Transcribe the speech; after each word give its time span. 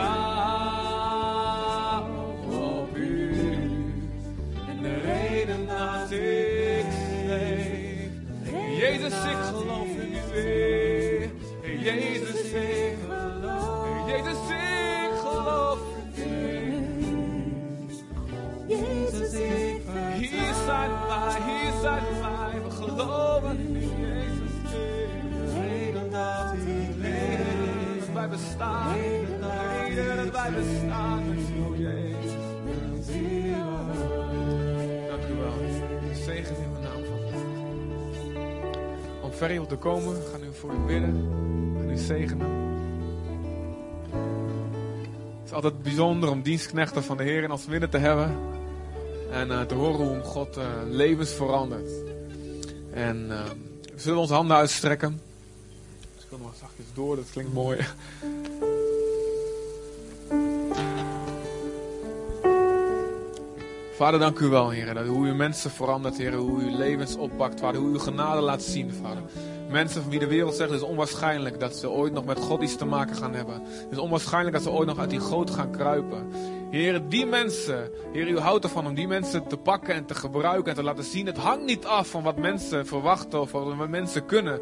op 2.50 2.96
u. 2.96 3.32
En 4.68 4.82
de 4.82 4.94
reden 5.04 5.66
dat 5.66 6.10
ik 6.10 6.86
leef. 7.26 8.10
Jezus, 8.78 9.24
ik 9.24 9.42
geloof 9.42 9.86
in 9.86 10.12
u. 10.34 11.30
Jezus, 11.80 12.23
zijn 20.64 20.90
wij, 21.06 21.42
hier 21.46 21.72
zijn 21.80 22.02
wij. 22.20 22.62
We 22.62 22.70
geloven 22.70 23.58
in 23.58 23.76
u, 23.76 23.80
Jezus. 23.80 24.52
De 24.70 25.60
reden 25.60 26.10
dat 26.10 26.52
ik 26.52 26.96
leef. 26.96 28.12
Wij 28.12 28.28
bestaan. 28.28 28.92
De 28.92 29.86
reden 29.86 30.16
dat 30.16 30.32
wij 30.32 30.52
bestaan 30.52 31.22
is 31.22 31.48
u, 31.48 31.82
Jezus. 31.82 32.32
Dank 35.08 35.22
u 35.30 35.34
wel. 35.34 35.52
Zegen 36.24 36.56
in 36.56 36.68
uw 36.74 36.80
naam 36.80 37.04
vandaag. 37.04 37.42
Om 39.22 39.30
Ferry 39.30 39.58
op 39.58 39.68
te 39.68 39.76
komen, 39.76 40.16
gaan 40.30 40.40
nu 40.40 40.52
voor 40.52 40.70
u 40.72 40.78
bidden. 40.86 41.30
Gaan 41.78 41.90
u 41.90 41.96
zegenen. 41.96 42.62
Het 45.40 45.52
is 45.52 45.52
altijd 45.52 45.82
bijzonder 45.82 46.30
om 46.30 46.42
dienstknechten 46.42 47.04
van 47.04 47.16
de 47.16 47.22
Heer 47.22 47.42
in 47.42 47.50
ons 47.50 47.66
midden 47.66 47.90
te 47.90 47.98
hebben. 47.98 48.36
En 49.34 49.50
eh, 49.50 49.60
te 49.60 49.74
horen 49.74 50.06
hoe 50.06 50.20
God 50.22 50.56
eh, 50.56 50.64
levens 50.90 51.30
verandert. 51.30 51.90
En 52.92 53.26
eh, 53.30 53.44
we 53.94 54.00
zullen 54.00 54.18
onze 54.18 54.34
handen 54.34 54.56
uitstrekken. 54.56 55.20
Ik 56.18 56.24
wil 56.28 56.38
nog 56.38 56.54
zachtjes 56.60 56.86
door, 56.94 57.16
dat 57.16 57.30
klinkt 57.32 57.52
mooi. 57.52 57.78
Vader, 63.96 64.20
dank 64.20 64.38
u 64.38 64.46
wel, 64.46 64.70
Heer. 64.70 65.06
Hoe 65.06 65.26
u 65.26 65.34
mensen 65.34 65.70
verandert, 65.70 66.16
Heer. 66.16 66.34
Hoe 66.34 66.62
u 66.62 66.70
levens 66.70 67.16
oppakt, 67.16 67.60
Vader. 67.60 67.80
Hoe 67.80 67.94
u 67.94 67.98
genade 67.98 68.40
laat 68.40 68.62
zien, 68.62 68.92
Vader. 69.02 69.22
Mensen 69.70 70.02
van 70.02 70.10
wie 70.10 70.20
de 70.20 70.26
wereld 70.26 70.54
zegt, 70.54 70.70
het 70.70 70.80
is 70.80 70.86
onwaarschijnlijk 70.86 71.60
dat 71.60 71.76
ze 71.76 71.90
ooit 71.90 72.12
nog 72.12 72.24
met 72.24 72.38
God 72.38 72.62
iets 72.62 72.76
te 72.76 72.84
maken 72.84 73.16
gaan 73.16 73.34
hebben. 73.34 73.62
Het 73.64 73.90
is 73.90 73.98
onwaarschijnlijk 73.98 74.54
dat 74.54 74.64
ze 74.64 74.70
ooit 74.70 74.88
nog 74.88 74.98
uit 74.98 75.10
die 75.10 75.20
goot 75.20 75.50
gaan 75.50 75.70
kruipen. 75.70 76.26
Heer, 76.74 77.08
die 77.08 77.26
mensen, 77.26 77.90
Heer, 78.12 78.28
u 78.28 78.38
houdt 78.38 78.64
ervan 78.64 78.86
om 78.86 78.94
die 78.94 79.06
mensen 79.06 79.46
te 79.46 79.56
pakken 79.56 79.94
en 79.94 80.06
te 80.06 80.14
gebruiken 80.14 80.70
en 80.70 80.74
te 80.74 80.82
laten 80.82 81.04
zien. 81.04 81.26
Het 81.26 81.36
hangt 81.36 81.64
niet 81.64 81.84
af 81.84 82.08
van 82.08 82.22
wat 82.22 82.36
mensen 82.36 82.86
verwachten 82.86 83.40
of 83.40 83.52
wat 83.52 83.88
mensen 83.88 84.26
kunnen. 84.26 84.60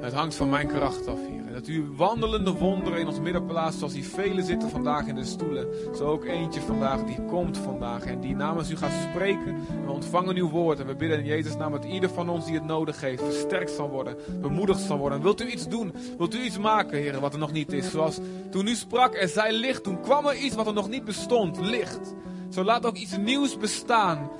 Het 0.00 0.12
hangt 0.12 0.34
van 0.34 0.50
mijn 0.50 0.68
kracht 0.68 1.06
af, 1.06 1.18
Heer. 1.26 1.41
En 1.52 1.58
dat 1.58 1.68
u 1.68 1.92
wandelende 1.96 2.52
wonderen 2.52 2.98
in 2.98 3.06
ons 3.06 3.20
midden 3.20 3.46
plaatst, 3.46 3.78
zoals 3.78 3.92
die 3.92 4.04
velen 4.04 4.44
zitten 4.44 4.70
vandaag 4.70 5.06
in 5.06 5.14
de 5.14 5.24
stoelen. 5.24 5.66
Zo 5.96 6.04
ook 6.04 6.24
eentje 6.24 6.60
vandaag, 6.60 7.04
die 7.04 7.24
komt 7.24 7.58
vandaag 7.58 8.04
en 8.04 8.20
die 8.20 8.36
namens 8.36 8.70
u 8.70 8.76
gaat 8.76 9.08
spreken. 9.10 9.54
En 9.68 9.84
we 9.84 9.90
ontvangen 9.90 10.36
uw 10.36 10.48
woord 10.48 10.80
en 10.80 10.86
we 10.86 10.94
bidden 10.94 11.18
in 11.18 11.24
Jezus' 11.24 11.56
naam 11.56 11.72
dat 11.72 11.84
ieder 11.84 12.10
van 12.10 12.28
ons 12.28 12.44
die 12.44 12.54
het 12.54 12.64
nodig 12.64 13.00
heeft, 13.00 13.22
versterkt 13.22 13.70
zal 13.70 13.88
worden, 13.88 14.16
bemoedigd 14.40 14.80
zal 14.80 14.98
worden. 14.98 15.18
En 15.18 15.24
wilt 15.24 15.40
u 15.40 15.46
iets 15.50 15.68
doen? 15.68 15.92
Wilt 16.18 16.34
u 16.34 16.42
iets 16.42 16.58
maken, 16.58 16.98
Heer, 16.98 17.20
wat 17.20 17.32
er 17.32 17.38
nog 17.38 17.52
niet 17.52 17.72
is? 17.72 17.90
Zoals 17.90 18.18
toen 18.50 18.66
u 18.66 18.74
sprak, 18.74 19.14
er 19.14 19.28
zij 19.28 19.52
licht, 19.52 19.82
toen 19.82 20.00
kwam 20.00 20.26
er 20.26 20.36
iets 20.36 20.54
wat 20.54 20.66
er 20.66 20.74
nog 20.74 20.88
niet 20.88 21.04
bestond, 21.04 21.60
licht. 21.60 22.14
Zo 22.48 22.64
laat 22.64 22.86
ook 22.86 22.96
iets 22.96 23.16
nieuws 23.16 23.58
bestaan. 23.58 24.30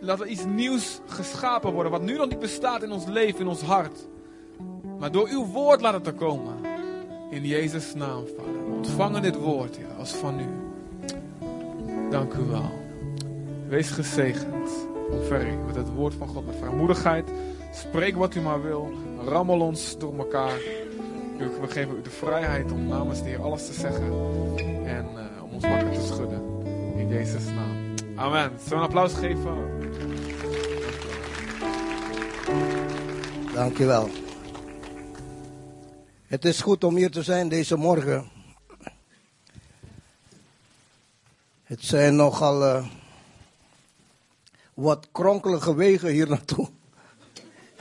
Laat 0.00 0.20
er 0.20 0.26
iets 0.26 0.44
nieuws 0.44 1.00
geschapen 1.06 1.72
worden, 1.72 1.92
wat 1.92 2.02
nu 2.02 2.16
nog 2.16 2.28
niet 2.28 2.38
bestaat 2.38 2.82
in 2.82 2.92
ons 2.92 3.06
leven, 3.06 3.40
in 3.40 3.46
ons 3.46 3.62
hart. 3.62 4.12
Maar 4.98 5.10
door 5.12 5.28
uw 5.28 5.46
woord 5.46 5.80
laat 5.80 5.94
het 5.94 6.06
er 6.06 6.12
komen. 6.12 6.54
In 7.30 7.44
Jezus' 7.46 7.94
naam, 7.94 8.24
Vader. 8.36 8.74
Ontvangen 8.76 9.22
dit 9.22 9.36
woord, 9.36 9.76
Heer, 9.76 9.86
als 9.98 10.10
van 10.12 10.40
u. 10.40 10.46
Dank 12.10 12.32
u 12.34 12.42
wel. 12.50 12.70
Wees 13.68 13.90
gezegend. 13.90 14.70
Ontferring 15.10 15.66
met 15.66 15.76
het 15.76 15.94
woord 15.94 16.14
van 16.14 16.28
God, 16.28 16.46
met 16.46 16.56
vrijmoedigheid. 16.56 17.30
Spreek 17.72 18.16
wat 18.16 18.34
u 18.34 18.40
maar 18.40 18.62
wil. 18.62 18.90
Rammel 19.26 19.60
ons 19.60 19.98
door 19.98 20.18
elkaar. 20.18 20.58
U- 21.38 21.50
We 21.60 21.68
geven 21.68 21.96
u 21.96 22.02
de 22.02 22.10
vrijheid 22.10 22.72
om 22.72 22.86
namens 22.86 23.22
de 23.22 23.28
Heer 23.28 23.42
alles 23.42 23.66
te 23.66 23.72
zeggen. 23.72 24.12
En 24.86 25.06
eh, 25.16 25.42
om 25.44 25.50
ons 25.54 25.64
wakker 25.66 25.90
te 25.90 26.00
schudden. 26.06 26.42
In 26.96 27.08
Jezus' 27.08 27.44
naam. 27.46 27.94
Amen. 28.16 28.50
Zullen 28.58 28.68
we 28.68 28.74
een 28.74 28.80
applaus 28.80 29.14
geven? 29.14 29.56
Dankjewel. 33.54 34.08
Het 36.34 36.44
is 36.44 36.60
goed 36.60 36.84
om 36.84 36.96
hier 36.96 37.10
te 37.10 37.22
zijn 37.22 37.48
deze 37.48 37.76
morgen. 37.76 38.30
Het 41.62 41.84
zijn 41.84 42.16
nogal 42.16 42.64
eh, 42.64 42.86
wat 44.74 45.08
kronkelige 45.12 45.74
wegen 45.74 46.08
hier 46.08 46.28
naartoe. 46.28 46.68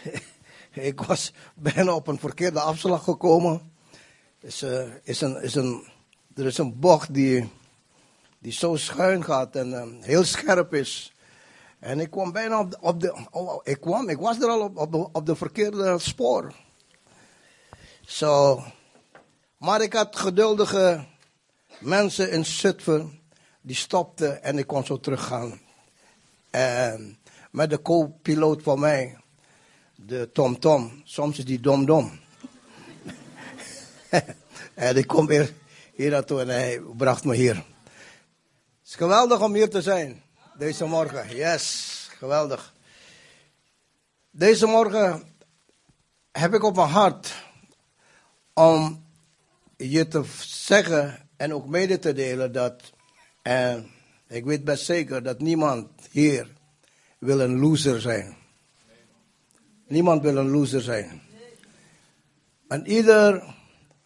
Ik 0.72 1.02
was 1.02 1.34
bijna 1.54 1.94
op 1.94 2.08
een 2.08 2.20
verkeerde 2.20 2.60
afslag 2.60 3.04
gekomen. 3.04 3.72
Is, 4.40 4.62
eh, 4.62 4.88
is 5.04 5.22
een, 5.22 5.42
is 5.42 5.56
een, 5.56 5.88
er 6.36 6.46
is 6.46 6.58
een 6.58 6.80
bocht 6.80 7.14
die, 7.14 7.50
die 8.40 8.52
zo 8.52 8.76
schuin 8.76 9.24
gaat 9.24 9.56
en 9.56 9.74
eh, 9.74 9.88
heel 10.00 10.24
scherp 10.24 10.74
is. 10.74 11.14
En 11.80 12.00
ik 12.00 12.12
kwam 12.12 12.32
bijna 12.32 12.68
op 12.80 13.00
de, 13.00 13.28
oh, 13.32 13.62
ik 13.64 13.82
kwam, 13.82 14.10
ik 14.10 14.20
was 14.20 14.40
er 14.40 14.50
al 14.50 14.62
op, 14.62 14.78
op, 14.78 15.10
op 15.16 15.26
de 15.26 15.36
verkeerde 15.36 16.00
spoor. 16.00 16.54
Zo. 18.06 18.64
Maar 19.58 19.82
ik 19.82 19.94
had 19.94 20.16
geduldige 20.16 21.06
mensen 21.80 22.32
in 22.32 22.46
Zutphen, 22.46 23.20
die 23.62 23.76
stopten 23.76 24.44
en 24.44 24.58
ik 24.58 24.68
kon 24.68 24.86
zo 24.86 25.00
teruggaan. 25.00 25.62
En 26.50 27.18
met 27.52 27.70
de 27.70 27.82
co-piloot 27.82 28.64
van 28.64 28.80
mij, 28.80 29.18
de 29.96 30.30
Tom 30.34 30.60
Tom, 30.60 31.02
soms 31.04 31.38
is 31.38 31.46
die 31.46 31.60
Dom 31.60 31.86
Dom. 31.86 32.20
en 34.74 34.98
ik 34.98 35.08
kom 35.08 35.26
weer 35.26 35.54
hier 35.94 36.10
naartoe 36.10 36.42
en 36.42 36.48
hij 36.48 36.82
bracht 36.98 37.24
me 37.24 37.36
hier. 37.36 37.56
Het 37.56 37.66
is 38.84 38.96
geweldig 38.96 39.42
om 39.42 39.54
hier 39.54 39.70
te 39.70 39.82
zijn. 39.82 40.24
Deze 40.58 40.86
morgen, 40.86 41.36
yes, 41.36 42.08
geweldig. 42.18 42.74
Deze 44.32 44.66
morgen 44.66 45.36
heb 46.32 46.54
ik 46.54 46.64
op 46.64 46.76
mijn 46.76 46.88
hart 46.88 47.43
om 48.54 49.06
je 49.78 50.08
te 50.08 50.24
zeggen 50.40 51.30
en 51.38 51.54
ook 51.54 51.68
mede 51.68 52.00
te 52.00 52.14
delen 52.14 52.52
dat, 52.52 52.92
en 53.42 53.90
ik 54.28 54.46
weet 54.46 54.64
best 54.64 54.86
zeker 54.86 55.24
dat 55.24 55.40
niemand 55.40 55.90
hier 56.12 56.48
wil 57.20 57.40
een 57.40 57.60
loser 57.60 58.02
zijn. 58.02 58.36
Niemand 59.88 60.22
wil 60.22 60.38
een 60.38 60.50
loser 60.50 60.82
zijn. 60.82 61.22
En 62.68 62.88
ieder 62.88 63.56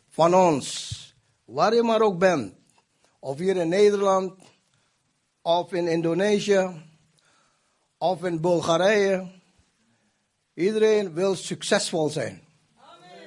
van 0.10 0.36
ons, 0.36 0.94
waar 1.46 1.76
je 1.76 1.84
maar 1.84 2.02
ook 2.02 2.20
bent, 2.20 2.54
of 3.20 3.38
hier 3.38 3.56
in 3.56 3.70
Nederland, 3.70 4.34
of 5.42 5.74
in 5.74 5.88
Indonesië, 5.88 6.82
of 7.98 8.24
in 8.24 8.42
Bulgarije. 8.42 9.32
Iedereen 10.54 11.14
wil 11.14 11.36
succesvol 11.36 12.10
zijn 12.10 12.42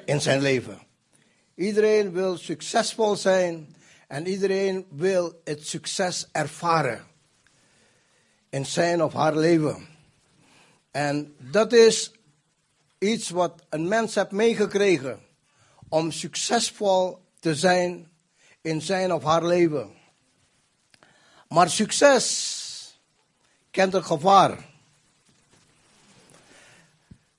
in 0.05 0.21
zijn 0.21 0.41
leven. 0.41 0.89
Iedereen 1.61 2.13
wil 2.13 2.37
succesvol 2.37 3.17
zijn 3.17 3.77
en 4.09 4.27
iedereen 4.27 4.87
wil 4.91 5.41
het 5.45 5.67
succes 5.67 6.29
ervaren 6.33 7.07
in 8.49 8.67
zijn 8.67 9.03
of 9.03 9.13
haar 9.13 9.37
leven. 9.37 9.89
En 10.91 11.37
dat 11.39 11.73
is 11.73 12.13
iets 12.99 13.31
wat 13.31 13.63
een 13.69 13.89
mens 13.89 14.15
heeft 14.15 14.31
meegekregen 14.31 15.21
om 15.89 16.11
succesvol 16.11 17.25
te 17.41 17.55
zijn 17.55 18.11
in 18.61 18.81
zijn 18.83 19.13
of 19.13 19.23
haar 19.23 19.45
leven. 19.45 19.91
Maar 21.49 21.71
succes 21.71 22.99
kent 23.71 23.93
het 23.93 24.05
gevaar. 24.05 24.69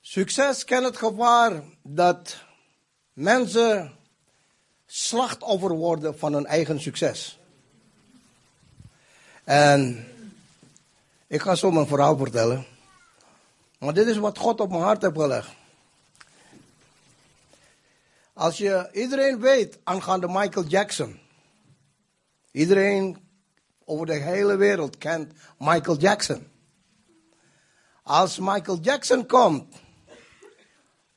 Succes 0.01 0.63
kent 0.63 0.85
het 0.85 0.97
gevaar 0.97 1.63
dat 1.81 2.43
mensen 3.13 3.99
slachtoffer 4.93 5.71
worden 5.71 6.19
van 6.19 6.33
hun 6.33 6.45
eigen 6.45 6.81
succes. 6.81 7.39
En 9.43 10.07
ik 11.27 11.41
ga 11.41 11.55
zo 11.55 11.71
mijn 11.71 11.87
verhaal 11.87 12.17
vertellen. 12.17 12.65
Maar 13.79 13.93
dit 13.93 14.07
is 14.07 14.17
wat 14.17 14.37
God 14.37 14.59
op 14.59 14.69
mijn 14.69 14.81
hart 14.81 15.01
heeft 15.01 15.15
gelegd. 15.15 15.49
Als 18.33 18.57
je 18.57 18.89
iedereen 18.93 19.39
weet 19.39 19.79
aangaande 19.83 20.27
Michael 20.27 20.65
Jackson. 20.65 21.19
Iedereen 22.51 23.17
over 23.85 24.05
de 24.05 24.13
hele 24.13 24.55
wereld 24.55 24.97
kent 24.97 25.33
Michael 25.57 25.97
Jackson. 25.97 26.47
Als 28.03 28.39
Michael 28.39 28.79
Jackson 28.81 29.27
komt, 29.27 29.75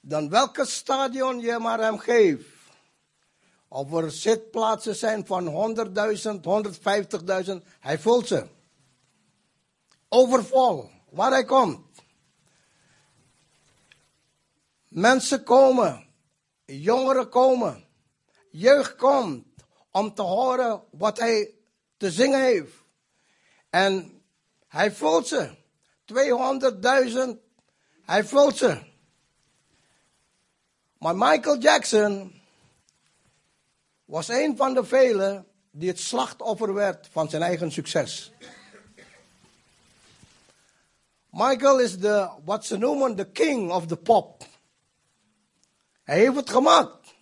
dan 0.00 0.28
welke 0.28 0.66
stadion 0.66 1.40
je 1.40 1.58
maar 1.58 1.78
hem 1.78 1.98
geeft. 1.98 2.53
Of 3.74 3.92
er 3.92 4.10
zitplaatsen 4.10 4.94
zijn 4.94 5.26
van 5.26 5.76
100.000, 5.76 6.40
150.000, 7.46 7.52
hij 7.80 7.98
vult 7.98 8.26
ze. 8.26 8.46
Overvol, 10.08 10.90
waar 11.10 11.30
hij 11.30 11.44
komt. 11.44 11.86
Mensen 14.88 15.42
komen, 15.42 16.06
jongeren 16.64 17.28
komen, 17.28 17.84
jeugd 18.50 18.96
komt 18.96 19.46
om 19.90 20.14
te 20.14 20.22
horen 20.22 20.82
wat 20.90 21.18
hij 21.18 21.54
te 21.96 22.10
zingen 22.10 22.42
heeft. 22.42 22.74
En 23.70 24.22
hij 24.68 24.92
vult 24.92 25.26
ze. 25.26 25.56
200.000, 27.26 27.38
hij 28.02 28.24
vult 28.24 28.56
ze. 28.56 28.78
Maar 30.98 31.16
Michael 31.16 31.58
Jackson 31.58 32.42
was 34.04 34.28
een 34.28 34.56
van 34.56 34.74
de 34.74 34.84
velen 34.84 35.46
die 35.70 35.88
het 35.88 36.00
slachtoffer 36.00 36.74
werd 36.74 37.08
van 37.10 37.28
zijn 37.30 37.42
eigen 37.42 37.72
succes. 37.72 38.32
Michael 41.30 41.80
is 41.80 41.98
de, 41.98 42.30
wat 42.44 42.64
ze 42.64 42.76
noemen, 42.76 43.16
de 43.16 43.30
king 43.30 43.72
of 43.72 43.86
the 43.86 43.96
pop. 43.96 44.44
Hij 46.02 46.18
heeft 46.18 46.36
het 46.36 46.50
gemaakt. 46.50 47.14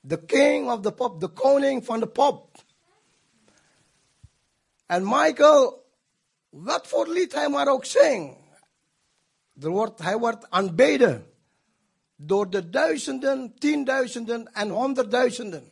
De 0.00 0.24
king 0.24 0.70
of 0.70 0.80
the 0.80 0.92
pop, 0.92 1.20
de 1.20 1.28
koning 1.28 1.84
van 1.84 2.00
de 2.00 2.08
pop. 2.08 2.64
En 4.86 5.02
Michael, 5.04 5.86
wat 6.48 6.86
voor 6.86 7.08
lied 7.08 7.32
hij 7.32 7.48
maar 7.48 7.68
ook 7.68 7.84
zingt, 7.84 8.36
hij 9.96 10.18
wordt 10.18 10.50
aanbeden 10.50 11.37
door 12.20 12.50
de 12.50 12.70
duizenden, 12.70 13.54
tienduizenden 13.58 14.52
en 14.52 14.68
honderdduizenden. 14.68 15.70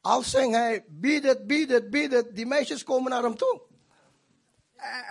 Als 0.00 0.30
zingt 0.30 0.56
hij, 0.56 0.84
bied 0.88 1.24
het, 1.24 1.46
bied 1.46 1.70
het, 1.70 1.90
bied 1.90 2.12
het, 2.12 2.36
die 2.36 2.46
meisjes 2.46 2.84
komen 2.84 3.10
naar 3.10 3.22
hem 3.22 3.36
toe. 3.36 3.60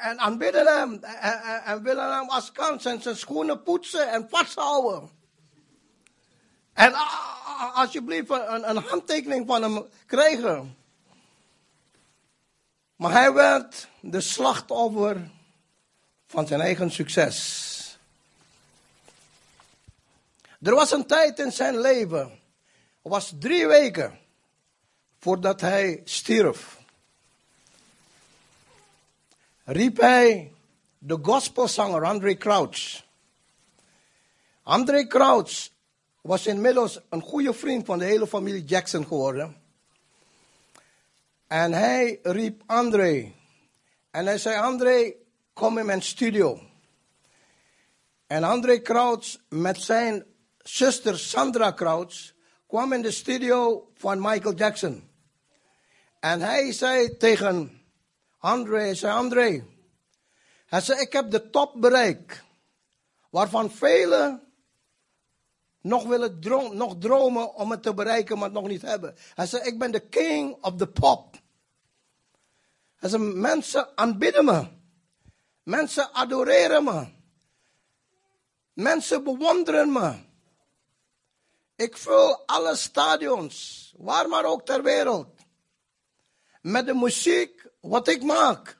En 0.01 0.19
aanbidden 0.19 0.77
hem 0.77 1.03
en, 1.03 1.63
en 1.63 1.83
willen 1.83 2.17
hem 2.17 2.29
als 2.29 2.51
kans 2.51 2.85
en 2.85 3.01
zijn 3.01 3.17
schoenen 3.17 3.63
poetsen 3.63 4.11
en 4.11 4.29
vasthouden. 4.29 5.09
En 6.73 6.93
alsjeblieft 7.73 8.29
een, 8.29 8.69
een 8.69 8.83
handtekening 8.83 9.47
van 9.47 9.61
hem 9.61 9.85
krijgen. 10.05 10.77
Maar 12.95 13.11
hij 13.11 13.33
werd 13.33 13.87
de 13.99 14.21
slachtoffer 14.21 15.29
van 16.27 16.47
zijn 16.47 16.61
eigen 16.61 16.91
succes. 16.91 17.67
Er 20.61 20.75
was 20.75 20.91
een 20.91 21.05
tijd 21.05 21.39
in 21.39 21.51
zijn 21.51 21.79
leven, 21.79 22.39
was 23.01 23.33
drie 23.39 23.67
weken 23.67 24.19
voordat 25.19 25.61
hij 25.61 26.01
stierf. 26.03 26.77
Riep 29.63 29.97
hij 29.97 30.53
de 30.97 31.19
gospelzanger 31.21 32.05
Andre 32.05 32.37
Crouch. 32.37 33.03
Andre 34.63 35.07
Crouch 35.07 35.69
was 36.21 36.47
inmiddels 36.47 36.99
een 37.09 37.21
goede 37.21 37.53
vriend 37.53 37.85
van 37.85 37.99
de 37.99 38.05
hele 38.05 38.27
familie 38.27 38.63
Jackson 38.63 39.07
geworden. 39.07 39.61
En 41.47 41.73
hij 41.73 42.19
riep 42.23 42.63
André. 42.65 43.33
En 44.11 44.25
hij 44.25 44.37
zei, 44.37 44.57
André, 44.57 45.13
kom 45.53 45.77
in 45.77 45.85
mijn 45.85 46.01
studio. 46.01 46.61
En 48.27 48.43
André 48.43 48.81
Crouch 48.81 49.37
met 49.47 49.81
zijn 49.81 50.25
zuster 50.69 51.17
Sandra 51.17 51.73
Crouch 51.73 52.33
kwam 52.67 52.93
in 52.93 53.01
de 53.01 53.11
studio 53.11 53.89
van 53.93 54.21
Michael 54.21 54.55
Jackson. 54.55 55.09
En 56.19 56.41
hij 56.41 56.71
zei 56.71 57.17
tegen 57.17 57.81
André, 58.37 58.93
zei, 58.93 59.13
André, 59.13 59.65
hij 60.65 60.81
zei, 60.81 61.01
ik 61.01 61.13
heb 61.13 61.31
de 61.31 61.49
top 61.49 61.73
bereikt. 61.81 62.43
Waarvan 63.29 63.71
velen 63.71 64.41
nog 65.81 66.03
willen 66.03 66.39
droom, 66.39 66.75
nog 66.75 66.97
dromen 66.97 67.53
om 67.53 67.71
het 67.71 67.83
te 67.83 67.93
bereiken, 67.93 68.35
maar 68.35 68.49
het 68.49 68.53
nog 68.53 68.67
niet 68.67 68.81
hebben. 68.81 69.15
Hij 69.33 69.45
zei, 69.45 69.63
ik 69.63 69.79
ben 69.79 69.91
de 69.91 70.07
king 70.07 70.63
of 70.63 70.75
the 70.75 70.87
pop. 70.87 71.37
Hij 72.95 73.09
zei, 73.09 73.23
mensen 73.23 73.97
aanbidden 73.97 74.45
me. 74.45 74.67
Mensen 75.63 76.13
adoreren 76.13 76.83
me. 76.83 77.07
Mensen 78.73 79.23
bewonderen 79.23 79.91
me. 79.91 80.27
Ik 81.79 81.97
vul 81.97 82.45
alle 82.45 82.75
stadions, 82.75 83.93
waar 83.97 84.27
maar 84.27 84.45
ook 84.45 84.65
ter 84.65 84.83
wereld. 84.83 85.27
Met 86.61 86.85
de 86.85 86.93
muziek 86.93 87.67
wat 87.79 88.07
ik 88.07 88.23
maak. 88.23 88.77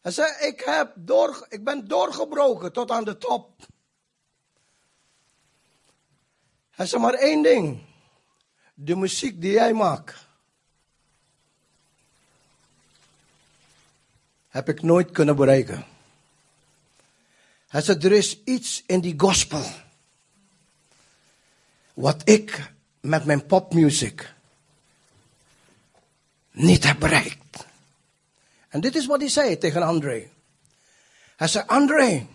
Hij 0.00 0.12
zei, 0.12 0.46
ik, 0.46 0.60
heb 0.60 0.92
door, 0.96 1.46
ik 1.48 1.64
ben 1.64 1.88
doorgebroken 1.88 2.72
tot 2.72 2.90
aan 2.90 3.04
de 3.04 3.18
top. 3.18 3.66
Hij 6.70 6.86
zei 6.86 7.02
maar 7.02 7.14
één 7.14 7.42
ding. 7.42 7.82
De 8.74 8.96
muziek 8.96 9.40
die 9.40 9.52
jij 9.52 9.72
maakt. 9.72 10.26
Heb 14.48 14.68
ik 14.68 14.82
nooit 14.82 15.10
kunnen 15.10 15.36
bereiken. 15.36 15.86
Hij 17.68 17.82
zei, 17.82 17.98
er 17.98 18.12
is 18.12 18.42
iets 18.44 18.82
in 18.86 19.00
die 19.00 19.14
gospel. 19.16 19.90
Wat 21.94 22.28
ik 22.28 22.72
met 23.00 23.24
mijn 23.24 23.46
popmuziek 23.46 24.32
niet 26.50 26.84
heb 26.84 26.98
bereikt. 26.98 27.66
En 28.68 28.80
dit 28.80 28.94
is 28.94 29.06
wat 29.06 29.20
hij 29.20 29.28
zei 29.28 29.58
tegen 29.58 29.82
André. 29.82 30.30
Hij 31.36 31.48
zei, 31.48 31.64
André, 31.66 32.26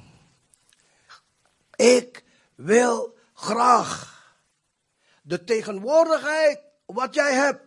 ik 1.75 2.24
wil 2.56 3.18
graag 3.33 4.15
de 5.21 5.44
tegenwoordigheid 5.44 6.60
wat 6.86 7.13
jij 7.13 7.33
hebt. 7.33 7.62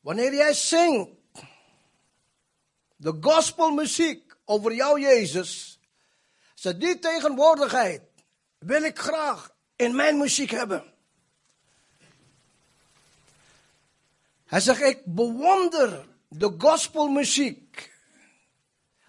Wanneer 0.00 0.34
jij 0.34 0.54
zingt 0.54 1.10
de 2.96 3.16
gospelmuziek 3.20 4.34
over 4.44 4.74
jou, 4.74 5.00
Jezus. 5.00 5.80
Ze 6.54 6.76
die 6.76 6.98
tegenwoordigheid 6.98 8.02
wil 8.58 8.82
ik 8.82 8.98
graag 8.98 9.51
in 9.82 9.96
mijn 9.96 10.18
muziek 10.18 10.50
hebben. 10.50 10.84
Hij 14.44 14.60
zegt, 14.60 14.80
ik 14.80 15.02
bewonder 15.04 16.06
de 16.28 16.54
gospelmuziek. 16.58 17.90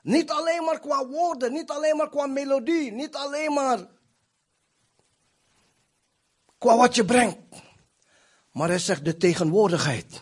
Niet 0.01 0.31
alleen 0.31 0.63
maar 0.63 0.79
qua 0.79 1.07
woorden, 1.07 1.51
niet 1.51 1.69
alleen 1.69 1.97
maar 1.97 2.09
qua 2.09 2.27
melodie, 2.27 2.91
niet 2.91 3.15
alleen 3.15 3.53
maar 3.53 3.87
qua 6.57 6.77
wat 6.77 6.95
je 6.95 7.05
brengt. 7.05 7.61
Maar 8.51 8.67
hij 8.67 8.79
zegt 8.79 9.05
de 9.05 9.17
tegenwoordigheid. 9.17 10.21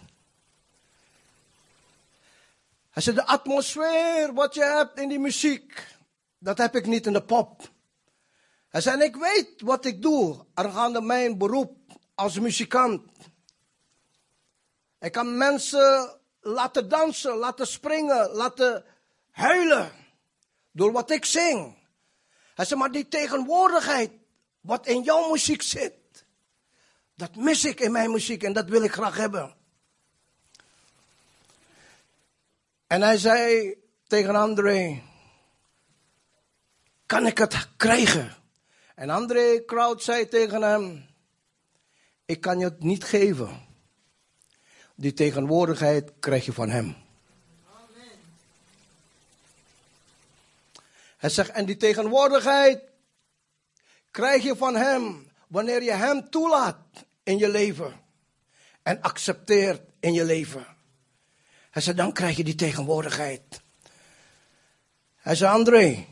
Hij 2.89 3.01
zegt 3.01 3.17
de 3.17 3.25
atmosfeer 3.25 4.34
wat 4.34 4.53
je 4.53 4.63
hebt 4.63 5.00
in 5.00 5.10
die 5.10 5.20
muziek, 5.20 5.98
dat 6.38 6.58
heb 6.58 6.75
ik 6.75 6.86
niet 6.86 7.05
in 7.05 7.13
de 7.13 7.24
pop. 7.24 7.70
Hij 8.72 8.82
zei, 8.82 9.04
ik 9.04 9.16
weet 9.16 9.62
wat 9.62 9.86
ik 9.86 10.01
doe 10.01 10.46
aangaande 10.54 11.01
mijn 11.01 11.38
beroep 11.38 11.78
als 12.16 12.40
muzikant. 12.40 13.01
Ik 15.00 15.12
kan 15.12 15.38
mensen 15.38 16.20
laten 16.40 16.90
dansen, 16.90 17.36
laten 17.36 17.68
springen, 17.68 18.30
laten 18.30 18.86
huilen 19.32 19.92
door 20.72 20.92
wat 20.92 21.12
ik 21.12 21.25
zing. 21.25 21.78
Hij 22.56 22.66
zei, 22.66 22.80
maar 22.80 22.92
die 22.92 23.08
tegenwoordigheid 23.08 24.12
wat 24.62 24.88
in 24.88 25.01
jouw 25.01 25.32
muziek 25.32 25.62
zit, 25.62 26.25
dat 27.16 27.36
mis 27.36 27.66
ik 27.66 27.80
in 27.80 27.92
mijn 27.92 28.12
muziek 28.12 28.44
en 28.44 28.54
dat 28.54 28.70
wil 28.70 28.84
ik 28.84 28.92
graag 28.92 29.18
hebben. 29.18 29.56
En 32.88 33.01
hij 33.01 33.18
zei 33.18 33.74
tegen 34.08 34.36
André, 34.36 35.01
kan 37.06 37.25
ik 37.25 37.38
het 37.38 37.68
krijgen? 37.78 38.40
En 39.01 39.10
André 39.10 39.63
Kraut 39.65 40.03
zei 40.03 40.27
tegen 40.27 40.62
hem, 40.62 41.05
ik 42.25 42.41
kan 42.41 42.60
je 42.60 42.65
het 42.65 42.84
niet 42.84 43.03
geven. 43.03 43.65
Die 44.96 45.13
tegenwoordigheid 45.13 46.12
krijg 46.20 46.46
je 46.46 46.53
van 46.53 46.70
hem. 46.70 46.96
Hij 51.17 51.29
zegt, 51.29 51.50
en 51.50 51.65
die 51.65 51.77
tegenwoordigheid 51.77 52.81
krijg 54.12 54.43
je 54.43 54.55
van 54.55 54.75
hem 54.75 55.31
wanneer 55.48 55.84
je 55.84 55.93
hem 55.93 56.29
toelaat 56.29 56.79
in 57.24 57.38
je 57.38 57.50
leven. 57.50 58.01
En 58.84 59.01
accepteert 59.01 59.81
in 60.00 60.13
je 60.13 60.24
leven. 60.24 60.65
Hij 61.70 61.81
zei, 61.81 61.96
dan 61.96 62.13
krijg 62.13 62.38
je 62.38 62.43
die 62.43 62.55
tegenwoordigheid. 62.55 63.62
Hij 65.15 65.36
zei, 65.36 65.53
André. 65.53 66.08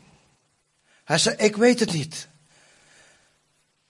Hij 1.04 1.18
zei, 1.18 1.36
ik 1.36 1.56
weet 1.56 1.80
het 1.80 1.92
niet. 1.92 2.28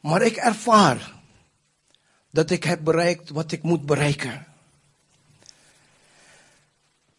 Maar 0.00 0.22
ik 0.22 0.36
ervaar 0.36 1.12
dat 2.30 2.50
ik 2.50 2.64
heb 2.64 2.84
bereikt 2.84 3.30
wat 3.30 3.52
ik 3.52 3.62
moet 3.62 3.86
bereiken. 3.86 4.46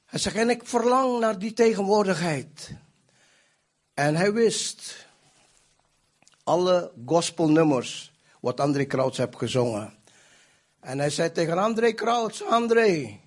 Hij 0.06 0.20
zegt, 0.20 0.36
en 0.36 0.50
ik 0.50 0.68
verlang 0.68 1.20
naar 1.20 1.40
die 1.40 1.54
tegenwoordigheid. 1.54 2.74
En 3.94 4.16
hij 4.16 4.34
wist 4.34 5.08
alle 6.44 6.92
gospelnummers 7.06 8.12
wat 8.40 8.60
André 8.60 8.86
Krauts 8.86 9.18
heeft 9.18 9.36
gezongen. 9.36 9.94
En 10.80 11.00
hij 11.00 11.10
zei 11.10 11.32
tegen 11.32 11.58
André 11.58 11.92
Krauts, 11.92 12.44
André, 12.44 13.20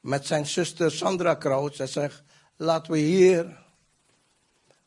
met 0.00 0.26
zijn 0.26 0.46
zuster 0.46 0.90
Sandra 0.90 1.34
Krauts, 1.34 1.78
hij 1.78 1.86
zegt, 1.86 2.22
laten 2.56 2.92
we 2.92 2.98
hier 2.98 3.58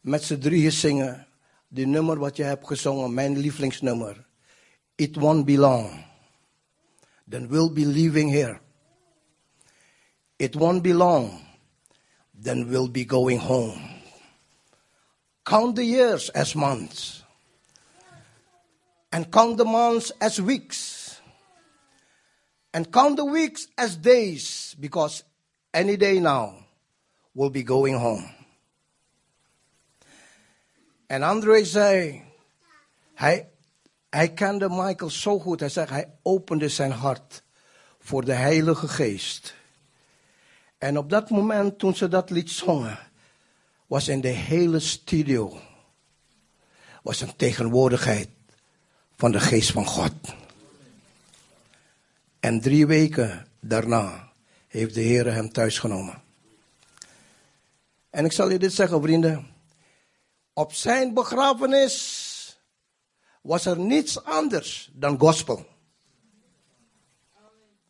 met 0.02 0.24
z'n 0.24 0.38
drieën 0.38 0.72
zingen. 0.72 1.28
Die 1.68 1.88
nummer 1.88 2.20
wat 2.20 2.36
je 2.36 2.44
hebt 2.44 2.68
gezongen, 2.68 3.14
mijn 3.14 3.38
lievelingsnummer. 3.38 4.28
It 4.96 5.16
won't 5.16 5.46
be 5.46 5.58
long. 5.58 6.06
Then 7.30 7.48
we'll 7.48 7.72
be 7.72 7.86
leaving 7.86 8.32
here. 8.32 8.60
It 10.38 10.56
won't 10.56 10.82
be 10.82 10.94
long. 10.94 11.42
Then 12.42 12.70
we'll 12.70 12.92
be 12.92 13.06
going 13.06 13.40
home. 13.40 13.80
Count 15.44 15.76
the 15.76 15.86
years 15.86 16.30
as 16.30 16.54
months. 16.54 17.24
And 19.12 19.32
count 19.32 19.58
the 19.58 19.66
months 19.66 20.12
as 20.20 20.42
weeks. 20.42 21.22
And 22.74 22.92
count 22.92 23.16
the 23.16 23.26
weeks 23.26 23.68
as 23.78 23.96
days. 23.96 24.76
Because 24.80 25.24
any 25.74 25.98
day 25.98 26.20
now, 26.20 26.66
we'll 27.34 27.50
be 27.50 27.64
going 27.64 27.98
home. 27.98 28.35
En 31.08 31.24
André 31.24 31.64
zei, 31.64 32.24
hij, 33.14 33.50
kende 34.34 34.70
Michael 34.70 35.10
zo 35.10 35.40
goed. 35.40 35.60
Hij 35.60 35.70
zei, 35.70 35.88
hij 35.90 36.10
opende 36.22 36.70
zijn 36.70 36.92
hart 36.92 37.44
voor 38.00 38.26
de 38.26 38.34
Heilige 38.34 38.88
Geest. 38.88 39.56
En 40.78 40.98
op 40.98 41.10
dat 41.10 41.30
moment, 41.30 41.80
toen 41.80 41.96
ze 41.96 42.08
dat 42.08 42.30
lied 42.30 42.50
zongen, 42.50 43.00
was 43.88 44.08
in 44.08 44.22
de 44.22 44.28
hele 44.28 44.80
studio 44.80 45.60
was 47.06 47.22
een 47.22 47.36
tegenwoordigheid 47.36 48.30
van 49.16 49.32
de 49.32 49.40
Geest 49.40 49.72
van 49.72 49.86
God. 49.86 50.14
En 52.40 52.62
drie 52.62 52.88
weken 52.88 53.48
daarna 53.60 54.32
heeft 54.68 54.94
de 54.94 55.02
Heer 55.02 55.34
hem 55.34 55.52
thuisgenomen. 55.52 56.22
En 58.10 58.26
ik 58.26 58.32
zal 58.32 58.50
je 58.50 58.60
dit 58.60 58.74
zeggen, 58.74 59.02
vrienden. 59.02 59.55
Op 60.58 60.74
zijn 60.74 61.14
begrafenis 61.14 62.60
was 63.42 63.66
er 63.66 63.80
niets 63.80 64.24
anders 64.24 64.90
dan 64.94 65.20
gospel. 65.20 65.66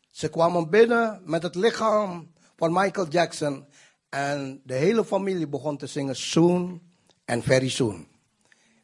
Ze 0.09 0.29
kwamen 0.29 0.69
binnen 0.69 1.21
met 1.25 1.43
het 1.43 1.55
lichaam 1.55 2.33
van 2.55 2.73
Michael 2.73 3.07
Jackson 3.07 3.65
en 4.09 4.61
de 4.63 4.73
hele 4.73 5.05
familie 5.05 5.47
begon 5.47 5.77
te 5.77 5.87
zingen 5.87 6.15
soon 6.15 6.81
and 7.25 7.43
very 7.43 7.69
soon. 7.69 8.07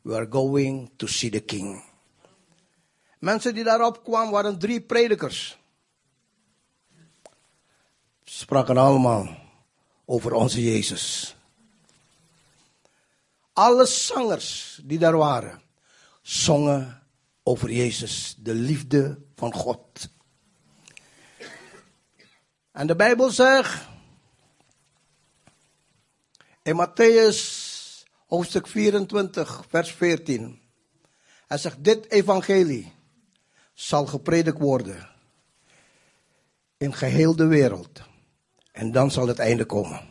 We 0.02 0.16
are 0.16 0.28
going 0.30 0.92
to 0.96 1.08
see 1.08 1.30
the 1.30 1.40
king. 1.40 1.84
Mensen 3.20 3.54
die 3.54 3.64
daarop 3.64 4.04
kwamen 4.04 4.32
waren 4.32 4.60
drie 4.60 4.82
predikers. 4.82 5.58
Spraken 8.24 8.78
allemaal 8.78 9.38
over 10.06 10.34
onze 10.34 10.64
Jezus. 10.64 11.36
Alle 13.54 13.86
zangers 13.86 14.80
die 14.84 15.00
daar 15.00 15.18
waren, 15.18 15.62
zongen 16.22 17.04
over 17.44 17.72
Jezus, 17.72 18.36
de 18.38 18.54
liefde 18.54 19.22
van 19.36 19.54
God. 19.54 20.10
En 22.72 22.88
de 22.88 22.96
Bijbel 22.96 23.30
zegt 23.30 23.88
in 26.64 26.88
Matthäus 26.88 27.70
hoofdstuk 28.28 28.68
24, 28.68 29.64
vers 29.70 29.92
14. 29.92 30.62
Hij 31.48 31.58
zegt, 31.58 31.84
dit 31.84 32.12
evangelie 32.12 32.94
zal 33.74 34.06
gepredikt 34.06 34.60
worden 34.60 35.10
in 36.78 36.94
geheel 36.94 37.36
de 37.36 37.46
wereld. 37.46 38.02
En 38.72 38.92
dan 38.92 39.12
zal 39.12 39.28
het 39.28 39.40
einde 39.40 39.66
komen. 39.66 40.11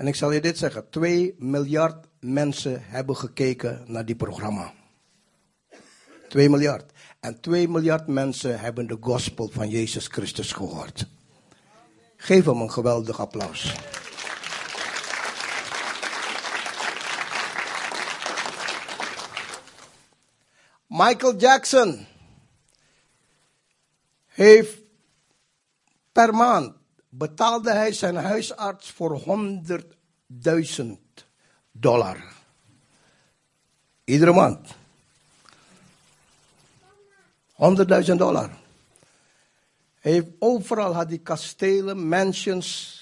En 0.00 0.06
ik 0.06 0.14
zal 0.14 0.30
je 0.30 0.40
dit 0.40 0.58
zeggen, 0.58 0.90
2 0.90 1.34
miljard 1.38 2.06
mensen 2.20 2.82
hebben 2.84 3.16
gekeken 3.16 3.84
naar 3.86 4.04
die 4.04 4.14
programma. 4.14 4.72
2 6.28 6.50
miljard. 6.50 6.92
En 7.20 7.40
2 7.40 7.68
miljard 7.68 8.06
mensen 8.06 8.60
hebben 8.60 8.86
de 8.86 8.96
gospel 9.00 9.48
van 9.48 9.68
Jezus 9.68 10.06
Christus 10.06 10.52
gehoord. 10.52 11.06
Geef 12.16 12.44
hem 12.44 12.60
een 12.60 12.70
geweldig 12.70 13.20
applaus. 13.20 13.74
Michael 20.86 21.36
Jackson 21.36 22.06
heeft 24.26 24.78
per 26.12 26.34
maand 26.34 26.79
betaalde 27.10 27.72
hij 27.72 27.92
zijn 27.92 28.16
huisarts 28.16 28.90
voor 28.90 29.20
100.000 29.20 30.86
dollar. 31.70 32.24
Iedere 34.04 34.32
maand. 34.32 34.68
100.000 37.52 38.16
dollar. 38.16 38.50
Hij 40.00 40.32
overal 40.38 40.94
had 40.94 41.08
die 41.08 41.18
kastelen, 41.18 42.08
mansions. 42.08 42.98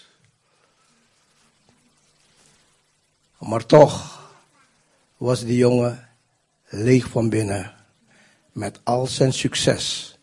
Maar 3.39 3.67
toch 3.67 4.23
was 5.17 5.41
die 5.45 5.57
jongen 5.57 6.09
leeg 6.65 7.09
van 7.09 7.29
binnen. 7.29 7.75
Met 8.53 8.81
al 8.85 9.07
zijn 9.07 9.33
succes 9.33 10.17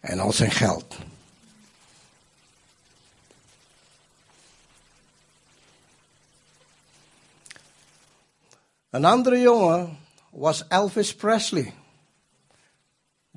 en 0.00 0.18
al 0.18 0.32
zijn 0.32 0.50
geld. 0.50 0.96
Een 8.90 9.04
andere 9.04 9.40
jongen 9.40 9.98
was 10.30 10.68
Elvis 10.68 11.14
Presley. 11.14 11.74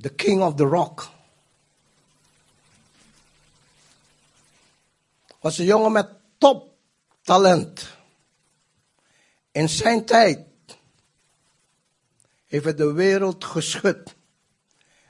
The 0.01 0.09
king 0.09 0.41
of 0.41 0.55
the 0.55 0.63
rock. 0.63 1.09
Was 5.39 5.57
een 5.57 5.65
jongen 5.65 5.91
met 5.91 6.09
top 6.37 6.73
talent. 7.21 7.97
In 9.51 9.69
zijn 9.69 10.05
tijd 10.05 10.39
heeft 12.47 12.63
hij 12.63 12.75
de 12.75 12.91
wereld 12.91 13.45
geschud 13.45 14.15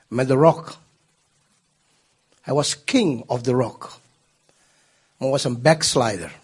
met 0.08 0.28
de 0.28 0.34
rock. 0.34 0.78
Hij 2.40 2.54
was 2.54 2.84
king 2.84 3.22
of 3.26 3.42
the 3.42 3.52
rock. 3.52 3.98
Maar 5.16 5.28
was 5.28 5.44
een 5.44 5.62
backslider. 5.62 6.40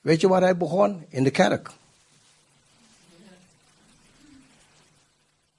Weet 0.00 0.20
je 0.20 0.28
waar 0.28 0.40
hij 0.40 0.56
begon? 0.56 1.04
In 1.08 1.24
de 1.24 1.30
kerk. 1.30 1.70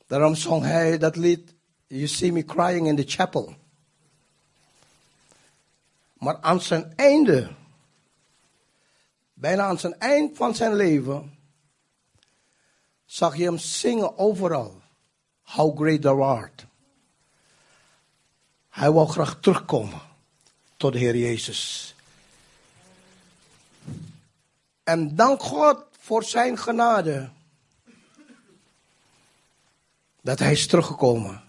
Daarom 0.10 0.36
zong 0.36 0.64
hij 0.64 0.98
dat 0.98 1.16
lied, 1.16 1.54
You 1.88 2.08
See 2.08 2.32
Me 2.32 2.46
Crying 2.46 2.88
in 2.88 2.96
the 2.96 3.04
Chapel. 3.08 3.56
Maar 6.14 6.38
aan 6.42 6.62
zijn 6.62 6.94
einde, 6.96 7.50
bijna 9.34 9.64
aan 9.64 9.80
zijn 9.80 10.00
eind 10.00 10.38
van 10.38 10.56
zijn 10.56 10.76
leven, 10.76 11.38
zag 13.06 13.38
je 13.38 13.44
hem 13.44 13.58
zingen 13.58 14.18
overal. 14.18 14.82
How 15.42 15.80
great 15.80 16.02
thou 16.02 16.22
art. 16.22 16.66
Hij 18.70 18.92
wou 18.92 19.08
graag 19.08 19.40
terugkomen 19.40 20.02
tot 20.78 20.94
de 20.94 21.00
Heer 21.00 21.16
Jezus. 21.16 21.96
En 24.84 25.16
dank 25.16 25.42
God 25.42 25.86
voor 26.00 26.24
zijn 26.24 26.58
genade 26.58 27.30
dat 30.30 30.40
hij 30.40 30.52
is 30.52 30.68
teruggekomen. 30.68 31.44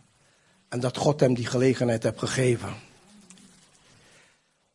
En 0.68 0.80
dat 0.80 0.96
God 0.96 1.20
hem 1.20 1.34
die 1.34 1.46
gelegenheid 1.46 2.02
heeft 2.02 2.18
gegeven. 2.18 2.74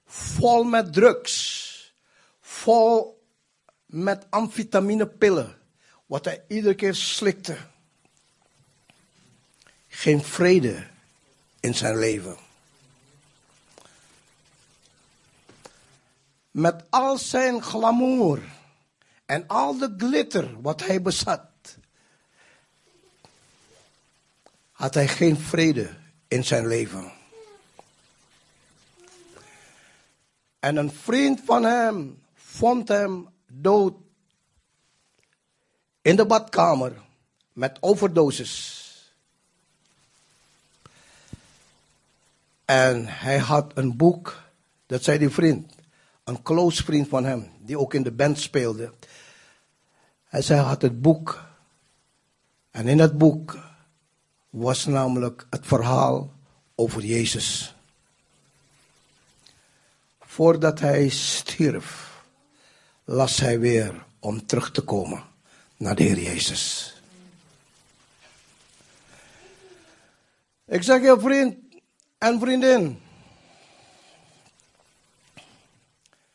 Vol 0.05 0.63
met 0.63 0.93
drugs. 0.93 1.93
Vol 2.41 3.24
met 3.85 4.25
amfetaminepillen. 4.29 5.57
Wat 6.05 6.25
hij 6.25 6.43
iedere 6.47 6.75
keer 6.75 6.95
slikte. 6.95 7.57
Geen 9.88 10.24
vrede 10.24 10.88
in 11.59 11.75
zijn 11.75 11.97
leven. 11.97 12.38
Met 16.51 16.83
al 16.89 17.17
zijn 17.17 17.62
glamour 17.62 18.41
En 19.25 19.47
al 19.47 19.77
de 19.77 19.93
glitter 19.97 20.62
wat 20.62 20.85
hij 20.85 21.01
bezat, 21.01 21.41
had 24.75 24.94
hij 24.94 25.08
geen 25.08 25.38
vrede 25.38 25.89
in 26.27 26.44
zijn 26.44 26.67
leven. 26.67 27.12
En 30.60 30.75
een 30.75 30.91
vriend 30.91 31.41
van 31.46 31.63
hem 31.63 32.22
vond 32.34 32.88
hem 32.88 33.27
dood 33.48 33.94
in 36.01 36.15
de 36.15 36.25
badkamer 36.25 37.01
met 37.53 37.77
overdosis. 37.82 38.84
En 42.65 43.05
hij 43.08 43.38
had 43.38 43.72
een 43.77 43.98
boek, 43.98 44.41
dat 44.86 45.03
zei 45.03 45.17
die 45.17 45.29
vriend, 45.29 45.74
een 46.24 46.41
close 46.41 46.84
vriend 46.84 47.08
van 47.08 47.25
hem, 47.25 47.51
die 47.60 47.79
ook 47.79 47.94
in 47.94 48.03
de 48.03 48.12
band 48.12 48.39
speelde. 48.39 48.94
Hij 50.25 50.41
zei, 50.41 50.60
hij 50.60 50.67
had 50.67 50.82
het 50.82 51.01
boek. 51.01 51.44
En 52.72 52.88
in 52.88 53.00
het 53.00 53.17
boek 53.17 53.58
was 54.55 54.85
namelijk 54.85 55.45
het 55.50 55.65
verhaal 55.65 56.33
over 56.75 57.01
Jezus. 57.01 57.75
Voordat 60.19 60.79
hij 60.79 61.09
stierf, 61.09 62.21
las 63.03 63.39
hij 63.39 63.59
weer 63.59 64.05
om 64.19 64.45
terug 64.45 64.71
te 64.71 64.81
komen 64.81 65.24
naar 65.77 65.95
de 65.95 66.03
Heer 66.03 66.19
Jezus. 66.19 66.93
Ik 70.65 70.83
zeg 70.83 71.01
je 71.01 71.19
vriend 71.19 71.57
en 72.17 72.39
vriendin. 72.39 73.01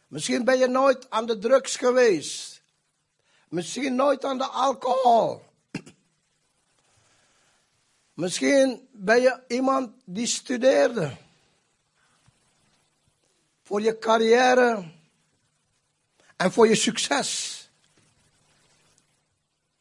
Misschien 0.06 0.44
ben 0.44 0.58
je 0.58 0.66
nooit 0.66 1.10
aan 1.10 1.26
de 1.26 1.38
drugs 1.38 1.76
geweest. 1.76 2.62
Misschien 3.48 3.94
nooit 3.94 4.24
aan 4.24 4.38
de 4.38 4.46
alcohol. 4.46 5.48
Misschien 8.20 8.88
ben 8.92 9.20
je 9.20 9.42
iemand 9.48 9.92
die 10.04 10.26
studeerde. 10.26 11.16
Voor 13.62 13.80
je 13.80 13.98
carrière 13.98 14.90
en 16.36 16.52
voor 16.52 16.68
je 16.68 16.74
succes. 16.74 17.70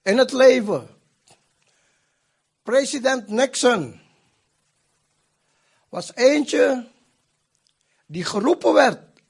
In 0.02 0.18
het 0.18 0.32
leven. 0.32 0.88
President 2.64 3.28
Nixon 3.28 4.02
was 5.90 6.16
eentje 6.16 6.88
die 8.06 8.26
geroepen 8.26 8.74
werd 8.74 9.22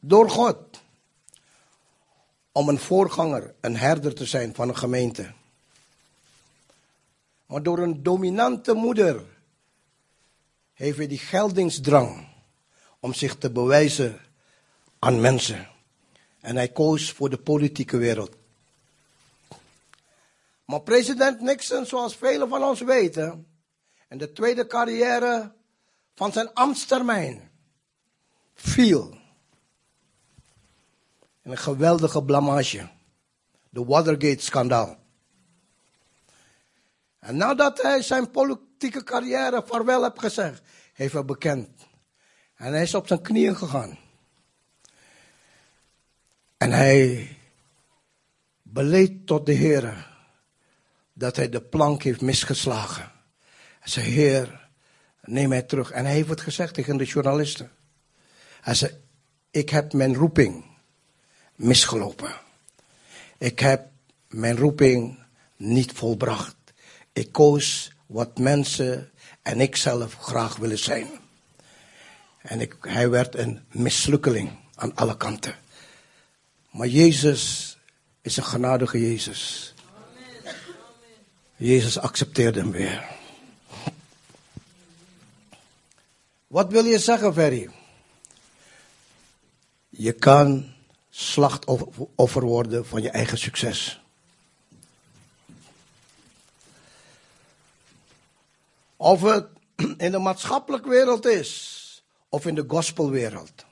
door 0.00 0.30
God 0.30 0.80
om 2.52 2.68
een 2.68 2.78
voorganger, 2.78 3.54
een 3.60 3.76
herder 3.76 4.14
te 4.14 4.24
zijn 4.24 4.54
van 4.54 4.68
een 4.68 4.76
gemeente. 4.76 5.32
Maar 7.54 7.62
door 7.62 7.78
een 7.78 8.02
dominante 8.02 8.72
moeder 8.72 9.24
heeft 10.72 10.96
hij 10.96 11.06
die 11.06 11.18
geldingsdrang 11.18 12.28
om 13.00 13.12
zich 13.12 13.36
te 13.36 13.50
bewijzen 13.50 14.20
aan 14.98 15.20
mensen. 15.20 15.68
En 16.40 16.56
hij 16.56 16.68
koos 16.68 17.12
voor 17.12 17.30
de 17.30 17.38
politieke 17.38 17.96
wereld. 17.96 18.36
Maar 20.64 20.80
president 20.80 21.40
Nixon, 21.40 21.86
zoals 21.86 22.16
velen 22.16 22.48
van 22.48 22.62
ons 22.62 22.80
weten, 22.80 23.46
in 24.08 24.18
de 24.18 24.32
tweede 24.32 24.66
carrière 24.66 25.52
van 26.14 26.32
zijn 26.32 26.52
ambtstermijn 26.52 27.50
viel. 28.54 29.18
In 31.42 31.50
een 31.50 31.58
geweldige 31.58 32.22
blamage. 32.22 32.90
De 33.68 33.84
Watergate-schandaal. 33.84 35.02
En 37.24 37.36
nadat 37.36 37.82
hij 37.82 38.02
zijn 38.02 38.30
politieke 38.30 39.04
carrière 39.04 39.62
vaarwel 39.66 40.02
heeft 40.02 40.18
gezegd, 40.18 40.62
heeft 40.92 41.12
hij 41.12 41.24
bekend. 41.24 41.68
En 42.56 42.72
hij 42.72 42.82
is 42.82 42.94
op 42.94 43.06
zijn 43.06 43.22
knieën 43.22 43.56
gegaan. 43.56 43.98
En 46.56 46.72
hij 46.72 47.28
beleed 48.62 49.26
tot 49.26 49.46
de 49.46 49.52
Heer 49.52 50.10
dat 51.12 51.36
hij 51.36 51.48
de 51.48 51.60
plank 51.60 52.02
heeft 52.02 52.20
misgeslagen. 52.20 53.12
Hij 53.80 53.90
zei, 53.90 54.06
Heer, 54.06 54.68
neem 55.22 55.48
mij 55.48 55.62
terug. 55.62 55.90
En 55.90 56.04
hij 56.04 56.14
heeft 56.14 56.28
het 56.28 56.40
gezegd 56.40 56.74
tegen 56.74 56.96
de 56.96 57.04
journalisten. 57.04 57.70
Hij 58.60 58.74
zei, 58.74 58.92
ik 59.50 59.68
heb 59.68 59.92
mijn 59.92 60.14
roeping 60.14 60.64
misgelopen. 61.54 62.40
Ik 63.38 63.58
heb 63.58 63.88
mijn 64.28 64.56
roeping 64.56 65.18
niet 65.56 65.92
volbracht. 65.92 66.63
Ik 67.14 67.32
koos 67.32 67.92
wat 68.06 68.38
mensen 68.38 69.10
en 69.42 69.60
ik 69.60 69.76
zelf 69.76 70.14
graag 70.14 70.56
willen 70.56 70.78
zijn. 70.78 71.08
En 72.38 72.60
ik, 72.60 72.76
hij 72.80 73.10
werd 73.10 73.34
een 73.34 73.64
mislukkeling 73.70 74.50
aan 74.74 74.94
alle 74.94 75.16
kanten. 75.16 75.54
Maar 76.70 76.86
Jezus 76.86 77.76
is 78.20 78.36
een 78.36 78.44
genadige 78.44 79.00
Jezus. 79.00 79.74
Jezus 81.56 81.98
accepteerde 81.98 82.60
hem 82.60 82.70
weer. 82.70 83.04
Wat 86.46 86.70
wil 86.70 86.84
je 86.84 86.98
zeggen, 86.98 87.34
Ferry? 87.34 87.70
Je 89.88 90.12
kan 90.12 90.72
slachtoffer 91.10 92.42
worden 92.42 92.86
van 92.86 93.02
je 93.02 93.10
eigen 93.10 93.38
succes. 93.38 94.03
Of 98.96 99.20
het 99.20 99.46
in 99.96 100.10
de 100.10 100.18
maatschappelijke 100.18 100.88
wereld 100.88 101.26
is, 101.26 102.02
of 102.28 102.46
in 102.46 102.54
de 102.54 102.64
gospelwereld. 102.68 103.64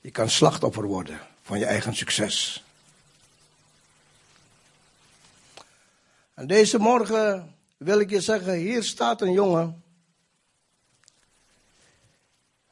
Je 0.00 0.10
kan 0.10 0.30
slachtoffer 0.30 0.84
worden 0.84 1.20
van 1.42 1.58
je 1.58 1.64
eigen 1.64 1.94
succes. 1.94 2.64
En 6.34 6.46
deze 6.46 6.78
morgen 6.78 7.56
wil 7.76 8.00
ik 8.00 8.10
je 8.10 8.20
zeggen, 8.20 8.54
hier 8.54 8.82
staat 8.82 9.20
een 9.20 9.32
jongen 9.32 9.82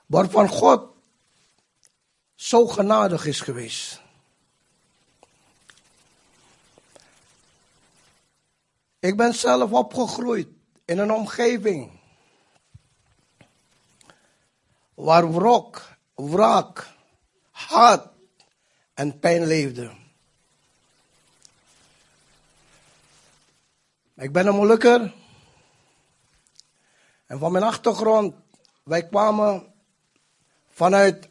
waarvan 0.07 0.49
God 0.49 0.91
zo 2.35 2.67
genadig 2.67 3.27
is 3.27 3.41
geweest. 3.41 4.01
Ik 9.07 9.17
ben 9.17 9.35
zelf 9.35 9.73
opgegroeid 9.73 10.49
in 10.85 10.99
een 10.99 11.13
omgeving 11.13 11.91
waar 14.95 15.33
wrok, 15.33 15.83
wraak, 16.15 16.89
haat 17.51 18.09
en 18.95 19.19
pijn 19.19 19.47
leefden. 19.47 19.97
Ik 24.15 24.33
ben 24.33 24.47
een 24.47 24.55
Molukker. 24.55 25.15
En 27.27 27.39
van 27.39 27.53
mijn 27.53 27.65
achtergrond, 27.65 28.35
wij 28.83 29.07
kwamen 29.07 29.73
vanuit 30.71 31.29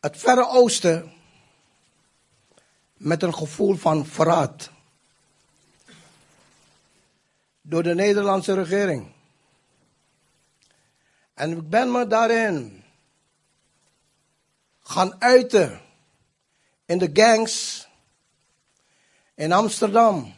het 0.00 0.16
Verre 0.16 0.48
Oosten 0.48 1.12
met 2.92 3.22
een 3.22 3.34
gevoel 3.34 3.74
van 3.74 4.06
verraad. 4.06 4.74
Door 7.68 7.82
de 7.82 7.94
Nederlandse 7.94 8.54
regering. 8.54 9.12
En 11.34 11.50
ik 11.50 11.68
ben 11.68 11.92
me 11.92 12.06
daarin 12.06 12.84
gaan 14.80 15.20
uiten 15.20 15.80
in 16.84 16.98
de 16.98 17.10
gangs 17.12 17.86
in 19.34 19.52
Amsterdam. 19.52 20.34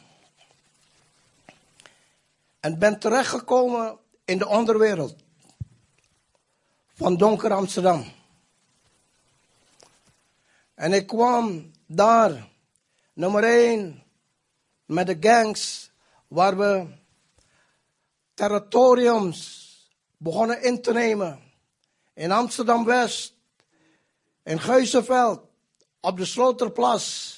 En 2.60 2.78
ben 2.78 2.98
terechtgekomen 2.98 3.98
in 4.24 4.38
de 4.38 4.46
onderwereld 4.46 5.16
van 6.94 7.16
donker 7.16 7.52
Amsterdam. 7.52 8.12
En 10.74 10.92
ik 10.92 11.06
kwam 11.06 11.70
daar, 11.86 12.48
nummer 13.12 13.44
één, 13.44 14.02
met 14.84 15.06
de 15.06 15.16
gangs, 15.20 15.90
waar 16.28 16.56
we 16.56 16.97
territoriums 18.38 19.66
begonnen 20.16 20.62
in 20.62 20.82
te 20.82 20.92
nemen. 20.92 21.42
In 22.14 22.30
Amsterdam-West, 22.30 23.34
in 24.42 24.60
Geuzenveld, 24.60 25.40
op 26.00 26.16
de 26.16 26.24
Sloterplas. 26.24 27.36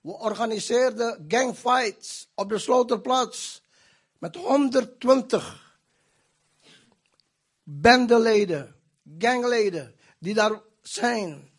We 0.00 0.12
organiseerden 0.12 1.24
gangfights 1.28 2.28
op 2.34 2.48
de 2.48 2.58
Sloterplas 2.58 3.62
met 4.18 4.36
120 4.36 5.78
bendeleden, 7.62 8.76
gangleden 9.18 9.94
die 10.18 10.34
daar 10.34 10.60
zijn. 10.82 11.50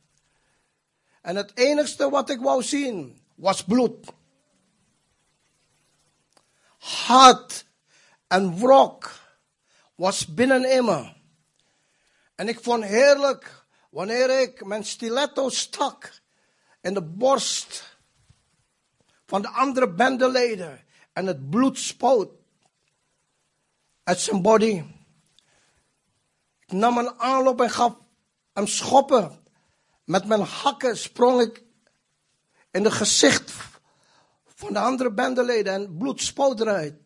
En 1.21 1.35
het 1.35 1.51
enigste 1.53 2.09
wat 2.09 2.29
ik 2.29 2.39
wou 2.39 2.63
zien 2.63 3.21
was 3.35 3.63
bloed. 3.63 4.13
Haat 6.77 7.64
en 8.35 8.57
wrok 8.59 9.11
was 9.95 10.33
binnenin 10.33 10.85
me. 10.85 11.13
En 12.35 12.47
ik 12.47 12.63
vond 12.63 12.83
heerlijk 12.83 13.65
wanneer 13.89 14.41
ik 14.41 14.65
mijn 14.65 14.83
stiletto 14.83 15.49
stak 15.49 16.21
in 16.81 16.93
de 16.93 17.01
borst 17.01 17.97
van 19.25 19.41
de 19.41 19.47
andere 19.47 19.93
bendeleden 19.93 20.85
en 21.13 21.25
het 21.25 21.49
bloed 21.49 21.77
spoot 21.79 22.29
uit 24.03 24.19
zijn 24.19 24.41
body. 24.41 24.83
Ik 26.59 26.71
nam 26.71 26.97
een 26.97 27.19
aanloop 27.19 27.61
en 27.61 27.69
gaf 27.69 27.95
hem 28.53 28.67
schoppen. 28.67 29.43
Met 30.03 30.25
mijn 30.25 30.41
hakken 30.41 30.97
sprong 30.97 31.41
ik 31.41 31.63
in 32.71 32.83
het 32.83 32.93
gezicht 32.93 33.53
van 34.45 34.73
de 34.73 34.79
andere 34.79 35.13
bendeleden 35.13 35.73
en 35.73 35.97
bloed 35.97 36.21
spoot 36.21 36.59
eruit. 36.59 37.04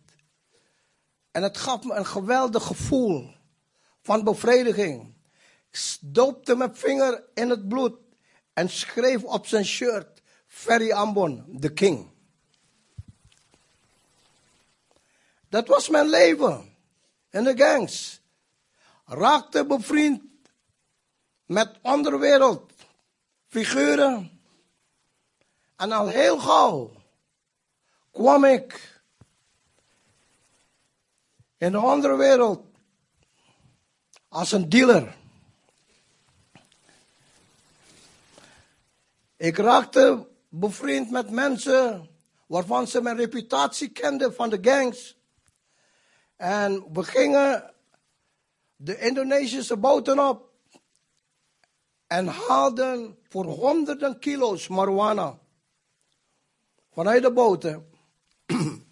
En 1.32 1.44
het 1.44 1.58
gaf 1.58 1.84
me 1.84 1.94
een 1.94 2.06
geweldig 2.06 2.64
gevoel 2.64 3.34
van 4.02 4.24
bevrediging. 4.24 5.14
Ik 5.72 5.98
doopte 6.02 6.56
mijn 6.56 6.76
vinger 6.76 7.24
in 7.34 7.50
het 7.50 7.68
bloed 7.68 7.98
en 8.54 8.70
schreef 8.70 9.24
op 9.24 9.48
zijn 9.48 9.66
shirt: 9.66 10.22
Ferry 10.48 10.92
Ambon, 10.92 11.58
the 11.60 11.74
king. 11.74 12.12
Dat 15.50 15.68
was 15.68 15.90
mijn 15.90 16.10
leven 16.10 16.78
in 17.30 17.44
de 17.44 17.58
gangs. 17.58 18.22
Raakte 19.06 19.66
bevriend 19.66 20.24
met 21.46 21.80
onderwereld 21.82 22.72
figuren. 23.48 24.42
En 25.76 25.92
al 25.92 26.08
heel 26.08 26.40
gauw 26.40 26.92
kwam 28.12 28.46
ik 28.46 28.89
in 31.60 31.72
de 31.72 31.80
onderwereld 31.80 32.66
als 34.28 34.52
een 34.52 34.70
dealer. 34.70 35.18
Ik 39.38 39.58
raakte 39.58 40.28
bevriend 40.50 41.12
met 41.12 41.30
mensen 41.30 42.10
waarvan 42.48 42.88
ze 42.88 43.02
mijn 43.02 43.18
reputatie 43.18 43.90
kenden 43.90 44.34
van 44.34 44.50
de 44.50 44.58
gangs. 44.62 45.18
En 46.36 46.94
we 46.94 47.04
gingen 47.04 47.74
de 48.76 49.00
Indonesische 49.00 49.78
boten 49.78 50.28
op 50.28 50.52
en 52.08 52.28
haalden 52.28 53.18
voor 53.30 53.46
honderden 53.46 54.20
kilo's 54.20 54.68
marijuana 54.68 55.40
vanuit 56.92 57.22
de 57.22 57.32
boten. 57.34 57.90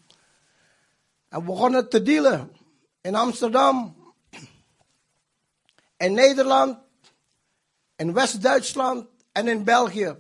en 1.30 1.45
begonnen 1.45 1.89
te 1.89 2.01
dealen 2.01 2.56
in 3.07 3.15
Amsterdam, 3.15 3.95
in 5.97 6.13
Nederland, 6.13 6.77
in 7.95 8.13
West-Duitsland 8.13 9.07
en 9.31 9.47
in 9.47 9.63
België. 9.63 10.15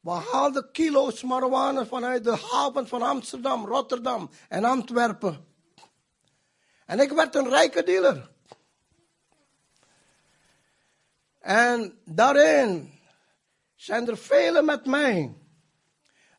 We 0.00 0.10
haalden 0.10 0.72
kilo's 0.72 1.22
marijuana 1.22 1.86
vanuit 1.86 2.24
de 2.24 2.36
haven 2.36 2.88
van 2.88 3.02
Amsterdam, 3.02 3.66
Rotterdam 3.66 4.30
en 4.48 4.64
Antwerpen. 4.64 5.46
En 6.86 7.00
ik 7.00 7.10
werd 7.10 7.34
een 7.34 7.48
rijke 7.48 7.82
dealer. 7.82 8.30
En 11.40 12.00
daarin 12.04 13.00
zijn 13.74 14.08
er 14.08 14.18
velen 14.18 14.64
met 14.64 14.86
mij 14.86 15.34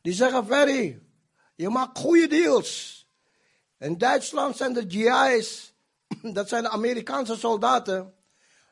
die 0.02 0.12
zeggen: 0.12 0.46
Ferry, 0.46 1.02
je 1.54 1.68
maakt 1.68 1.98
goede 1.98 2.26
deals. 2.26 2.95
In 3.86 3.98
Duitsland 3.98 4.56
zijn 4.56 4.72
de 4.72 4.84
GI's, 4.88 5.72
dat 6.38 6.48
zijn 6.48 6.62
de 6.62 6.68
Amerikaanse 6.68 7.36
soldaten, 7.36 8.14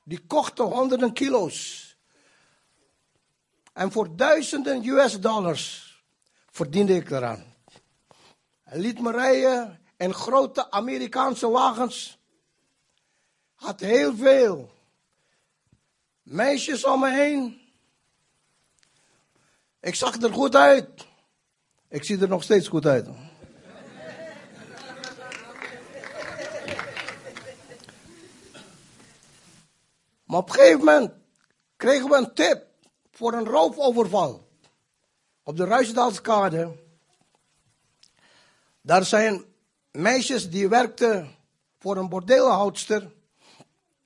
die 0.04 0.26
kochten 0.26 0.64
honderden 0.64 1.12
kilo's. 1.12 1.96
En 3.72 3.92
voor 3.92 4.16
duizenden 4.16 4.88
US 4.88 5.20
dollars 5.20 5.94
verdiende 6.50 6.94
ik 6.94 7.10
eraan. 7.10 7.54
Hij 8.62 8.78
liet 8.78 9.00
me 9.00 9.10
rijden 9.10 9.80
in 9.96 10.14
grote 10.14 10.70
Amerikaanse 10.70 11.48
wagens. 11.48 12.18
Had 13.54 13.80
heel 13.80 14.16
veel 14.16 14.70
meisjes 16.22 16.84
om 16.84 17.00
me 17.00 17.10
heen. 17.10 17.60
Ik 19.80 19.94
zag 19.94 20.22
er 20.22 20.32
goed 20.32 20.56
uit. 20.56 21.06
Ik 21.88 22.04
zie 22.04 22.20
er 22.20 22.28
nog 22.28 22.42
steeds 22.42 22.68
goed 22.68 22.86
uit. 22.86 23.08
Maar 30.34 30.42
op 30.42 30.48
een 30.48 30.54
gegeven 30.54 30.78
moment 30.78 31.12
kregen 31.76 32.08
we 32.08 32.16
een 32.16 32.34
tip 32.34 32.66
voor 33.10 33.32
een 33.32 33.44
roofoverval. 33.44 34.48
Op 35.42 35.56
de 35.56 35.64
Ruisdalskade. 35.64 36.76
Daar 38.80 39.04
zijn 39.04 39.44
meisjes 39.90 40.50
die 40.50 40.68
werkten 40.68 41.36
voor 41.78 41.96
een 41.96 42.08
bordeelhoudster. 42.08 43.12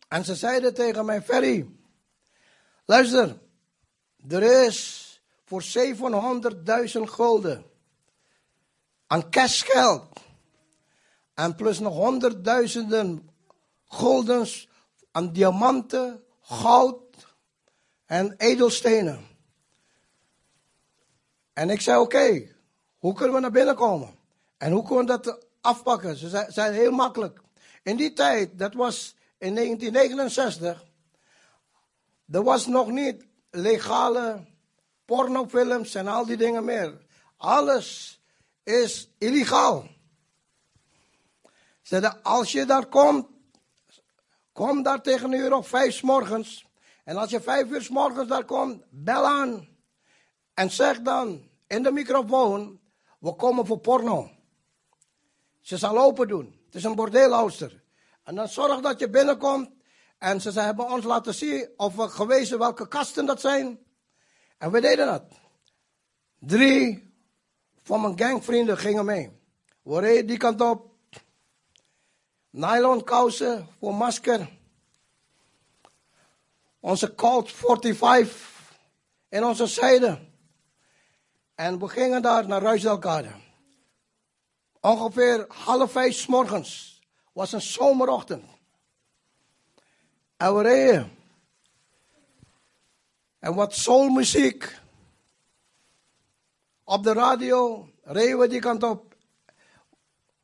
En 0.09 0.25
ze 0.25 0.35
zeiden 0.35 0.75
tegen 0.75 1.05
mij, 1.05 1.23
Ferry, 1.23 1.71
luister, 2.85 3.39
er 4.29 4.43
is 4.67 5.21
voor 5.45 5.63
700.000 5.63 7.03
gulden 7.03 7.65
aan 9.07 9.31
cashgeld. 9.31 10.21
En 11.35 11.55
plus 11.55 11.79
nog 11.79 11.95
honderdduizenden 11.95 13.31
guldens 13.87 14.68
aan 15.11 15.33
diamanten, 15.33 16.25
goud 16.41 17.27
en 18.07 18.35
edelstenen. 18.37 19.27
En 21.53 21.71
ik 21.71 21.81
zei, 21.81 22.01
oké, 22.01 22.55
hoe 22.99 23.15
kunnen 23.15 23.35
we 23.35 23.41
naar 23.41 23.51
binnen 23.51 23.75
komen? 23.75 24.19
En 24.57 24.73
hoe 24.73 24.83
kunnen 24.83 25.07
we 25.07 25.23
dat 25.23 25.47
afpakken? 25.61 26.17
Ze 26.17 26.29
zeiden 26.49 26.81
heel 26.81 26.91
makkelijk. 26.91 27.41
In 27.83 27.97
die 27.97 28.13
tijd, 28.13 28.59
dat 28.59 28.75
was 28.75 29.15
in 29.39 29.55
1969, 29.55 30.85
er 32.31 32.43
was 32.43 32.67
nog 32.67 32.91
niet 32.91 33.25
legale 33.51 34.45
pornofilms 35.05 35.95
en 35.95 36.07
al 36.07 36.27
die 36.27 36.37
dingen 36.37 36.65
meer. 36.65 37.07
Alles 37.37 38.21
is 38.63 39.11
illegaal. 39.19 39.87
Zeiden, 41.83 42.23
als 42.23 42.53
je 42.53 42.65
daar 42.65 42.87
komt, 42.87 43.27
kom 44.59 44.83
daar 44.83 45.03
tegen 45.03 45.33
een 45.33 45.39
uur 45.39 45.55
of 45.55 45.69
vijf 45.69 46.03
morgens. 46.03 46.67
En 47.05 47.17
als 47.17 47.31
je 47.31 47.41
vijf 47.41 47.71
uur 47.71 47.87
morgens 47.91 48.29
daar 48.29 48.45
komt, 48.45 48.83
bel 48.91 49.27
aan. 49.27 49.69
En 50.55 50.71
zeg 50.71 51.01
dan 51.01 51.49
in 51.67 51.83
de 51.83 51.91
microfoon, 51.91 52.81
we 53.19 53.35
komen 53.35 53.67
voor 53.67 53.79
porno. 53.79 54.31
Ze 55.61 55.77
zal 55.77 55.99
open 55.99 56.29
doen. 56.29 56.61
Het 56.67 56.75
is 56.75 56.85
een 56.85 56.95
bordeelhouster. 56.95 57.83
En 58.25 58.35
dan 58.35 58.49
zorg 58.49 58.81
dat 58.81 58.99
je 58.99 59.11
binnenkomt. 59.11 59.71
En 60.19 60.41
ze 60.41 60.61
hebben 60.61 60.91
ons 60.91 61.05
laten 61.05 61.35
zien 61.35 61.69
of 61.77 61.95
we 61.97 62.09
gewezen 62.09 62.59
welke 62.59 62.89
kasten 62.89 63.27
dat 63.27 63.41
zijn. 63.41 63.79
En 64.59 64.71
we 64.71 64.81
deden 64.81 65.07
dat. 65.07 65.23
Drie 66.39 67.15
van 67.83 68.01
mijn 68.01 68.19
gangvrienden 68.19 68.79
gingen 68.79 69.05
mee. 69.05 69.31
We 69.83 70.01
reden 70.01 70.27
die 70.27 70.37
kant 70.37 70.61
op. 70.61 70.88
Nylon 72.59 73.05
kousen 73.05 73.69
voor 73.79 73.95
masker. 73.95 74.49
Onze 76.81 77.15
Colt 77.15 77.53
45 77.53 78.79
in 79.29 79.45
onze 79.45 79.67
zijde. 79.67 80.19
En 81.55 81.79
we 81.79 81.89
gingen 81.89 82.23
daar 82.23 82.49
naar 82.49 82.63
Ruisdelkade. 82.63 83.31
Ongeveer 84.81 85.45
half 85.49 85.93
vijf 85.93 86.29
morgens. 86.29 87.01
Was 87.33 87.53
een 87.53 87.61
zomerochtend. 87.61 88.45
En 90.37 90.57
we 90.57 90.63
reden. 90.63 91.17
En 93.39 93.55
wat 93.55 93.75
soulmuziek. 93.75 94.79
Op 96.85 97.03
de 97.03 97.13
radio 97.13 97.89
reden 98.03 98.39
we 98.39 98.49
die 98.49 98.61
kant 98.61 98.83
op. 98.83 99.15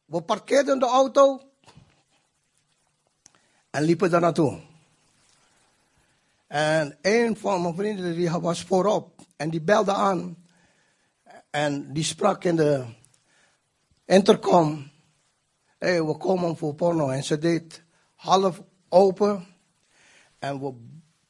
We 0.05 0.22
parkeerden 0.22 0.79
de 0.79 0.87
auto. 0.87 1.53
En 3.74 3.82
liepen 3.82 4.10
daar 4.10 4.20
naartoe. 4.20 4.60
En 6.46 6.98
een 7.02 7.37
van 7.37 7.62
mijn 7.62 7.74
vrienden 7.74 8.14
die 8.14 8.30
was 8.30 8.62
voorop. 8.62 9.20
En 9.37 9.50
die 9.50 9.60
belde 9.60 9.92
aan. 9.92 10.46
En 11.50 11.92
die 11.92 12.04
sprak 12.04 12.44
in 12.44 12.56
de 12.56 12.84
intercom. 14.04 14.90
Hé, 15.78 15.88
hey, 15.88 16.04
we 16.04 16.16
komen 16.16 16.56
voor 16.56 16.74
porno. 16.74 17.08
En 17.08 17.24
ze 17.24 17.38
deed 17.38 17.82
half 18.14 18.62
open. 18.88 19.46
En 20.38 20.60
we 20.60 20.74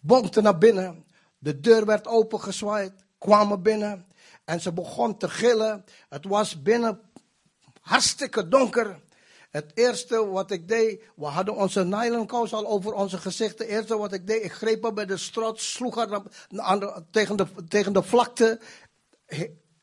bonkten 0.01 0.43
naar 0.43 0.59
binnen 0.59 1.05
De 1.39 1.61
deur 1.61 1.85
werd 1.85 2.07
opengezwaaid, 2.07 2.93
kwamen 3.19 3.63
binnen 3.63 4.07
en 4.45 4.61
ze 4.61 4.73
begon 4.73 5.17
te 5.17 5.29
gillen. 5.29 5.85
Het 6.09 6.25
was 6.25 6.63
binnen 6.63 7.01
hartstikke 7.81 8.49
donker. 8.49 9.01
Het 9.55 9.71
eerste 9.75 10.27
wat 10.27 10.51
ik 10.51 10.69
deed, 10.69 11.03
we 11.17 11.25
hadden 11.25 11.57
onze 11.57 11.85
nylonkous 11.85 12.53
al 12.53 12.67
over 12.67 12.93
onze 12.93 13.19
gezichten. 13.19 13.67
Het 13.67 13.75
eerste 13.75 13.97
wat 13.97 14.13
ik 14.13 14.27
deed, 14.27 14.45
ik 14.45 14.53
greep 14.53 14.83
haar 14.83 14.93
bij 14.93 15.07
de 15.07 15.17
strot, 15.17 15.61
sloeg 15.61 15.95
haar 15.95 16.23
tegen, 17.11 17.37
de, 17.37 17.47
tegen 17.69 17.93
de 17.93 18.03
vlakte, 18.03 18.61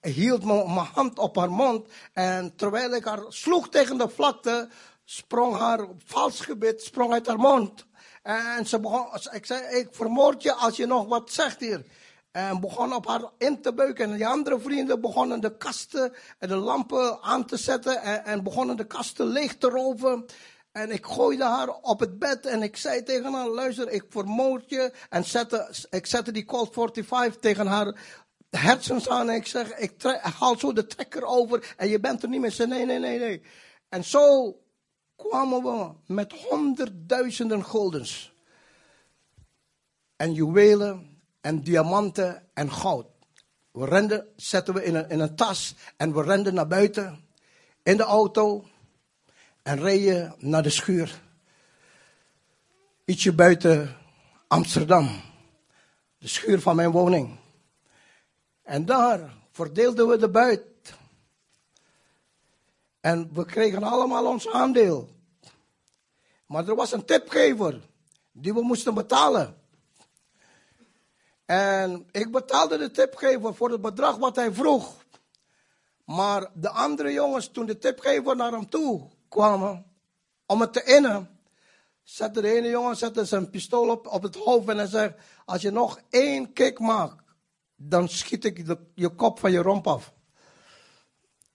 hield 0.02 0.44
mijn 0.44 0.68
hand 0.68 1.20
op 1.20 1.36
haar 1.36 1.52
mond. 1.52 1.88
En 2.14 2.56
terwijl 2.56 2.94
ik 2.94 3.06
haar 3.06 3.24
sloeg 3.28 3.70
tegen 3.70 3.98
de 3.98 4.10
vlakte, 4.10 4.70
sprong 5.04 5.58
haar 5.58 5.88
vals 6.06 6.40
gebit 6.40 6.82
sprong 6.82 7.14
uit 7.14 7.28
haar 7.28 7.40
mond. 7.40 7.86
En 8.24 8.66
ze 8.66 8.80
begon, 8.80 9.08
ik 9.32 9.46
zei, 9.46 9.78
ik 9.78 9.88
vermoord 9.92 10.44
je 10.44 10.54
als 10.54 10.78
je 10.78 10.86
nog 10.86 11.08
wat 11.08 11.32
zegt 11.32 11.60
hier. 11.60 11.86
En 12.32 12.60
begon 12.60 12.94
op 12.94 13.08
haar 13.08 13.30
in 13.38 13.62
te 13.62 13.74
beuken. 13.74 14.12
En 14.12 14.18
die 14.18 14.28
andere 14.28 14.60
vrienden 14.60 15.02
begonnen 15.02 15.40
de 15.40 15.58
kasten 15.58 16.14
en 16.40 16.48
de 16.48 16.56
lampen 16.56 17.22
aan 17.22 17.46
te 17.46 17.58
zetten. 17.58 18.02
En, 18.02 18.26
en 18.26 18.44
begonnen 18.44 18.78
de 18.78 18.88
kasten 18.88 19.26
leeg 19.26 19.58
te 19.58 19.70
roven. 19.70 20.26
En 20.72 20.92
ik 20.92 21.06
gooide 21.06 21.44
haar 21.44 21.70
op 21.70 22.00
het 22.00 22.20
bed 22.20 22.46
en 22.46 22.64
ik 22.64 22.78
zei 22.78 23.04
tegen 23.04 23.34
haar, 23.34 23.48
luister, 23.48 23.90
ik 23.90 24.06
vermoord 24.10 24.70
je. 24.70 24.94
En 25.10 25.24
zette, 25.24 25.74
ik 25.90 26.06
zette 26.06 26.32
die 26.32 26.46
Colt 26.46 26.74
45 26.74 27.42
tegen 27.42 27.68
haar 27.68 27.96
hersens 28.50 29.10
aan. 29.10 29.30
En 29.30 29.36
ik 29.36 29.48
zeg, 29.48 29.78
ik, 29.78 30.04
ik 30.04 30.20
haal 30.40 30.60
zo 30.60 30.74
de 30.74 30.88
trekker 30.88 31.24
over 31.24 31.74
en 31.78 31.90
je 31.90 32.00
bent 32.00 32.24
er 32.24 32.30
niet 32.30 32.42
meer. 32.42 32.52
Ze 32.52 32.68
nee, 32.68 32.86
nee, 32.86 33.00
nee, 33.00 33.20
nee. 33.20 33.42
En 33.90 34.04
zo 34.04 34.56
kwamen 35.16 35.64
we 35.64 36.14
met 36.14 36.34
honderdduizenden 36.34 37.66
guldens. 37.66 38.34
En 40.16 40.34
juwelen 40.34 41.11
en 41.42 41.62
diamanten 41.62 42.48
en 42.54 42.72
goud. 42.72 43.06
We 43.72 43.86
renden, 43.86 44.28
zetten 44.36 44.74
we 44.74 44.84
in 44.84 44.96
een, 44.96 45.10
in 45.10 45.20
een 45.20 45.36
tas 45.36 45.76
en 45.98 46.14
we 46.14 46.24
renden 46.24 46.54
naar 46.54 46.68
buiten 46.68 47.26
in 47.84 47.98
de 47.98 48.04
auto 48.04 48.66
en 49.64 49.80
reden 49.80 50.36
naar 50.38 50.64
de 50.64 50.70
schuur. 50.70 51.22
Ietsje 53.06 53.34
buiten 53.34 53.98
Amsterdam. 54.48 55.22
De 56.18 56.28
schuur 56.28 56.62
van 56.62 56.76
mijn 56.76 56.92
woning. 56.92 57.40
En 58.64 58.86
daar 58.86 59.34
verdeelden 59.52 60.08
we 60.08 60.18
de 60.18 60.30
buit. 60.30 60.64
En 63.00 63.30
we 63.34 63.46
kregen 63.46 63.84
allemaal 63.84 64.26
ons 64.26 64.50
aandeel. 64.50 65.10
Maar 66.46 66.68
er 66.68 66.76
was 66.76 66.92
een 66.92 67.06
tipgever 67.06 67.82
die 68.32 68.54
we 68.54 68.62
moesten 68.62 68.94
betalen. 68.94 69.61
En 71.52 72.08
ik 72.12 72.32
betaalde 72.32 72.78
de 72.78 72.92
tipgever 72.92 73.56
voor 73.56 73.72
het 73.72 73.82
bedrag 73.82 74.18
wat 74.18 74.36
hij 74.36 74.54
vroeg. 74.54 75.06
Maar 76.06 76.50
de 76.54 76.70
andere 76.70 77.12
jongens, 77.12 77.48
toen 77.48 77.66
de 77.66 77.78
tipgever 77.78 78.36
naar 78.36 78.52
hem 78.52 78.70
toe 78.70 79.10
kwamen 79.30 79.86
om 80.46 80.62
het 80.62 80.74
te 80.74 80.84
innen, 80.84 81.40
zette 82.04 82.42
de 82.42 82.52
ene 82.52 82.70
jongen 82.70 82.96
zette 82.96 83.26
zijn 83.26 83.50
pistool 83.50 83.90
op, 83.90 84.08
op 84.08 84.24
het 84.24 84.36
hoofd 84.36 84.68
en 84.68 84.78
hij 84.78 84.88
zei: 84.88 85.16
Als 85.46 85.62
je 85.62 85.72
nog 85.72 86.00
één 86.10 86.54
kick 86.54 86.80
maakt, 86.80 87.24
dan 87.76 88.10
schiet 88.10 88.46
ik 88.46 88.76
je 88.96 89.10
kop 89.10 89.40
van 89.40 89.52
je 89.52 89.62
romp 89.62 89.88
af. 89.88 90.14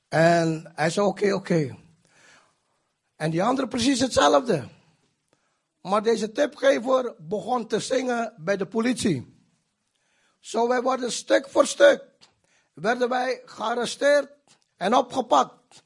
En 0.09 0.73
hij 0.75 0.91
zei: 0.91 1.07
Oké, 1.07 1.33
oké. 1.33 1.77
En 3.17 3.31
die 3.31 3.43
andere 3.43 3.69
precies 3.69 4.01
hetzelfde. 4.01 4.69
Maar 5.81 6.03
deze 6.03 6.33
tipgever 6.33 7.15
begon 7.19 7.67
te 7.67 7.81
zingen 7.81 8.35
bij 8.37 8.57
de 8.57 8.67
politie. 8.67 9.35
Zo 10.47 10.69
wij 10.69 10.83
worden 10.83 11.13
stuk 11.13 11.49
voor 11.49 11.67
stuk, 11.67 12.05
werden 12.73 13.09
wij 13.09 13.43
gearresteerd 13.45 14.31
en 14.77 14.95
opgepakt. 14.95 15.83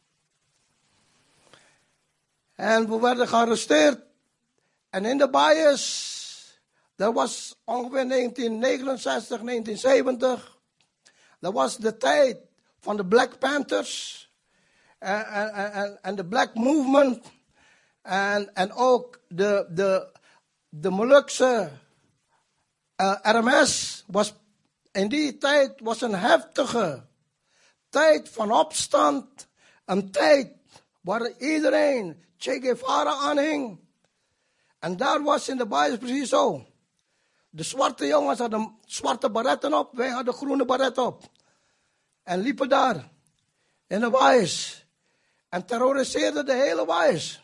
En 2.55 2.88
we 2.88 2.99
werden 2.99 3.29
gearresteerd. 3.29 4.01
En 4.90 5.05
in 5.05 5.18
de 5.18 5.31
bias, 5.31 6.61
dat 6.96 7.14
was 7.14 7.61
ongeveer 7.64 8.09
1969, 8.09 9.40
1970. 9.40 10.59
Dat 11.38 11.53
was 11.53 11.77
de 11.77 11.96
tijd 11.96 12.38
van 12.81 12.96
de 12.96 13.07
Black 13.07 13.38
Panthers 13.38 14.29
en 14.99 16.14
de 16.14 16.27
Black 16.29 16.55
Movement. 16.55 17.27
En, 18.03 18.73
ook 18.73 19.20
de, 19.29 19.66
de, 19.70 20.12
de 20.68 20.90
Molukse 20.90 21.70
eh, 23.01 23.16
RMS 23.23 24.05
was 24.07 24.39
in 24.92 25.09
die 25.09 25.38
tijd 25.38 25.81
was 25.81 26.00
een 26.00 26.14
heftige 26.14 27.07
tijd 27.88 28.29
van 28.29 28.53
opstand. 28.53 29.48
Een 29.85 30.11
tijd 30.11 30.57
waar 31.00 31.31
iedereen 31.38 32.24
Che 32.37 32.61
Guevara 32.61 33.12
aanhing. 33.12 33.81
En 34.79 34.96
daar 34.96 35.22
was 35.22 35.48
in 35.48 35.57
de 35.57 35.66
basis 35.66 35.98
precies 35.98 36.29
zo. 36.29 36.66
De 37.50 37.62
zwarte 37.62 38.07
jongens 38.07 38.38
hadden 38.38 38.79
zwarte 38.85 39.31
baretten 39.31 39.74
op, 39.74 39.96
wij 39.96 40.09
hadden 40.09 40.35
groene 40.35 40.64
baretten 40.64 41.07
op. 41.07 41.31
En 42.22 42.40
liepen 42.40 42.68
daar 42.68 43.11
in 43.87 44.00
de 44.00 44.11
wijs. 44.11 44.85
En 45.48 45.66
terroriseerden 45.66 46.46
de 46.46 46.55
hele 46.55 46.87
wijs. 46.87 47.42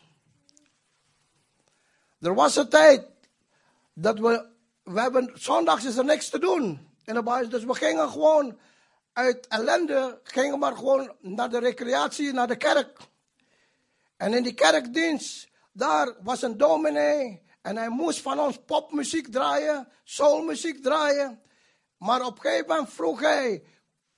Er 2.19 2.33
was 2.33 2.55
een 2.55 2.69
tijd 2.69 3.07
dat 3.93 4.19
we, 4.19 4.49
we 4.83 5.01
hebben, 5.01 5.31
zondags 5.33 5.85
is 5.85 5.97
er 5.97 6.05
niks 6.05 6.29
te 6.29 6.39
doen 6.39 6.86
in. 7.07 7.49
Dus 7.49 7.63
we 7.63 7.75
gingen 7.75 8.09
gewoon 8.09 8.59
uit 9.13 9.47
ellende, 9.47 10.19
gingen 10.23 10.59
maar 10.59 10.75
gewoon 10.75 11.15
naar 11.19 11.49
de 11.49 11.59
recreatie, 11.59 12.33
naar 12.33 12.47
de 12.47 12.57
kerk. 12.57 12.97
En 14.17 14.33
in 14.33 14.43
die 14.43 14.53
kerkdienst, 14.53 15.49
daar 15.71 16.15
was 16.23 16.41
een 16.41 16.57
dominee 16.57 17.41
en 17.61 17.77
hij 17.77 17.89
moest 17.89 18.21
van 18.21 18.39
ons 18.39 18.59
popmuziek 18.65 19.31
draaien, 19.31 19.87
soulmuziek 20.03 20.83
draaien. 20.83 21.41
Maar 21.97 22.25
op 22.25 22.35
een 22.35 22.41
gegeven 22.41 22.67
moment 22.67 22.93
vroeg 22.93 23.19
hij 23.19 23.63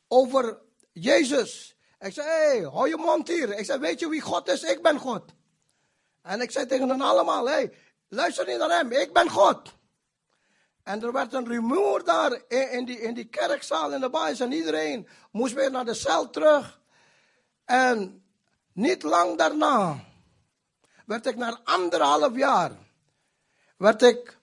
over 0.07 0.59
Jezus. 0.91 1.75
Ik 1.99 2.13
zei, 2.13 2.27
hé, 2.27 2.57
hey, 2.57 2.61
hou 2.61 2.89
je 2.89 2.97
mond 2.97 3.27
hier. 3.27 3.57
Ik 3.57 3.65
zei, 3.65 3.79
weet 3.79 3.99
je 3.99 4.09
wie 4.09 4.21
God 4.21 4.47
is? 4.47 4.63
Ik 4.63 4.81
ben 4.81 4.97
God. 4.97 5.23
En 6.21 6.41
ik 6.41 6.51
zei 6.51 6.65
tegen 6.65 6.89
hen 6.89 7.01
allemaal, 7.01 7.45
hé, 7.45 7.53
hey, 7.53 7.73
luister 8.07 8.47
niet 8.47 8.57
naar 8.57 8.69
hem, 8.69 8.91
ik 8.91 9.13
ben 9.13 9.29
God. 9.29 9.77
En 10.89 11.03
er 11.03 11.11
werd 11.11 11.33
een 11.33 11.47
rumoer 11.47 12.03
daar 12.03 12.41
in, 12.47 12.85
die, 12.85 13.01
in 13.01 13.29
kerkzaal 13.29 13.93
in 13.93 13.99
de 13.99 14.09
baas 14.09 14.39
en 14.39 14.51
iedereen 14.51 15.07
moest 15.31 15.53
weer 15.53 15.71
naar 15.71 15.85
de 15.85 15.93
cel 15.93 16.29
terug. 16.29 16.81
En 17.65 18.23
niet 18.73 19.03
lang 19.03 19.37
daarna 19.37 20.03
werd 21.05 21.25
ik 21.25 21.35
na 21.35 21.59
anderhalf 21.63 22.35
jaar 22.35 22.71
werd 23.77 24.01
ik 24.01 24.37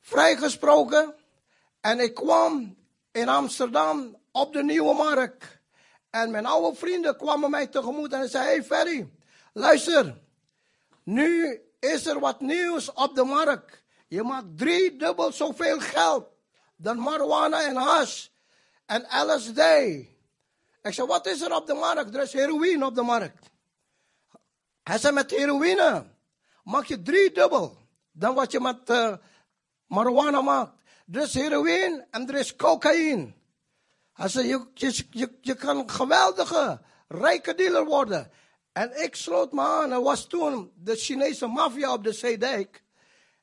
vrijgesproken 0.00 1.14
en 1.80 2.00
ik 2.00 2.14
kwam 2.14 2.76
in 3.12 3.28
Amsterdam 3.28 4.16
op 4.32 4.52
de 4.52 4.62
Nieuwe 4.62 4.94
Markt. 4.94 5.58
En 6.10 6.30
mijn 6.30 6.46
oude 6.46 6.76
vrienden 6.76 7.16
kwamen 7.16 7.50
mij 7.50 7.66
tegemoet 7.66 8.12
en 8.12 8.28
zeiden, 8.28 8.52
hey 8.52 8.64
Ferry, 8.64 9.08
luister, 9.52 10.20
nu 11.02 11.60
is 11.80 12.06
er 12.06 12.20
wat 12.20 12.40
nieuws 12.40 12.92
op 12.92 13.14
de 13.14 13.24
markt. 13.24 13.81
Je 14.12 14.22
maakt 14.22 14.58
drie 14.58 14.96
dubbel 14.96 15.32
zoveel 15.32 15.80
geld 15.80 16.26
dan 16.76 16.98
marijuana 16.98 17.62
en 17.62 17.76
hash 17.76 18.28
en 18.86 19.06
LSD. 19.26 19.58
Ik 20.82 20.94
zei, 20.94 21.06
wat 21.06 21.26
is 21.26 21.40
er 21.40 21.54
op 21.54 21.66
de 21.66 21.74
markt? 21.74 22.14
Er 22.14 22.22
is 22.22 22.32
heroïne 22.32 22.86
op 22.86 22.94
de 22.94 23.02
markt. 23.02 23.50
Hij 24.82 24.98
zei, 24.98 25.14
met 25.14 25.30
heroïne 25.30 26.06
maak 26.64 26.84
je 26.84 27.02
drie 27.02 27.32
dubbel 27.32 27.76
dan 28.10 28.34
wat 28.34 28.52
je 28.52 28.60
met 28.60 28.90
uh, 28.90 29.16
marijuana 29.86 30.40
maakt. 30.40 30.72
Er 31.12 31.22
is 31.22 31.34
heroïne 31.34 32.06
en 32.10 32.28
er 32.28 32.34
is 32.34 32.56
cocaïne. 32.56 33.32
Hij 34.12 34.28
zei, 34.28 34.48
je, 34.48 34.66
je, 34.74 35.06
je, 35.10 35.38
je 35.40 35.54
kan 35.54 35.78
een 35.78 35.90
geweldige, 35.90 36.80
rijke 37.08 37.54
dealer 37.54 37.84
worden. 37.84 38.30
En 38.72 39.02
ik 39.02 39.16
sloot 39.16 39.52
me 39.52 39.60
aan. 39.60 39.92
Er 39.92 40.02
was 40.02 40.26
toen 40.26 40.72
de 40.74 40.96
Chinese 40.96 41.46
maffia 41.46 41.92
op 41.92 42.04
de 42.04 42.12
Zeedijk. 42.12 42.81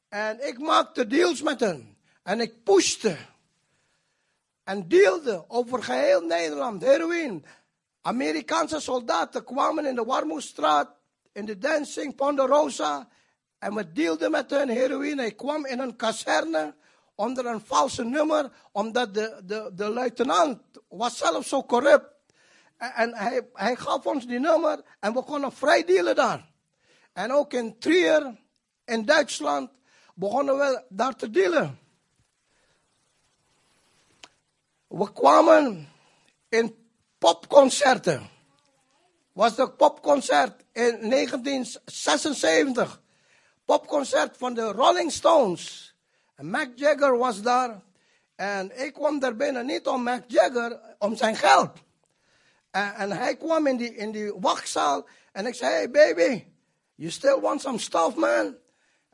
En 0.10 0.48
ik 0.48 0.60
maakte 0.60 1.08
deals 1.08 1.42
met 1.42 1.60
hen. 1.60 1.98
En 2.24 2.40
ik 2.40 2.64
pushte. 2.64 3.18
En 4.64 4.88
dealde 4.88 5.46
over 5.48 5.84
geheel 5.84 6.22
Nederland. 6.22 6.82
Heroïne. 6.82 7.42
Amerikaanse 8.02 8.80
soldaten 8.80 9.44
kwamen 9.44 9.86
in 9.86 9.96
de 9.96 10.04
Warmoestraat. 10.04 10.90
In 11.32 11.46
de 11.46 11.58
Dancing 11.58 12.16
Ponderosa. 12.16 13.08
En 13.60 13.76
we 13.76 13.92
dealden 13.92 14.32
met 14.32 14.50
hun 14.50 14.70
heroïne. 14.70 15.26
Ik 15.26 15.38
kwam 15.38 15.66
in 15.66 15.80
een 15.80 15.96
kazerne 15.96 16.76
onder 17.20 17.46
een 17.46 17.62
valse 17.66 18.04
nummer, 18.04 18.52
omdat 18.72 19.14
de, 19.14 19.42
de, 19.44 19.72
de 19.74 19.90
luitenant 19.90 20.62
was 20.88 21.18
zelf 21.18 21.48
zo 21.48 21.64
corrupt. 21.64 22.08
En 22.78 23.16
hij, 23.16 23.50
hij 23.54 23.76
gaf 23.76 24.06
ons 24.06 24.26
die 24.26 24.40
nummer 24.40 24.82
en 25.00 25.14
we 25.14 25.24
konden 25.24 25.52
vrij 25.52 25.84
dealen 25.84 26.16
daar. 26.16 26.52
En 27.14 27.32
ook 27.32 27.54
in 27.54 27.80
Trier, 27.80 28.36
in 28.86 29.06
Duitsland, 29.06 29.72
begonnen 30.20 30.58
we 30.58 30.84
daar 30.90 31.16
te 31.16 31.30
dealen. 31.30 31.80
We 34.88 35.14
kwamen 35.14 35.90
in 36.50 36.76
popconcerten. 37.18 38.30
Was 39.32 39.56
de 39.56 39.72
popconcert 39.72 40.64
in 40.72 41.10
1976. 41.10 43.02
Popconcert 43.66 44.38
van 44.38 44.54
de 44.54 44.72
Rolling 44.72 45.12
Stones. 45.12 45.96
En 46.36 46.50
Mac 46.50 46.70
Jagger 46.76 47.18
was 47.18 47.42
daar. 47.42 47.82
En 48.36 48.86
ik 48.86 48.94
kwam 48.94 49.20
daar 49.20 49.36
binnen 49.36 49.66
niet 49.66 49.88
om 49.88 50.04
Mac 50.04 50.24
Jagger, 50.28 50.80
om 50.98 51.16
zijn 51.16 51.36
geld. 51.36 51.72
En, 52.72 52.94
en 52.94 53.12
hij 53.12 53.38
kwam 53.38 53.68
in 53.68 53.78
die, 53.78 53.96
in 53.96 54.12
die 54.12 54.34
wachtzaal. 54.34 55.08
En 55.32 55.46
ik 55.46 55.56
zei, 55.56 55.72
hey 55.74 55.90
baby, 55.90 56.46
you 56.96 57.12
still 57.12 57.40
want 57.40 57.62
some 57.62 57.80
stuff 57.80 58.16
man? 58.16 58.58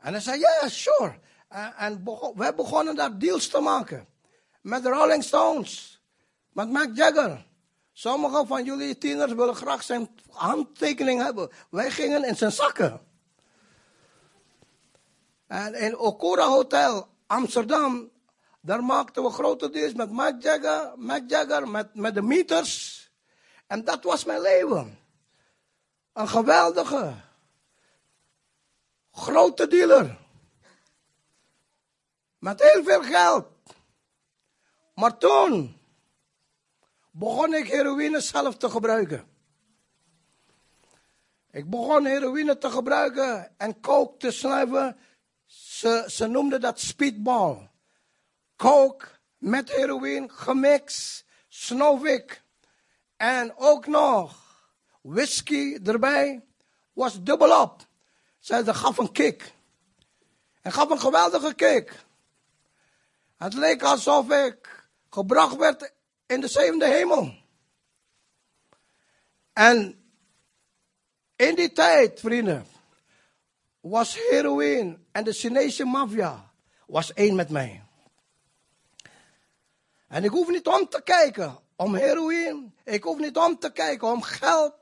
En 0.06 0.12
hij 0.12 0.20
zei, 0.20 0.38
yeah, 0.38 0.68
sure. 0.68 1.18
En, 1.48 1.74
en 1.76 2.04
we 2.34 2.52
begonnen 2.56 2.94
daar 2.94 3.18
deals 3.18 3.48
te 3.48 3.60
maken. 3.60 4.06
Met 4.60 4.82
de 4.82 4.88
Rolling 4.88 5.24
Stones. 5.24 6.02
Met 6.52 6.70
Mac 6.70 6.88
Jagger. 6.94 7.46
Sommigen 7.92 8.46
van 8.46 8.64
jullie 8.64 8.98
tieners 8.98 9.32
willen 9.32 9.56
graag 9.56 9.82
zijn 9.82 10.08
handtekening 10.30 11.22
hebben. 11.22 11.50
Wij 11.70 11.90
gingen 11.90 12.24
in 12.24 12.36
zijn 12.36 12.52
zakken. 12.52 13.00
En 15.46 15.74
in 15.74 15.98
Okura 15.98 16.48
Hotel, 16.48 17.08
Amsterdam, 17.26 18.10
daar 18.60 18.84
maakten 18.84 19.22
we 19.22 19.30
grote 19.30 19.70
deals 19.70 19.92
met 19.92 20.10
Mac 20.10 20.42
Jagger, 20.42 20.92
Mac 20.96 21.22
Jagger 21.26 21.68
met, 21.68 21.94
met 21.94 22.14
de 22.14 22.22
meters. 22.22 23.04
En 23.66 23.84
dat 23.84 24.04
was 24.04 24.24
mijn 24.24 24.40
leven. 24.40 24.98
Een 26.12 26.28
geweldige, 26.28 27.14
grote 29.16 29.66
dealer. 29.66 30.18
Met 32.38 32.62
heel 32.62 32.84
veel 32.84 33.02
geld. 33.02 33.46
Maar 34.94 35.18
toen 35.18 35.80
begon 37.10 37.54
ik 37.54 37.66
heroïne 37.66 38.20
zelf 38.20 38.56
te 38.56 38.70
gebruiken. 38.70 39.28
Ik 41.50 41.70
begon 41.70 42.04
heroïne 42.04 42.58
te 42.58 42.70
gebruiken 42.70 43.58
en 43.58 43.80
coke 43.80 44.16
te 44.16 44.30
snuiven. 44.30 44.96
Ze, 45.46 46.04
ze 46.08 46.26
noemden 46.26 46.60
dat 46.60 46.80
speedball. 46.80 47.70
Coke 48.56 49.06
met 49.38 49.72
heroïne 49.72 50.28
gemixt, 50.28 51.24
snoof. 51.48 52.02
En 53.16 53.56
ook 53.56 53.86
nog 53.86 54.44
whisky 55.02 55.78
erbij. 55.84 56.44
Was 56.92 57.22
dubbelop. 57.22 57.85
Zij 58.46 58.64
gaf 58.64 58.98
een 58.98 59.12
kick. 59.12 59.52
En 60.62 60.72
gaf 60.72 60.90
een 60.90 61.00
geweldige 61.00 61.54
kick. 61.54 62.04
Het 63.36 63.54
leek 63.54 63.82
alsof 63.82 64.30
ik 64.30 64.88
gebracht 65.10 65.56
werd 65.56 65.92
in 66.26 66.40
de 66.40 66.48
zevende 66.48 66.86
hemel. 66.86 67.34
En 69.52 70.04
in 71.36 71.54
die 71.54 71.72
tijd, 71.72 72.20
vrienden, 72.20 72.66
was 73.80 74.14
heroïne 74.28 74.98
en 75.12 75.24
de 75.24 75.32
Chinese 75.32 75.84
maffia 75.84 76.52
was 76.86 77.12
één 77.12 77.34
met 77.34 77.50
mij. 77.50 77.84
En 80.08 80.24
ik 80.24 80.30
hoef 80.30 80.48
niet 80.48 80.66
om 80.66 80.88
te 80.88 81.02
kijken 81.02 81.58
om 81.76 81.94
heroïne. 81.94 82.70
Ik 82.84 83.02
hoef 83.02 83.18
niet 83.18 83.36
om 83.36 83.58
te 83.58 83.72
kijken 83.72 84.08
om 84.08 84.22
geld. 84.22 84.74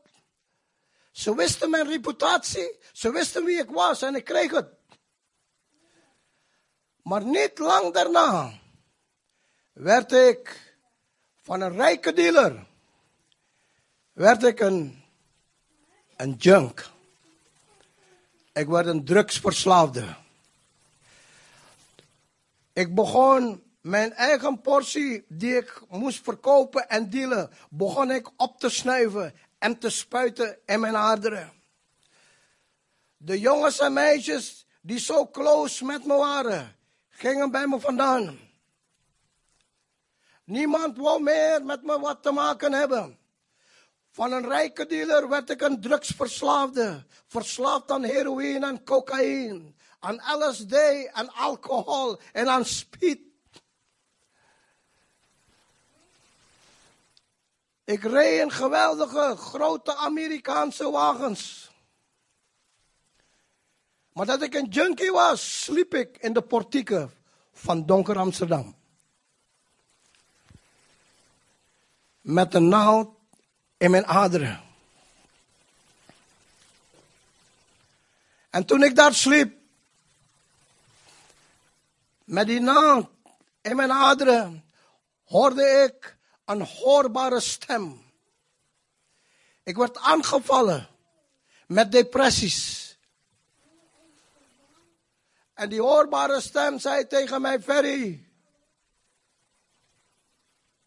Ze 1.15 1.35
wisten 1.35 1.71
mijn 1.71 1.89
reputatie. 1.89 2.79
Ze 2.93 3.13
wisten 3.13 3.45
wie 3.45 3.59
ik 3.59 3.71
was 3.71 4.03
en 4.03 4.15
ik 4.15 4.25
kreeg 4.25 4.51
het. 4.51 4.69
Maar 7.03 7.25
niet 7.25 7.59
lang 7.59 7.93
daarna 7.93 8.59
werd 9.73 10.13
ik 10.13 10.75
van 11.43 11.61
een 11.61 11.73
rijke 11.73 12.13
dealer, 12.13 12.67
werd 14.13 14.43
ik 14.43 14.61
een, 14.61 15.05
een 16.17 16.33
junk. 16.33 16.91
Ik 18.53 18.67
werd 18.67 18.87
een 18.87 19.05
drugsverslaafde. 19.05 20.15
Ik 22.73 22.95
begon 22.95 23.63
mijn 23.81 24.13
eigen 24.13 24.61
portie 24.61 25.25
die 25.29 25.57
ik 25.57 25.83
moest 25.89 26.25
verkopen 26.25 26.89
en 26.89 27.11
dealen, 27.11 27.51
begon 27.71 28.11
ik 28.11 28.31
op 28.37 28.59
te 28.59 28.69
snuiven 28.69 29.35
en 29.65 29.79
te 29.79 29.91
spuiten 29.91 30.59
in 30.67 30.81
mijn 30.81 30.97
aderen. 30.97 31.53
De 33.17 33.41
jongens 33.41 33.79
en 33.79 33.93
meisjes 33.93 34.67
die 34.81 34.99
zo 34.99 35.27
close 35.27 35.85
met 35.85 36.05
me 36.05 36.15
waren, 36.15 36.77
gingen 37.09 37.51
bij 37.51 37.67
me 37.67 37.81
vandaan. 37.81 38.39
Niemand 40.45 40.97
wou 40.97 41.23
meer 41.23 41.65
met 41.65 41.83
me 41.83 42.01
wat 42.01 42.23
te 42.23 42.31
maken 42.31 42.73
hebben. 42.73 43.19
Van 44.11 44.33
een 44.33 44.49
rijke 44.49 44.87
dealer 44.87 45.29
werd 45.29 45.51
ik 45.51 45.61
een 45.61 45.81
drugsverslaafde. 45.81 47.07
Verslaafd 47.27 47.91
aan 47.91 48.03
heroïne 48.03 48.67
en 48.67 48.85
cocaïne. 48.85 49.73
Aan 49.99 50.21
LSD 50.39 50.73
en 51.13 51.33
alcohol 51.33 52.21
en 52.33 52.49
aan 52.49 52.65
speed. 52.65 53.19
Ik 57.85 58.03
reed 58.03 58.41
in 58.41 58.51
geweldige 58.51 59.37
grote 59.37 59.97
Amerikaanse 59.97 60.91
wagens. 60.91 61.71
Maar 64.13 64.27
dat 64.27 64.43
ik 64.43 64.55
een 64.55 64.69
junkie 64.69 65.11
was, 65.11 65.63
sliep 65.63 65.95
ik 65.95 66.17
in 66.19 66.33
de 66.33 66.43
portieken 66.43 67.13
van 67.53 67.87
donker 67.87 68.19
Amsterdam. 68.19 68.77
Met 72.21 72.55
een 72.55 72.69
naald 72.69 73.17
in 73.77 73.91
mijn 73.91 74.07
aderen. 74.07 74.63
En 78.51 78.65
toen 78.65 78.83
ik 78.83 78.97
daar 78.97 79.15
sliep, 79.15 79.57
met 82.25 82.47
die 82.47 82.61
naald 82.61 83.09
in 83.61 83.77
mijn 83.77 83.93
aderen, 83.93 84.65
hoorde 85.25 85.63
ik 85.65 86.14
een 86.45 86.63
hoorbare 86.63 87.41
stem. 87.41 88.03
Ik 89.63 89.77
werd 89.77 89.99
aangevallen 89.99 90.89
met 91.67 91.93
depressies. 91.93 92.83
En 95.55 95.69
die 95.69 95.81
hoorbare 95.81 96.41
stem 96.41 96.79
zei 96.79 97.07
tegen 97.07 97.41
mij, 97.41 97.61
Ferry, 97.61 98.25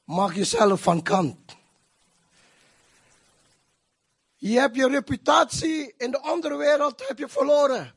maak 0.04 0.34
jezelf 0.34 0.82
van 0.82 1.04
kant. 1.04 1.56
Je 4.36 4.60
hebt 4.60 4.76
je 4.76 4.88
reputatie 4.88 5.94
in 5.98 6.12
de 6.12 6.22
onderwereld 6.22 7.08
heb 7.08 7.18
je 7.18 7.28
verloren. 7.28 7.96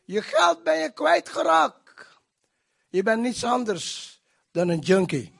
Je 0.00 0.22
geld 0.22 0.62
ben 0.62 0.78
je 0.78 0.92
kwijtgeraakt. 0.92 2.06
Je 2.88 3.02
bent 3.02 3.22
niets 3.22 3.44
anders 3.44 4.20
dan 4.50 4.68
een 4.68 4.78
junkie. 4.78 5.39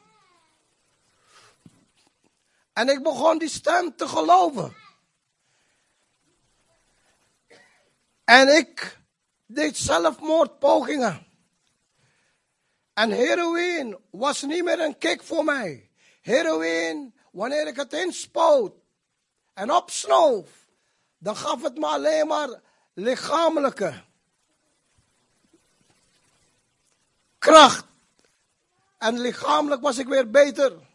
En 2.81 2.89
ik 2.89 3.03
begon 3.03 3.39
die 3.39 3.49
stem 3.49 3.97
te 3.97 4.09
geloven. 4.09 4.77
En 8.25 8.57
ik 8.57 8.99
deed 9.47 9.77
zelfmoordpogingen. 9.77 11.27
En 12.95 13.11
heroïne 13.11 14.01
was 14.11 14.43
niet 14.43 14.65
meer 14.65 14.81
een 14.81 14.99
kick 14.99 15.23
voor 15.23 15.45
mij. 15.45 15.91
Heroïne, 16.21 17.13
wanneer 17.33 17.67
ik 17.67 17.77
het 17.77 17.93
inspoot 17.93 18.75
en 19.55 19.73
opsnoof, 19.73 20.49
dan 21.19 21.37
gaf 21.37 21.63
het 21.63 21.79
me 21.79 21.87
alleen 21.87 22.27
maar 22.27 22.61
lichamelijke 22.95 24.03
kracht. 27.39 27.87
En 28.99 29.19
lichamelijk 29.19 29.83
was 29.83 29.99
ik 29.99 30.07
weer 30.07 30.31
beter 30.31 30.89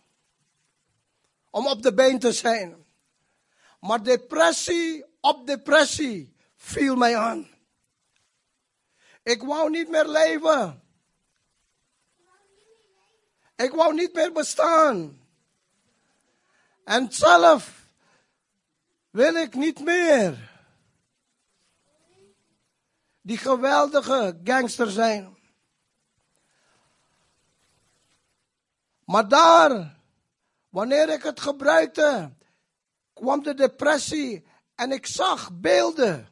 om 1.56 1.68
op 1.68 1.82
de 1.82 1.94
been 1.94 2.20
te 2.20 2.32
zijn. 2.32 2.86
Maar 3.80 4.04
depressie 4.04 5.06
op 5.22 5.48
depressie 5.48 6.36
viel 6.56 6.96
mij 6.96 7.18
aan. 7.18 7.50
Ik 9.24 9.44
wou 9.44 9.70
niet 9.70 9.90
meer 9.90 10.08
leven. 10.08 10.84
Ik 13.56 13.72
wou 13.72 13.94
niet 13.94 14.14
meer 14.14 14.32
bestaan. 14.32 15.28
En 16.84 17.12
zelf 17.12 17.88
wil 19.10 19.36
ik 19.36 19.54
niet 19.54 19.80
meer 19.80 20.52
die 23.22 23.38
geweldige 23.38 24.40
gangster 24.44 24.92
zijn. 24.92 25.38
Maar 29.06 29.28
daar, 29.28 29.95
wanneer 30.76 31.10
ik 31.10 31.24
het 31.24 31.40
gebruikte, 31.40 32.34
kwam 33.14 33.44
de 33.44 33.54
depressie 33.54 34.48
en 34.76 34.92
ik 34.92 35.06
zag 35.06 35.50
beelden 35.54 36.30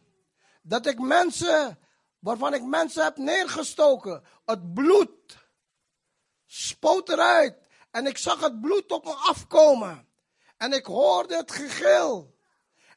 dat 0.62 0.86
ik 0.86 1.00
mensen 1.00 1.80
waarvan 2.20 2.54
ik 2.54 2.64
mensen 2.64 3.04
heb 3.04 3.18
neergestoken. 3.18 4.24
Het 4.46 4.74
bloed 4.74 5.38
spoot 6.46 7.10
eruit. 7.10 7.68
En 7.92 8.06
ik 8.08 8.18
zag 8.18 8.40
het 8.40 8.62
bloed 8.62 8.92
op 8.92 9.04
me 9.04 9.14
afkomen. 9.14 10.08
En 10.58 10.74
ik 10.74 10.86
hoorde 10.86 11.36
het 11.36 11.52
gegil. 11.52 12.36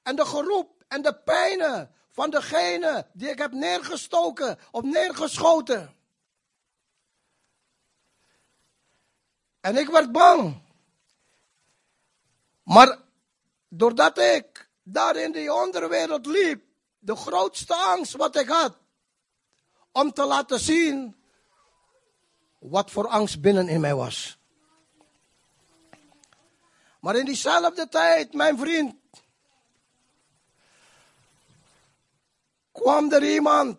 En 0.02 0.16
de 0.16 0.26
geroep 0.26 0.84
en 0.88 1.02
de 1.02 1.14
pijnen 1.14 1.94
van 2.10 2.30
degene 2.30 3.06
die 3.12 3.30
ik 3.30 3.38
heb 3.38 3.52
neergestoken 3.52 4.58
of 4.70 4.82
neergeschoten. 4.82 5.96
En 9.60 9.76
ik 9.76 9.88
werd 9.88 10.12
bang. 10.12 10.64
Maar 12.66 12.98
doordat 13.68 14.18
ik 14.18 14.68
daar 14.82 15.16
in 15.16 15.32
die 15.32 15.52
onderwereld 15.54 16.26
liep, 16.26 16.64
de 16.98 17.16
grootste 17.16 17.74
angst 17.74 18.12
wat 18.12 18.36
ik 18.36 18.48
had, 18.48 18.76
om 19.92 20.12
te 20.12 20.24
laten 20.24 20.60
zien 20.60 21.16
wat 22.58 22.90
voor 22.90 23.08
angst 23.08 23.40
binnen 23.40 23.68
in 23.68 23.80
mij 23.80 23.94
was. 23.94 24.38
Maar 27.00 27.16
in 27.16 27.24
diezelfde 27.24 27.88
tijd, 27.88 28.32
mijn 28.32 28.58
vriend, 28.58 28.94
kwam 32.72 33.12
er 33.12 33.32
iemand 33.32 33.78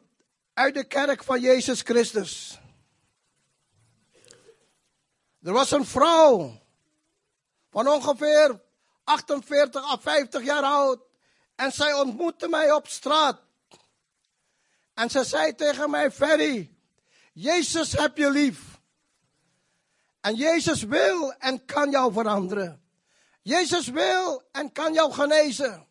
uit 0.54 0.74
de 0.74 0.84
kerk 0.84 1.24
van 1.24 1.40
Jezus 1.40 1.82
Christus. 1.82 2.60
Er 5.42 5.54
was 5.54 5.72
een 5.72 5.86
vrouw 5.86 6.62
van 7.70 7.88
ongeveer 7.88 8.66
48 9.08 9.84
à 9.84 9.98
50 9.98 10.44
jaar 10.44 10.64
oud. 10.64 11.00
En 11.56 11.72
zij 11.72 11.94
ontmoette 11.94 12.48
mij 12.48 12.72
op 12.72 12.88
straat. 12.88 13.40
En 14.94 15.10
ze 15.10 15.24
zei 15.24 15.56
tegen 15.56 15.90
mij, 15.90 16.12
Ferry, 16.12 16.76
Jezus 17.34 17.92
heb 17.92 18.18
je 18.18 18.32
lief. 18.32 18.80
En 20.22 20.36
Jezus 20.36 20.84
wil 20.84 21.34
en 21.34 21.66
kan 21.66 21.90
jou 21.90 22.14
veranderen. 22.14 22.82
Jezus 23.42 23.88
wil 23.88 24.44
en 24.52 24.72
kan 24.72 24.94
jou 24.94 25.12
genezen. 25.12 25.88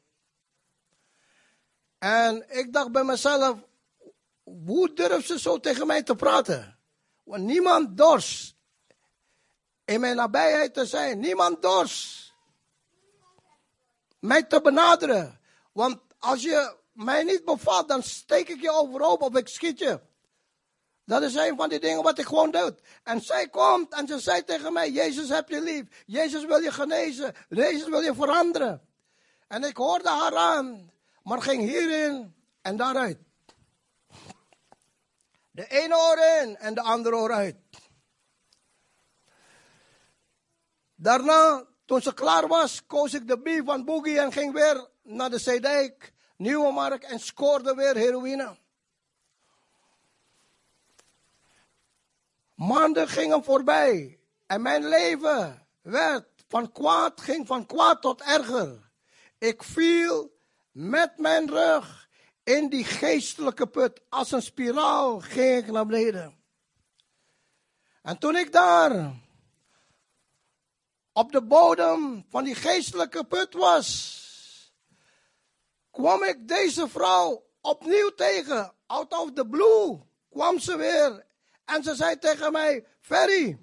En 1.99 2.59
ik 2.59 2.73
dacht 2.73 2.93
bij 2.93 3.05
mezelf, 3.05 3.59
hoe 4.43 4.93
durft 4.93 5.27
ze 5.27 5.39
zo 5.39 5.61
tegen 5.61 5.87
mij 5.87 6.03
te 6.03 6.17
praten? 6.17 6.79
Want 7.25 7.43
niemand 7.43 7.97
dorst 7.97 8.55
in 9.85 10.01
mijn 10.01 10.17
nabijheid 10.17 10.75
te 10.75 10.87
zijn. 10.87 11.19
Niemand 11.19 11.63
dorst 11.63 12.26
mij 14.19 14.43
te 14.43 14.61
benaderen. 14.61 15.41
Want 15.73 16.01
als 16.19 16.43
je 16.43 16.77
mij 16.93 17.23
niet 17.23 17.45
bevalt, 17.45 17.89
dan 17.89 18.03
steek 18.03 18.49
ik 18.49 18.61
je 18.61 18.71
overhoop 18.71 19.23
of 19.23 19.37
ik 19.37 19.49
schiet 19.49 19.79
je. 19.79 20.01
Dat 21.05 21.23
is 21.23 21.35
een 21.35 21.57
van 21.57 21.69
die 21.69 21.81
dingen 21.81 22.03
wat 22.03 22.19
ik 22.19 22.27
gewoon 22.27 22.51
doe. 22.51 22.77
En 23.03 23.21
zij 23.21 23.49
komt 23.49 23.93
en 23.93 24.07
ze 24.07 24.19
zei 24.19 24.45
tegen 24.45 24.73
mij, 24.73 24.91
Jezus 24.91 25.29
heb 25.29 25.49
je 25.49 25.61
lief. 25.61 26.05
Jezus 26.07 26.45
wil 26.45 26.59
je 26.59 26.73
genezen. 26.73 27.35
Jezus 27.49 27.89
wil 27.89 28.01
je 28.01 28.15
veranderen. 28.15 28.89
En 29.49 29.65
ik 29.65 29.77
hoorde 29.77 30.09
haar 30.09 30.37
aan, 30.37 30.91
maar 31.23 31.43
ging 31.43 31.63
hierin 31.63 32.35
en 32.63 32.77
daaruit. 32.77 33.19
De 35.51 35.67
ene 35.67 35.97
oor 35.97 36.19
in 36.43 36.57
en 36.57 36.75
de 36.75 36.81
andere 36.81 37.17
oor 37.17 37.33
uit. 37.33 37.57
Daarna, 40.95 41.65
toen 41.87 42.03
ze 42.03 42.15
klaar 42.15 42.47
was, 42.47 42.87
koos 42.87 43.15
ik 43.15 43.29
de 43.29 43.39
B 43.39 43.67
van 43.67 43.85
Boogie 43.85 44.21
en 44.21 44.33
ging 44.33 44.53
weer 44.53 44.89
naar 45.03 45.31
de 45.31 45.39
Zeedijk, 45.39 46.13
Nieuwe 46.37 46.73
Markt 46.73 47.05
en 47.05 47.21
scoorde 47.21 47.75
weer 47.75 47.97
heroïne. 47.97 48.57
Maanden 52.55 53.09
gingen 53.09 53.45
voorbij 53.45 54.21
en 54.47 54.63
mijn 54.63 54.89
leven 54.89 55.67
werd 55.83 56.29
van 56.49 56.73
kwaad, 56.73 57.21
ging 57.21 57.47
van 57.47 57.67
kwaad 57.67 58.03
tot 58.03 58.23
erger. 58.23 58.91
Ik 59.39 59.63
viel 59.63 60.39
met 60.71 61.19
mijn 61.19 61.49
rug 61.49 62.09
in 62.45 62.69
die 62.69 62.85
geestelijke 62.85 63.67
put. 63.67 64.01
Als 64.09 64.33
een 64.33 64.43
spiraal 64.43 65.21
ging 65.21 65.65
ik 65.65 65.73
naar 65.73 65.87
beneden. 65.87 66.45
En 68.03 68.19
toen 68.19 68.37
ik 68.37 68.53
daar 68.53 69.15
op 71.17 71.33
de 71.33 71.43
bodem 71.43 72.25
van 72.29 72.45
die 72.45 72.55
geestelijke 72.55 73.25
put 73.25 73.55
was, 73.55 73.83
kwam 75.91 76.23
ik 76.23 76.49
deze 76.49 76.89
vrouw 76.89 77.45
opnieuw 77.61 78.11
tegen. 78.11 78.73
Out 78.87 79.13
of 79.13 79.33
the 79.33 79.47
blue 79.47 80.01
kwam 80.31 80.59
ze 80.59 80.77
weer. 80.77 81.27
En 81.65 81.83
ze 81.83 81.95
zei 81.95 82.19
tegen 82.19 82.53
mij, 82.53 82.87
Ferry, 83.01 83.59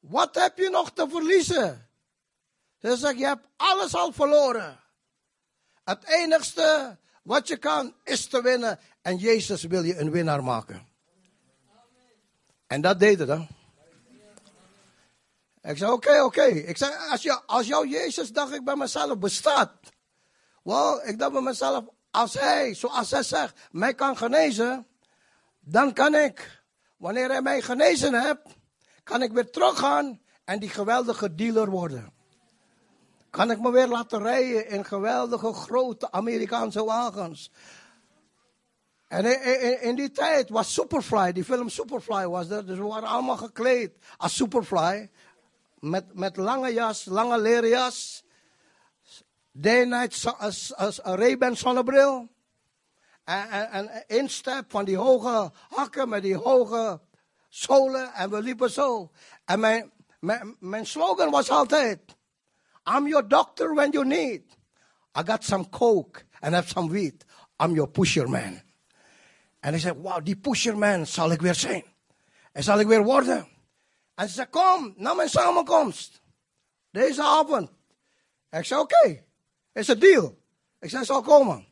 wat 0.00 0.34
heb 0.34 0.58
je 0.58 0.70
nog 0.70 0.92
te 0.92 1.06
verliezen? 1.08 1.88
Ze 2.78 2.96
zegt, 2.96 3.18
je 3.18 3.26
hebt 3.26 3.46
alles 3.56 3.94
al 3.94 4.12
verloren. 4.12 4.80
Het 5.84 6.04
enigste 6.04 6.98
wat 7.22 7.48
je 7.48 7.56
kan 7.56 7.94
is 8.04 8.26
te 8.26 8.42
winnen. 8.42 8.78
En 9.02 9.16
Jezus 9.16 9.62
wil 9.62 9.82
je 9.82 9.98
een 9.98 10.10
winnaar 10.10 10.44
maken. 10.44 10.88
En 12.66 12.80
dat 12.80 12.98
deed 12.98 13.18
het. 13.18 13.58
Ik 15.62 15.76
zei, 15.76 15.92
oké, 15.92 16.22
oké. 16.22 16.42
Ik 16.44 16.76
zei, 16.76 16.92
als, 17.10 17.22
jou, 17.22 17.40
als 17.46 17.66
jouw 17.66 17.84
Jezus, 17.84 18.32
dacht 18.32 18.52
ik 18.52 18.64
bij 18.64 18.76
mezelf, 18.76 19.18
bestaat. 19.18 19.72
Wel, 20.62 21.06
ik 21.06 21.18
dacht 21.18 21.32
bij 21.32 21.40
mezelf, 21.40 21.84
als 22.10 22.34
hij, 22.34 22.74
zoals 22.74 23.10
hij 23.10 23.22
zegt, 23.22 23.58
mij 23.70 23.94
kan 23.94 24.16
genezen, 24.16 24.86
dan 25.60 25.92
kan 25.92 26.14
ik, 26.14 26.62
wanneer 26.96 27.28
hij 27.28 27.42
mij 27.42 27.62
genezen 27.62 28.14
hebt, 28.14 28.48
kan 29.02 29.22
ik 29.22 29.32
weer 29.32 29.50
teruggaan 29.50 30.20
en 30.44 30.58
die 30.58 30.68
geweldige 30.68 31.34
dealer 31.34 31.70
worden. 31.70 32.12
Kan 33.30 33.50
ik 33.50 33.60
me 33.60 33.70
weer 33.70 33.88
laten 33.88 34.22
rijden 34.22 34.68
in 34.68 34.84
geweldige 34.84 35.52
grote 35.52 36.12
Amerikaanse 36.12 36.84
wagens. 36.84 37.50
En 39.08 39.24
in, 39.24 39.82
in, 39.82 39.94
die 39.94 40.10
tijd 40.10 40.48
was 40.48 40.72
Superfly, 40.72 41.32
die 41.32 41.44
film 41.44 41.68
Superfly 41.68 42.26
was 42.26 42.50
er. 42.50 42.66
Dus 42.66 42.78
we 42.78 42.84
waren 42.84 43.08
allemaal 43.08 43.36
gekleed 43.36 43.92
als 44.16 44.36
Superfly. 44.36 45.10
Met, 45.80 46.14
met 46.14 46.36
lange 46.36 46.72
jas, 46.72 47.04
lange 47.04 47.40
leren 47.40 47.68
jas. 47.68 48.24
Day 49.52 49.84
night, 49.84 50.34
als, 50.38 50.74
als 50.74 51.04
een 51.04 51.16
Ray-Ban 51.16 51.56
zonnebril. 51.56 52.28
En, 53.24 53.70
en, 53.70 54.04
instep 54.06 54.70
van 54.70 54.84
die 54.84 54.96
hoge 54.96 55.52
hakken 55.68 56.08
met 56.08 56.22
die 56.22 56.36
hoge 56.36 57.00
zolen. 57.48 58.12
En 58.12 58.30
we 58.30 58.42
liepen 58.42 58.70
zo. 58.70 59.10
En 59.44 59.60
mijn, 59.60 59.92
mijn, 60.20 60.56
mijn 60.58 60.86
slogan 60.86 61.30
was 61.30 61.50
altijd... 61.50 62.18
I'm 62.96 63.06
your 63.06 63.28
doctor 63.28 63.74
when 63.74 63.90
you 63.90 64.04
need. 64.04 64.42
I 65.14 65.22
got 65.22 65.44
some 65.44 65.68
coke 65.68 66.24
and 66.40 66.54
have 66.54 66.68
some 66.68 66.88
wheat. 66.88 67.24
I'm 67.58 67.74
your 67.74 67.88
pusherman. 67.88 68.62
En 69.60 69.74
ik 69.74 69.80
zei, 69.80 69.94
wauw, 70.02 70.20
die 70.20 70.36
pusherman 70.36 71.06
zal 71.06 71.30
ik 71.30 71.40
weer 71.40 71.54
zijn. 71.54 71.84
En 72.52 72.62
zal 72.62 72.80
ik 72.80 72.86
weer 72.86 73.04
worden. 73.04 73.48
En 74.14 74.28
ze 74.28 74.34
zei, 74.34 74.48
kom 74.48 74.94
naar 74.96 75.16
mijn 75.16 75.28
samenkomst. 75.28 76.20
Deze 76.90 77.22
avond. 77.22 77.70
Ik 78.50 78.64
zei, 78.64 78.80
oké, 78.80 78.98
okay, 78.98 79.26
is 79.72 79.88
een 79.88 79.98
deal. 79.98 80.38
Ik 80.78 80.90
zei, 80.90 81.04
zal 81.04 81.22
komen. 81.22 81.68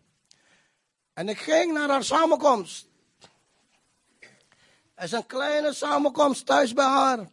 En 1.12 1.28
ik 1.28 1.38
ging 1.38 1.72
naar 1.72 1.88
haar 1.88 2.04
samenkomst. 2.04 2.88
Het 4.94 5.04
is 5.04 5.12
een 5.12 5.26
kleine 5.26 5.72
samenkomst 5.72 6.46
thuis 6.46 6.72
bij 6.72 6.84
haar. 6.84 7.28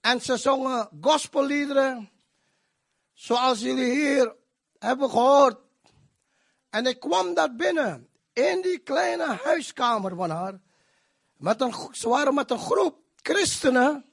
En 0.00 0.20
ze 0.20 0.36
zongen 0.36 0.88
gospelliederen. 1.00 2.10
Zoals 3.12 3.60
jullie 3.60 3.90
hier 3.90 4.36
hebben 4.78 5.10
gehoord. 5.10 5.58
En 6.70 6.86
ik 6.86 7.00
kwam 7.00 7.34
daar 7.34 7.54
binnen. 7.54 8.08
In 8.32 8.62
die 8.62 8.78
kleine 8.78 9.26
huiskamer 9.26 10.16
van 10.16 10.30
haar. 10.30 10.60
Met 11.36 11.60
een, 11.60 11.74
ze 11.92 12.08
waren 12.08 12.34
met 12.34 12.50
een 12.50 12.58
groep 12.58 12.98
christenen. 13.28 14.04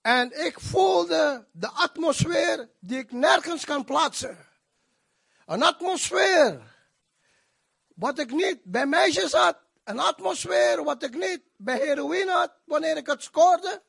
En 0.00 0.46
ik 0.46 0.60
voelde 0.60 1.46
de 1.52 1.68
atmosfeer 1.68 2.70
die 2.80 2.98
ik 2.98 3.12
nergens 3.12 3.64
kan 3.64 3.84
plaatsen. 3.84 4.46
Een 5.46 5.62
atmosfeer 5.62 6.60
wat 7.94 8.18
ik 8.18 8.30
niet 8.30 8.60
bij 8.64 8.86
meisjes 8.86 9.32
had. 9.32 9.56
Een 9.84 9.98
atmosfeer 9.98 10.84
wat 10.84 11.02
ik 11.02 11.14
niet 11.14 11.40
bij 11.56 11.76
heroïne 11.78 12.30
had 12.30 12.52
wanneer 12.64 12.96
ik 12.96 13.06
het 13.06 13.22
scoorde. 13.22 13.82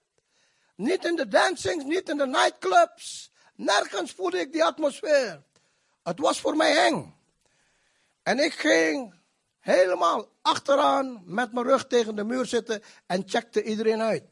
Niet 0.75 1.05
in 1.05 1.15
de 1.15 1.27
dancings, 1.27 1.83
niet 1.83 2.09
in 2.09 2.17
de 2.17 2.27
nightclubs. 2.27 3.31
Nergens 3.55 4.11
voelde 4.11 4.39
ik 4.39 4.51
die 4.51 4.63
atmosfeer. 4.63 5.43
Het 6.03 6.19
was 6.19 6.41
voor 6.41 6.55
mij 6.55 6.85
eng. 6.85 7.15
En 8.23 8.39
ik 8.39 8.53
ging 8.53 9.18
helemaal 9.59 10.31
achteraan 10.41 11.21
met 11.25 11.53
mijn 11.53 11.65
rug 11.65 11.87
tegen 11.87 12.15
de 12.15 12.23
muur 12.23 12.45
zitten 12.45 12.83
en 13.05 13.23
checkte 13.25 13.63
iedereen 13.63 14.01
uit. 14.01 14.23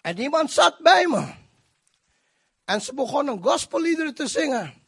En 0.00 0.18
iemand 0.18 0.50
zat 0.50 0.78
bij 0.78 1.06
me. 1.06 1.34
En 2.64 2.80
ze 2.80 2.94
begonnen 2.94 3.42
gospelliederen 3.42 4.14
te 4.14 4.26
zingen. 4.26 4.84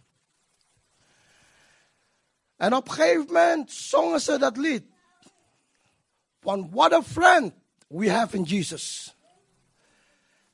En 2.56 2.74
op 2.74 2.88
een 2.88 2.94
gegeven 2.94 3.26
moment 3.26 3.72
zongen 3.72 4.20
ze 4.20 4.38
dat 4.38 4.56
lied. 4.56 4.84
Van 6.40 6.70
what 6.70 6.92
a 6.92 7.02
friend 7.02 7.54
we 7.88 8.10
have 8.10 8.36
in 8.36 8.42
Jesus. 8.42 9.16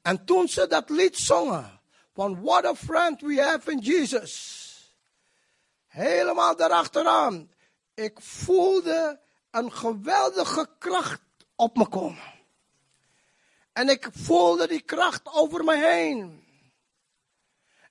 En 0.02 0.24
toen 0.24 0.48
ze 0.48 0.66
dat 0.66 0.90
lied 0.90 1.16
zongen, 1.16 1.80
van 2.14 2.42
What 2.42 2.64
a 2.64 2.74
Friend 2.74 3.20
We 3.20 3.42
Have 3.42 3.70
in 3.70 3.78
Jesus. 3.78 4.63
Helemaal 5.95 6.57
daarachteraan. 6.57 7.51
Ik 7.95 8.20
voelde 8.20 9.20
een 9.51 9.72
geweldige 9.72 10.68
kracht 10.78 11.20
op 11.57 11.76
me 11.76 11.88
komen. 11.88 12.32
En 13.72 13.88
ik 13.88 14.09
voelde 14.12 14.68
die 14.68 14.80
kracht 14.80 15.20
over 15.32 15.64
me 15.64 15.76
heen. 15.76 16.45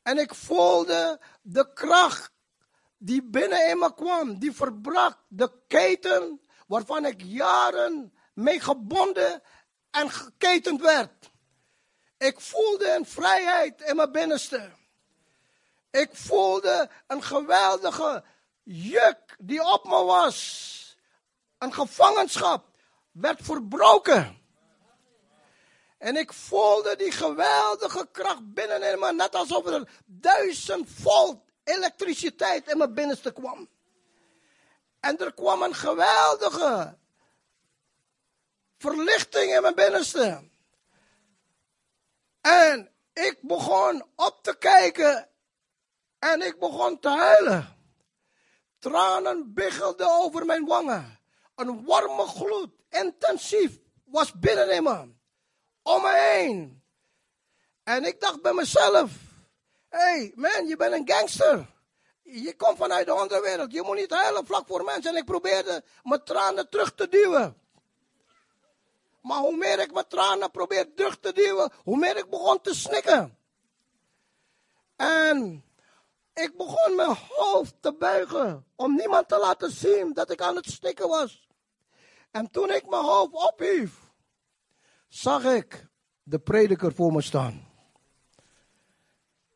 En 0.01 0.17
ik 0.17 0.35
voelde 0.35 1.19
de 1.41 1.73
kracht 1.73 2.31
die 2.97 3.23
binnen 3.23 3.69
in 3.69 3.77
me 3.79 3.93
kwam. 3.93 4.39
Die 4.39 4.51
verbrak 4.51 5.17
de 5.27 5.51
keten 5.67 6.41
waarvan 6.67 7.05
ik 7.05 7.21
jaren 7.21 8.13
mee 8.33 8.59
gebonden 8.59 9.43
en 9.91 10.09
geketend 10.09 10.81
werd. 10.81 11.31
Ik 12.17 12.39
voelde 12.39 12.95
een 12.95 13.05
vrijheid 13.05 13.81
in 13.81 13.95
mijn 13.95 14.11
binnenste. 14.11 14.81
Ik 15.93 16.09
voelde 16.11 16.89
een 17.07 17.23
geweldige 17.23 18.23
juk 18.63 19.35
die 19.39 19.63
op 19.63 19.83
me 19.83 20.03
was. 20.03 20.97
Een 21.57 21.73
gevangenschap 21.73 22.65
werd 23.11 23.39
verbroken. 23.41 24.41
En 25.97 26.15
ik 26.15 26.33
voelde 26.33 26.95
die 26.95 27.11
geweldige 27.11 28.07
kracht 28.11 28.53
binnenin 28.53 28.99
me, 28.99 29.13
net 29.13 29.35
alsof 29.35 29.65
er 29.65 29.89
duizend 30.05 30.89
volt 31.01 31.39
elektriciteit 31.63 32.67
in 32.67 32.77
mijn 32.77 32.93
binnenste 32.93 33.33
kwam. 33.33 33.69
En 34.99 35.17
er 35.17 35.33
kwam 35.33 35.61
een 35.61 35.75
geweldige 35.75 36.97
verlichting 38.77 39.55
in 39.55 39.61
mijn 39.61 39.75
binnenste. 39.75 40.49
En 42.41 42.91
ik 43.13 43.37
begon 43.41 44.05
op 44.15 44.39
te 44.41 44.57
kijken 44.57 45.27
en 46.31 46.41
ik 46.41 46.59
begon 46.59 46.99
te 46.99 47.09
huilen. 47.09 47.77
Tranen 48.79 49.53
biggelden 49.53 50.11
over 50.11 50.45
mijn 50.45 50.65
wangen. 50.65 51.19
Een 51.55 51.85
warme 51.85 52.25
gloed, 52.25 52.69
intensief, 52.89 53.79
was 54.03 54.33
binnenin 54.33 54.83
me. 54.83 55.13
Om 55.81 56.01
me 56.01 56.17
heen. 56.33 56.83
En 57.83 58.03
ik 58.03 58.19
dacht 58.19 58.41
bij 58.41 58.53
mezelf. 58.53 59.11
Hé, 59.89 59.99
hey, 59.99 60.31
man, 60.35 60.67
je 60.67 60.75
bent 60.75 60.93
een 60.93 61.15
gangster. 61.15 61.65
Je 62.21 62.55
komt 62.55 62.77
vanuit 62.77 63.05
de 63.05 63.13
onderwereld. 63.13 63.71
Je 63.71 63.81
moet 63.81 63.95
niet 63.95 64.13
huilen 64.13 64.45
vlak 64.45 64.67
voor 64.67 64.83
mensen. 64.83 65.11
En 65.11 65.17
ik 65.17 65.25
probeerde 65.25 65.83
mijn 66.03 66.23
tranen 66.23 66.69
terug 66.69 66.95
te 66.95 67.09
duwen. 67.09 67.57
Maar 69.21 69.39
hoe 69.39 69.57
meer 69.57 69.79
ik 69.79 69.93
mijn 69.93 70.07
tranen 70.07 70.51
probeerde 70.51 70.93
terug 70.93 71.19
te 71.19 71.33
duwen, 71.33 71.71
hoe 71.83 71.97
meer 71.97 72.17
ik 72.17 72.29
begon 72.29 72.61
te 72.61 72.73
snikken. 72.73 73.37
En 74.95 75.63
ik 76.33 76.53
begon 76.57 76.95
mijn 76.95 77.17
hoofd 77.29 77.75
te 77.79 77.93
buigen 77.93 78.65
om 78.75 78.95
niemand 78.95 79.27
te 79.27 79.39
laten 79.39 79.71
zien 79.71 80.13
dat 80.13 80.31
ik 80.31 80.41
aan 80.41 80.55
het 80.55 80.65
stikken 80.65 81.07
was. 81.07 81.47
En 82.31 82.51
toen 82.51 82.71
ik 82.71 82.89
mijn 82.89 83.03
hoofd 83.03 83.33
ophief, 83.33 84.11
zag 85.07 85.43
ik 85.43 85.87
de 86.23 86.39
prediker 86.39 86.93
voor 86.93 87.11
me 87.11 87.21
staan. 87.21 87.67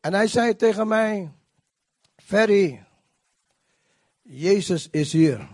En 0.00 0.14
hij 0.14 0.26
zei 0.26 0.56
tegen 0.56 0.88
mij, 0.88 1.32
Ferry, 2.16 2.86
Jezus 4.22 4.90
is 4.90 5.12
hier. 5.12 5.48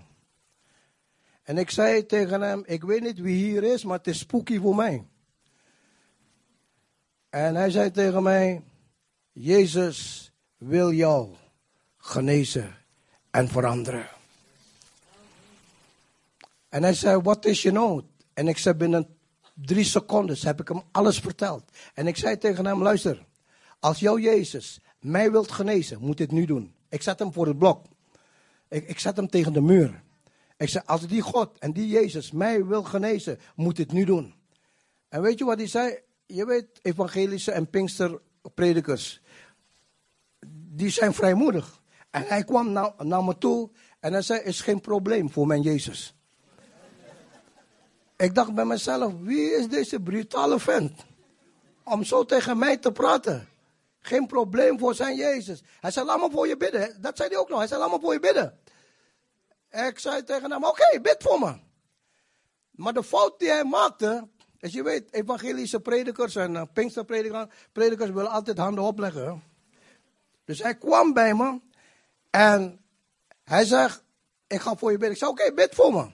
En 1.42 1.58
ik 1.58 1.70
zei 1.70 2.06
tegen 2.06 2.40
hem, 2.40 2.62
ik 2.66 2.82
weet 2.82 3.02
niet 3.02 3.18
wie 3.18 3.36
hier 3.36 3.62
is, 3.62 3.84
maar 3.84 3.96
het 3.96 4.06
is 4.06 4.18
spooky 4.18 4.58
voor 4.58 4.74
mij. 4.74 5.08
En 7.28 7.54
hij 7.54 7.70
zei 7.70 7.90
tegen 7.90 8.22
mij, 8.22 8.64
Jezus 9.32 10.23
wil 10.66 10.92
jou 10.92 11.34
genezen 11.96 12.74
en 13.30 13.48
veranderen. 13.48 14.08
En 16.68 16.82
hij 16.82 16.94
zei, 16.94 17.20
wat 17.20 17.44
is 17.44 17.62
je 17.62 17.70
nood? 17.70 18.04
En 18.34 18.48
ik 18.48 18.58
zei, 18.58 18.74
binnen 18.74 19.16
drie 19.54 19.84
seconden 19.84 20.36
heb 20.40 20.60
ik 20.60 20.68
hem 20.68 20.82
alles 20.90 21.18
verteld. 21.18 21.62
En 21.94 22.06
ik 22.06 22.16
zei 22.16 22.38
tegen 22.38 22.66
hem, 22.66 22.82
luister, 22.82 23.24
als 23.80 23.98
jouw 23.98 24.18
Jezus 24.18 24.80
mij 25.00 25.30
wilt 25.30 25.52
genezen, 25.52 25.98
moet 26.00 26.16
dit 26.16 26.30
nu 26.30 26.44
doen. 26.44 26.74
Ik 26.88 27.02
zet 27.02 27.18
hem 27.18 27.32
voor 27.32 27.46
het 27.46 27.58
blok. 27.58 27.84
Ik, 28.68 28.88
ik 28.88 28.98
zet 28.98 29.16
hem 29.16 29.28
tegen 29.28 29.52
de 29.52 29.60
muur. 29.60 30.02
Ik 30.56 30.68
zei, 30.68 30.84
als 30.86 31.06
die 31.06 31.20
God 31.20 31.58
en 31.58 31.72
die 31.72 31.88
Jezus 31.88 32.30
mij 32.30 32.64
wil 32.64 32.82
genezen, 32.82 33.38
moet 33.54 33.76
dit 33.76 33.92
nu 33.92 34.04
doen. 34.04 34.34
En 35.08 35.22
weet 35.22 35.38
je 35.38 35.44
wat 35.44 35.58
hij 35.58 35.66
zei? 35.66 35.98
Je 36.26 36.46
weet, 36.46 36.66
evangelische 36.82 37.52
en 37.52 37.70
pinksterpredikers, 37.70 39.20
die 40.76 40.90
zijn 40.90 41.14
vrijmoedig. 41.14 41.80
En 42.10 42.22
hij 42.26 42.44
kwam 42.44 42.72
naar, 42.72 42.92
naar 42.98 43.24
me 43.24 43.38
toe 43.38 43.70
en 44.00 44.12
hij 44.12 44.22
zei, 44.22 44.40
is 44.40 44.60
geen 44.60 44.80
probleem 44.80 45.30
voor 45.30 45.46
mijn 45.46 45.62
Jezus. 45.62 46.14
Ik 48.16 48.34
dacht 48.34 48.54
bij 48.54 48.64
mezelf, 48.64 49.12
wie 49.20 49.52
is 49.52 49.68
deze 49.68 50.00
brutale 50.00 50.60
vent? 50.60 51.04
Om 51.84 52.04
zo 52.04 52.24
tegen 52.24 52.58
mij 52.58 52.76
te 52.76 52.92
praten. 52.92 53.48
Geen 53.98 54.26
probleem 54.26 54.78
voor 54.78 54.94
zijn 54.94 55.16
Jezus. 55.16 55.62
Hij 55.80 55.90
zei, 55.90 56.06
laat 56.06 56.20
me 56.20 56.30
voor 56.30 56.48
je 56.48 56.56
bidden. 56.56 56.96
Dat 57.00 57.16
zei 57.16 57.28
hij 57.28 57.38
ook 57.38 57.48
nog. 57.48 57.58
Hij 57.58 57.66
zei, 57.66 57.80
laat 57.80 57.90
me 57.90 57.98
voor 58.00 58.12
je 58.12 58.20
bidden. 58.20 58.58
Ik 59.70 59.98
zei 59.98 60.24
tegen 60.24 60.50
hem, 60.50 60.64
oké, 60.64 61.00
bid 61.02 61.16
voor 61.18 61.38
me. 61.38 61.58
Maar 62.70 62.92
de 62.92 63.02
fout 63.02 63.38
die 63.38 63.48
hij 63.48 63.64
maakte, 63.64 64.28
is 64.58 64.72
je 64.72 64.82
weet, 64.82 65.12
evangelische 65.12 65.80
predikers 65.80 66.36
en 66.36 66.54
uh, 66.54 66.62
pinksterpredikers 66.72 67.46
predikers 67.72 68.10
willen 68.10 68.30
altijd 68.30 68.58
handen 68.58 68.84
opleggen. 68.84 69.42
Dus 70.44 70.62
hij 70.62 70.74
kwam 70.74 71.12
bij 71.12 71.34
me 71.34 71.60
en 72.30 72.84
hij 73.44 73.64
zegt, 73.64 74.02
ik 74.46 74.60
ga 74.60 74.76
voor 74.76 74.90
je 74.90 74.98
bidden. 74.98 75.12
Ik 75.12 75.18
zei, 75.18 75.30
oké, 75.30 75.52
bid 75.52 75.74
voor 75.74 75.92
me. 75.92 76.10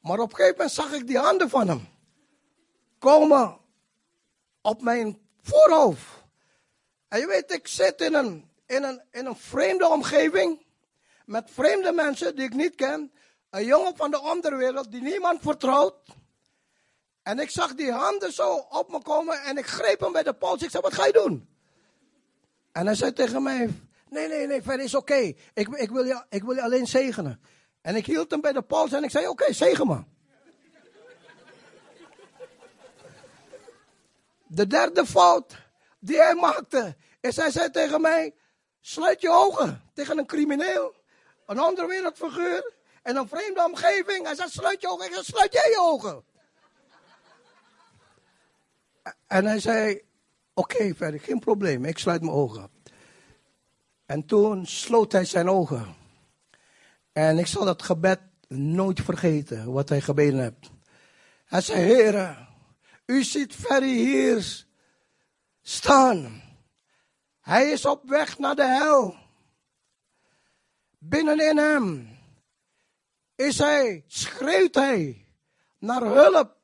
Maar 0.00 0.18
op 0.18 0.30
een 0.30 0.36
gegeven 0.36 0.56
moment 0.56 0.74
zag 0.74 0.92
ik 0.92 1.06
die 1.06 1.18
handen 1.18 1.50
van 1.50 1.68
hem 1.68 1.88
komen 2.98 3.58
op 4.62 4.82
mijn 4.82 5.18
voorhoofd. 5.42 6.06
En 7.08 7.20
je 7.20 7.26
weet, 7.26 7.52
ik 7.52 7.66
zit 7.66 8.00
in 8.00 8.14
een, 8.14 8.50
in 8.66 8.82
een, 8.82 9.02
in 9.10 9.26
een 9.26 9.36
vreemde 9.36 9.88
omgeving 9.88 10.66
met 11.24 11.50
vreemde 11.50 11.92
mensen 11.92 12.36
die 12.36 12.44
ik 12.44 12.54
niet 12.54 12.74
ken. 12.74 13.12
Een 13.50 13.64
jongen 13.64 13.96
van 13.96 14.10
de 14.10 14.20
onderwereld 14.20 14.90
die 14.90 15.02
niemand 15.02 15.42
vertrouwt. 15.42 15.96
En 17.22 17.38
ik 17.38 17.50
zag 17.50 17.74
die 17.74 17.92
handen 17.92 18.32
zo 18.32 18.54
op 18.54 18.90
me 18.90 19.02
komen 19.02 19.42
en 19.42 19.56
ik 19.56 19.66
greep 19.66 20.00
hem 20.00 20.12
bij 20.12 20.22
de 20.22 20.34
pols. 20.34 20.62
Ik 20.62 20.70
zei, 20.70 20.82
wat 20.82 20.94
ga 20.94 21.06
je 21.06 21.12
doen? 21.12 21.53
En 22.74 22.86
hij 22.86 22.94
zei 22.94 23.12
tegen 23.12 23.42
mij, 23.42 23.70
nee, 24.08 24.28
nee, 24.28 24.46
nee, 24.46 24.62
verder 24.62 24.84
is 24.84 24.94
oké. 24.94 25.32
Ik, 25.54 25.68
ik, 25.68 25.90
wil 25.90 26.04
je, 26.04 26.24
ik 26.28 26.42
wil 26.42 26.54
je 26.54 26.62
alleen 26.62 26.86
zegenen. 26.86 27.40
En 27.80 27.96
ik 27.96 28.06
hield 28.06 28.30
hem 28.30 28.40
bij 28.40 28.52
de 28.52 28.62
pols 28.62 28.92
en 28.92 29.04
ik 29.04 29.10
zei, 29.10 29.28
oké, 29.28 29.52
zegen 29.52 29.86
me. 29.86 30.02
De 34.46 34.66
derde 34.66 35.06
fout 35.06 35.56
die 35.98 36.16
hij 36.16 36.34
maakte, 36.34 36.96
is 37.20 37.36
hij 37.36 37.50
zei 37.50 37.70
tegen 37.70 38.00
mij, 38.00 38.34
sluit 38.80 39.20
je 39.20 39.30
ogen 39.30 39.90
tegen 39.94 40.18
een 40.18 40.26
crimineel 40.26 40.94
een 41.46 41.58
andere 41.58 41.86
wereldfiguur 41.86 42.72
en 43.02 43.16
een 43.16 43.28
vreemde 43.28 43.64
omgeving. 43.64 44.24
Hij 44.24 44.34
zegt, 44.34 44.52
sluit 44.52 44.80
je 44.80 44.88
ogen. 44.88 45.06
Ik 45.06 45.14
zeg, 45.14 45.24
sluit 45.24 45.52
jij 45.52 45.70
je 45.70 45.80
ogen. 45.80 46.24
En 49.26 49.44
hij 49.44 49.60
zei, 49.60 50.02
oké, 50.54 50.94
verder, 50.94 51.20
geen 51.20 51.38
probleem, 51.38 51.84
ik 51.84 51.98
sluit 51.98 52.20
mijn 52.20 52.32
ogen. 52.32 52.70
En 54.06 54.26
toen 54.26 54.66
sloot 54.66 55.12
hij 55.12 55.24
zijn 55.24 55.48
ogen. 55.48 55.94
En 57.12 57.38
ik 57.38 57.46
zal 57.46 57.64
dat 57.64 57.82
gebed 57.82 58.20
nooit 58.48 59.00
vergeten, 59.00 59.72
wat 59.72 59.88
hij 59.88 60.00
gebeden 60.00 60.40
heeft. 60.40 60.70
Hij 61.44 61.60
zei, 61.60 61.80
heren, 61.80 62.48
u 63.06 63.24
ziet 63.24 63.54
Ferry 63.54 63.96
hier 63.96 64.66
staan. 65.62 66.42
Hij 67.40 67.70
is 67.70 67.84
op 67.84 68.08
weg 68.08 68.38
naar 68.38 68.54
de 68.54 68.66
hel. 68.66 69.16
Binnenin 70.98 71.56
hem 71.56 72.08
is 73.34 73.58
hij, 73.58 74.04
schreeuwt 74.06 74.74
hij 74.74 75.26
naar 75.78 76.02
hulp, 76.02 76.56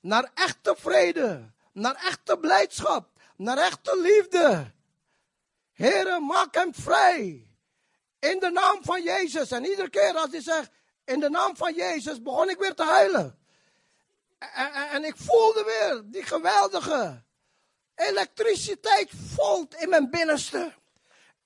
naar 0.00 0.30
echte 0.34 0.74
vrede, 0.78 1.50
naar 1.72 1.94
echte 1.94 2.38
blijdschap, 2.38 3.11
naar 3.42 3.58
echte 3.58 4.00
liefde. 4.00 4.72
Here, 5.72 6.20
maak 6.20 6.54
hem 6.54 6.74
vrij. 6.74 7.48
In 8.18 8.38
de 8.38 8.50
naam 8.50 8.84
van 8.84 9.02
Jezus. 9.02 9.50
En 9.50 9.64
iedere 9.64 9.90
keer 9.90 10.14
als 10.14 10.30
hij 10.30 10.42
zegt, 10.42 10.70
in 11.04 11.20
de 11.20 11.30
naam 11.30 11.56
van 11.56 11.74
Jezus, 11.74 12.22
begon 12.22 12.50
ik 12.50 12.58
weer 12.58 12.74
te 12.74 12.84
huilen. 12.84 13.38
En, 14.90 15.04
ik 15.04 15.16
voelde 15.16 15.64
weer 15.64 16.02
die 16.04 16.22
geweldige 16.22 17.24
elektriciteit 17.94 19.10
volt 19.34 19.74
in 19.74 19.88
mijn 19.88 20.10
binnenste. 20.10 20.72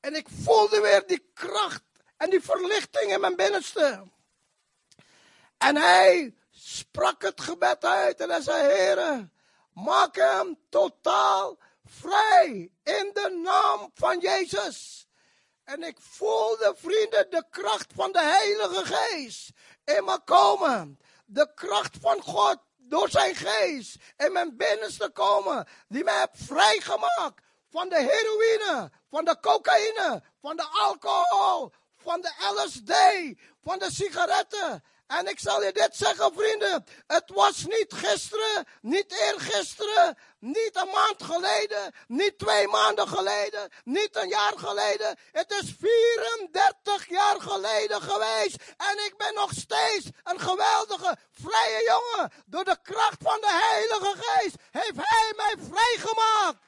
En 0.01 0.15
ik 0.15 0.27
voelde 0.43 0.81
weer 0.81 1.07
die 1.07 1.31
kracht 1.35 1.83
en 2.17 2.31
die 2.31 2.43
verlichting 2.43 3.13
in 3.13 3.21
mijn 3.21 3.37
binnenste. 3.37 4.11
En 5.59 5.77
hij 5.77 6.35
sprak 6.51 7.23
het 7.23 7.41
gebed 7.41 7.85
uit 7.85 8.21
en 8.21 8.31
hij 8.31 8.41
zei, 8.41 8.63
Heere, 8.63 9.29
Maak 9.77 10.17
hem 10.17 10.59
totaal 10.69 11.59
vrij 11.89 12.71
in 12.83 13.11
de 13.13 13.41
naam 13.45 13.91
van 13.95 14.19
Jezus. 14.19 15.07
En 15.65 15.83
ik 15.83 15.97
voelde, 16.01 16.75
vrienden, 16.77 17.31
de 17.31 17.45
kracht 17.51 17.93
van 17.95 18.13
de 18.13 18.23
Heilige 18.23 18.85
Geest 18.85 19.51
in 19.85 20.05
me 20.05 20.21
komen. 20.25 21.01
De 21.25 21.55
kracht 21.55 21.97
van 22.01 22.23
God 22.23 22.59
door 22.77 23.09
zijn 23.09 23.35
geest 23.35 23.97
in 24.17 24.33
mijn 24.33 24.57
binnenste 24.57 25.11
komen. 25.11 25.69
Die 25.89 26.05
mij 26.05 26.19
heeft 26.19 26.45
vrijgemaakt 26.45 27.43
van 27.71 27.89
de 27.89 27.99
heroïne, 27.99 28.91
van 29.11 29.25
de 29.25 29.41
cocaïne, 29.41 30.23
van 30.41 30.57
de 30.57 30.65
alcohol, 30.65 31.73
van 31.97 32.21
de 32.21 32.33
LSD, 32.55 32.93
van 33.63 33.79
de 33.79 33.91
sigaretten. 33.91 34.85
En 35.07 35.27
ik 35.27 35.39
zal 35.39 35.63
je 35.63 35.73
dit 35.73 35.97
zeggen, 35.97 36.33
vrienden. 36.35 36.85
Het 37.07 37.31
was 37.35 37.65
niet 37.65 37.93
gisteren, 37.95 38.67
niet 38.81 39.13
eergisteren, 39.13 40.19
niet 40.39 40.71
een 40.73 40.91
maand 40.93 41.23
geleden, 41.23 41.95
niet 42.07 42.39
twee 42.39 42.69
maanden 42.69 43.09
geleden, 43.09 43.69
niet 43.85 44.17
een 44.17 44.29
jaar 44.29 44.53
geleden. 44.57 45.19
Het 45.33 45.51
is 45.51 45.75
34 45.81 47.09
jaar 47.09 47.41
geleden 47.41 48.03
geweest. 48.03 48.57
En 48.77 49.05
ik 49.05 49.15
ben 49.17 49.35
nog 49.35 49.51
steeds 49.53 50.07
een 50.25 50.41
geweldige, 50.41 51.17
vrije 51.33 51.85
jongen. 51.85 52.33
Door 52.47 52.65
de 52.65 52.79
kracht 52.83 53.23
van 53.23 53.41
de 53.41 53.61
Heilige 53.71 54.15
Geest 54.23 54.57
heeft 54.71 54.97
Hij 54.97 55.33
mij 55.37 55.55
vrijgemaakt. 55.71 56.66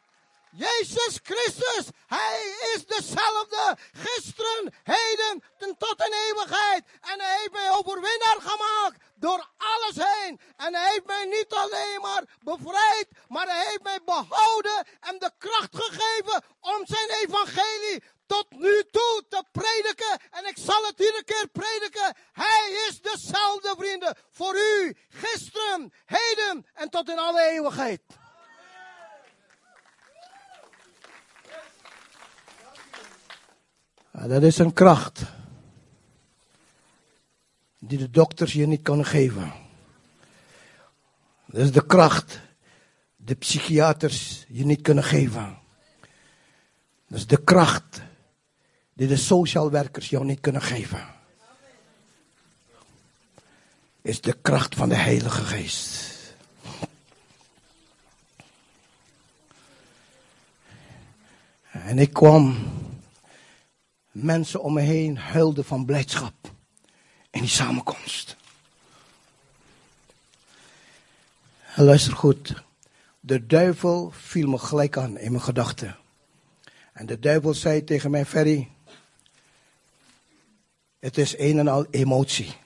Jezus 0.58 1.18
Christus, 1.22 1.86
Hij 2.06 2.38
is 2.74 2.86
dezelfde 2.86 3.76
gisteren, 3.92 4.74
heden 4.82 5.42
en 5.58 5.76
tot 5.78 6.04
in 6.06 6.12
eeuwigheid. 6.12 6.84
En 7.00 7.20
Hij 7.20 7.38
heeft 7.38 7.52
mij 7.52 7.70
overwinnaar 7.70 8.38
gemaakt 8.38 9.00
door 9.14 9.48
alles 9.56 9.96
heen. 9.96 10.40
En 10.56 10.74
Hij 10.74 10.90
heeft 10.90 11.06
mij 11.06 11.24
niet 11.24 11.52
alleen 11.52 12.00
maar 12.00 12.22
bevrijd, 12.42 13.08
maar 13.28 13.46
Hij 13.46 13.64
heeft 13.66 13.82
mij 13.82 13.98
behouden 14.04 14.86
en 15.00 15.18
de 15.18 15.30
kracht 15.38 15.76
gegeven 15.76 16.44
om 16.60 16.80
zijn 16.86 17.08
evangelie 17.10 18.02
tot 18.26 18.46
nu 18.50 18.84
toe 18.90 19.24
te 19.28 19.44
prediken. 19.52 20.20
En 20.30 20.46
ik 20.46 20.56
zal 20.58 20.82
het 20.82 21.00
iedere 21.00 21.24
keer 21.24 21.48
prediken. 21.52 22.16
Hij 22.32 22.86
is 22.88 23.00
dezelfde, 23.00 23.74
vrienden, 23.78 24.16
voor 24.30 24.56
u, 24.56 24.96
gisteren, 25.08 25.92
heden 26.04 26.66
en 26.74 26.90
tot 26.90 27.10
in 27.10 27.18
alle 27.18 27.42
eeuwigheid. 27.42 28.00
Dat 34.12 34.42
is 34.42 34.58
een 34.58 34.72
kracht 34.72 35.22
die 37.78 37.98
de 37.98 38.10
dokters 38.10 38.52
je 38.52 38.66
niet 38.66 38.82
kunnen 38.82 39.06
geven. 39.06 39.52
Dat 41.46 41.60
is 41.60 41.72
de 41.72 41.86
kracht 41.86 42.28
die 42.30 43.26
de 43.26 43.34
psychiaters 43.34 44.44
je 44.48 44.64
niet 44.64 44.80
kunnen 44.80 45.04
geven. 45.04 45.58
Dat 47.08 47.18
is 47.18 47.26
de 47.26 47.44
kracht 47.44 48.02
die 48.92 49.08
de 49.08 49.16
social 49.16 49.70
werkers 49.70 50.10
jou 50.10 50.24
niet 50.24 50.40
kunnen 50.40 50.62
geven. 50.62 51.06
Is 54.02 54.20
de 54.20 54.36
kracht 54.42 54.74
van 54.74 54.88
de 54.88 54.94
Heilige 54.94 55.42
Geest. 55.42 56.06
En 61.70 61.98
ik 61.98 62.12
kwam 62.12 62.56
mensen 64.22 64.62
om 64.62 64.72
me 64.72 64.80
heen 64.80 65.16
huilden 65.16 65.64
van 65.64 65.84
blijdschap 65.84 66.34
in 67.30 67.40
die 67.40 67.50
samenkomst. 67.50 68.36
En 71.74 71.84
luister 71.84 72.12
goed. 72.12 72.62
De 73.20 73.46
duivel 73.46 74.10
viel 74.10 74.48
me 74.48 74.58
gelijk 74.58 74.96
aan 74.96 75.18
in 75.18 75.32
mijn 75.32 75.44
gedachten. 75.44 75.96
En 76.92 77.06
de 77.06 77.18
duivel 77.18 77.54
zei 77.54 77.84
tegen 77.84 78.10
mij, 78.10 78.24
Ferry, 78.24 78.68
het 80.98 81.18
is 81.18 81.38
een 81.38 81.58
en 81.58 81.68
al 81.68 81.86
emotie. 81.90 82.56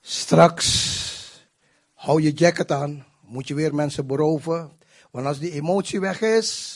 Straks 0.00 1.02
hou 1.94 2.22
je 2.22 2.32
jacket 2.32 2.72
aan, 2.72 3.06
moet 3.20 3.48
je 3.48 3.54
weer 3.54 3.74
mensen 3.74 4.06
beroven. 4.06 4.72
Want 5.10 5.26
als 5.26 5.38
die 5.38 5.50
emotie 5.50 6.00
weg 6.00 6.20
is, 6.20 6.73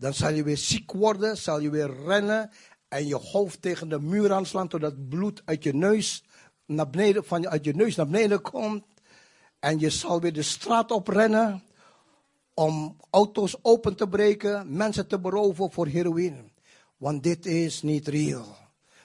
dan 0.00 0.14
zal 0.14 0.32
je 0.32 0.42
weer 0.42 0.56
ziek 0.56 0.92
worden, 0.92 1.36
zal 1.36 1.60
je 1.60 1.70
weer 1.70 2.04
rennen 2.04 2.50
en 2.88 3.06
je 3.06 3.14
hoofd 3.14 3.62
tegen 3.62 3.88
de 3.88 4.00
muur 4.00 4.32
aanslaan 4.32 4.68
totdat 4.68 5.08
bloed 5.08 5.42
uit 5.44 5.62
je 5.62 5.74
neus 5.74 6.24
naar 6.66 6.90
beneden, 6.90 7.24
van, 7.24 7.48
uit 7.48 7.64
je 7.64 7.74
neus 7.74 7.96
naar 7.96 8.06
beneden 8.06 8.40
komt. 8.40 8.84
En 9.58 9.78
je 9.78 9.90
zal 9.90 10.20
weer 10.20 10.32
de 10.32 10.42
straat 10.42 10.90
oprennen 10.90 11.62
om 12.54 12.96
auto's 13.10 13.56
open 13.62 13.96
te 13.96 14.08
breken, 14.08 14.76
mensen 14.76 15.06
te 15.06 15.18
beroven 15.18 15.72
voor 15.72 15.86
heroïne. 15.86 16.44
Want 16.96 17.22
dit 17.22 17.46
is 17.46 17.82
niet 17.82 18.08
real. 18.08 18.56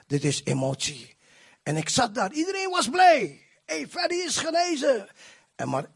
Dit 0.07 0.23
is 0.23 0.41
emotie. 0.43 1.15
En 1.63 1.75
ik 1.75 1.89
zat 1.89 2.15
daar, 2.15 2.33
iedereen 2.33 2.69
was 2.69 2.89
blij. 2.89 3.41
Hé, 3.65 3.75
hey, 3.75 3.87
Freddy 3.87 4.15
is 4.15 4.37
genezen. 4.37 5.07
En 5.55 5.69
maar 5.69 5.91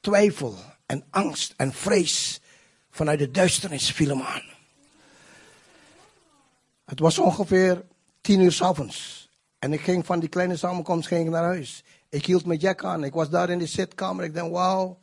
twijfel 0.00 0.54
en 0.86 1.06
angst 1.10 1.54
en 1.56 1.72
vrees 1.72 2.40
vanuit 2.94 3.18
de 3.18 3.30
duisternis 3.30 3.92
viel 3.92 4.08
hem 4.08 4.22
aan. 4.22 4.42
Het 6.84 6.98
was 6.98 7.18
ongeveer 7.18 7.84
tien 8.20 8.40
uur 8.40 8.52
s 8.52 8.62
avonds. 8.62 9.28
En 9.58 9.72
ik 9.72 9.80
ging 9.80 10.06
van 10.06 10.20
die 10.20 10.28
kleine 10.28 10.56
samenkomst 10.56 11.08
ging 11.08 11.30
naar 11.30 11.42
huis. 11.42 11.84
Ik 12.08 12.26
hield 12.26 12.46
mijn 12.46 12.58
jack 12.58 12.84
aan. 12.84 13.04
Ik 13.04 13.12
was 13.12 13.30
daar 13.30 13.50
in 13.50 13.58
de 13.58 13.66
zitkamer. 13.66 14.24
Ik 14.24 14.34
dacht, 14.34 14.50
wauw. 14.50 14.98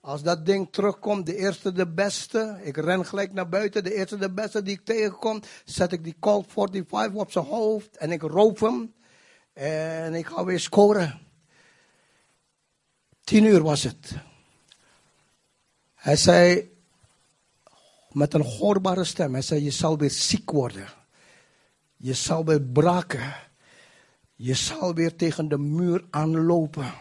Als 0.00 0.22
dat 0.22 0.46
ding 0.46 0.68
terugkomt, 0.70 1.26
de 1.26 1.36
eerste 1.36 1.72
de 1.72 1.86
beste. 1.86 2.60
Ik 2.62 2.76
ren 2.76 3.06
gelijk 3.06 3.32
naar 3.32 3.48
buiten. 3.48 3.84
De 3.84 3.94
eerste 3.94 4.16
de 4.16 4.30
beste 4.30 4.62
die 4.62 4.74
ik 4.74 4.84
tegenkom. 4.84 5.42
Zet 5.64 5.92
ik 5.92 6.04
die 6.04 6.16
Colt 6.20 6.52
45 6.52 7.14
op 7.14 7.30
zijn 7.32 7.44
hoofd. 7.44 7.96
En 7.96 8.10
ik 8.10 8.22
roof 8.22 8.60
hem. 8.60 8.94
En 9.52 10.14
ik 10.14 10.26
ga 10.26 10.44
weer 10.44 10.60
scoren. 10.60 11.20
Tien 13.24 13.44
uur 13.44 13.62
was 13.62 13.82
het. 13.82 14.12
Hij 15.94 16.16
zei, 16.16 16.71
met 18.14 18.34
een 18.34 18.44
hoorbare 18.44 19.04
stem. 19.04 19.32
Hij 19.32 19.42
zei, 19.42 19.64
je 19.64 19.70
zal 19.70 19.98
weer 19.98 20.10
ziek 20.10 20.50
worden. 20.50 20.88
Je 21.96 22.14
zal 22.14 22.44
weer 22.44 22.62
braken. 22.62 23.34
Je 24.34 24.54
zal 24.54 24.94
weer 24.94 25.16
tegen 25.16 25.48
de 25.48 25.58
muur 25.58 26.04
aanlopen. 26.10 26.94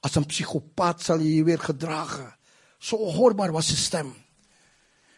Als 0.00 0.14
een 0.14 0.26
psychopaat 0.26 1.02
zal 1.02 1.18
je 1.18 1.34
je 1.34 1.44
weer 1.44 1.60
gedragen. 1.60 2.36
Zo 2.78 2.96
hoorbaar 2.96 3.52
was 3.52 3.66
zijn 3.66 3.78
stem. 3.78 4.14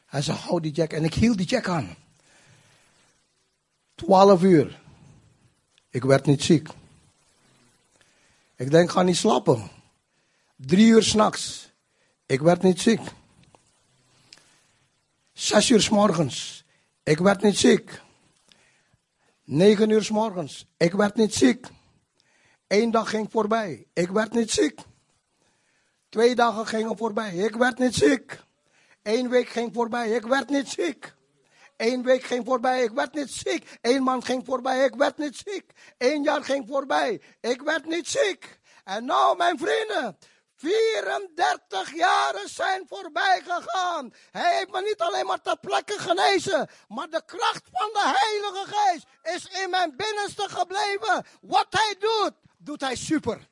Hij 0.06 0.22
zei, 0.22 0.38
hou 0.38 0.60
die 0.60 0.72
jack. 0.72 0.92
En 0.92 1.04
ik 1.04 1.14
hield 1.14 1.36
die 1.36 1.46
jack 1.46 1.68
aan. 1.68 1.96
Twaalf 3.94 4.42
uur. 4.42 4.80
Ik 5.90 6.04
werd 6.04 6.26
niet 6.26 6.42
ziek. 6.42 6.68
Ik 8.56 8.70
denk, 8.70 8.90
ga 8.90 9.02
niet 9.02 9.16
slapen. 9.16 9.70
Drie 10.56 10.86
uur 10.86 11.02
s'nachts. 11.02 11.70
Ik 12.26 12.40
werd 12.40 12.62
niet 12.62 12.80
ziek. 12.80 13.00
Zes 15.38 15.68
uur 15.70 15.80
s 15.80 15.88
morgens. 15.88 16.64
Ik 17.02 17.18
werd 17.18 17.42
niet 17.42 17.58
ziek. 17.58 18.00
Negen 19.44 19.90
uur 19.90 20.04
s 20.04 20.10
morgens. 20.10 20.66
Ik 20.76 20.92
werd 20.92 21.14
niet 21.14 21.34
ziek. 21.34 21.66
Eén 22.66 22.90
dag 22.90 23.10
ging 23.10 23.30
voorbij. 23.30 23.86
Ik 23.92 24.08
werd 24.08 24.32
niet 24.32 24.50
ziek. 24.50 24.80
Twee 26.08 26.34
dagen 26.34 26.66
gingen 26.66 26.96
voorbij. 26.96 27.34
Ik 27.34 27.54
werd 27.54 27.78
niet 27.78 27.94
ziek. 27.94 28.40
Eén 29.02 29.28
week 29.28 29.48
ging 29.48 29.74
voorbij. 29.74 30.10
Ik 30.10 30.26
werd 30.26 30.48
niet 30.48 30.68
ziek. 30.68 31.14
Eén 31.76 32.02
week 32.02 32.22
ging 32.22 32.44
voorbij. 32.44 32.82
Ik 32.82 32.90
werd 32.90 33.14
niet 33.14 33.30
ziek. 33.30 33.78
Eén 33.80 34.02
maand 34.02 34.24
ging 34.24 34.44
voorbij. 34.44 34.84
Ik 34.84 34.94
werd 34.94 35.18
niet 35.18 35.36
ziek. 35.36 35.64
Eén 35.98 36.22
jaar 36.22 36.44
ging 36.44 36.64
voorbij. 36.68 37.20
Ik 37.40 37.62
werd 37.62 37.86
niet 37.86 38.08
ziek. 38.08 38.58
En 38.84 39.04
nou, 39.04 39.36
mijn 39.36 39.58
vrienden. 39.58 40.18
34 40.58 41.94
jaren 41.94 42.48
zijn 42.48 42.84
voorbij 42.88 43.42
gegaan. 43.44 44.12
Hij 44.30 44.56
heeft 44.56 44.70
me 44.70 44.80
niet 44.82 45.00
alleen 45.00 45.26
maar 45.26 45.40
ter 45.40 45.58
plekke 45.58 45.98
genezen, 45.98 46.68
maar 46.88 47.10
de 47.10 47.22
kracht 47.26 47.68
van 47.72 47.88
de 47.92 48.14
Heilige 48.16 48.74
Geest 48.74 49.06
is 49.22 49.62
in 49.62 49.70
mijn 49.70 49.96
binnenste 49.96 50.48
gebleven. 50.48 51.24
Wat 51.40 51.66
hij 51.70 51.96
doet, 51.98 52.32
doet 52.56 52.80
hij 52.80 52.96
super. 52.96 53.48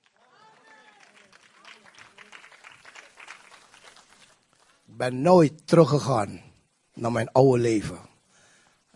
Ik 4.86 4.96
ben 4.96 5.22
nooit 5.22 5.66
teruggegaan 5.66 6.42
naar 6.94 7.12
mijn 7.12 7.32
oude 7.32 7.62
leven. 7.62 8.08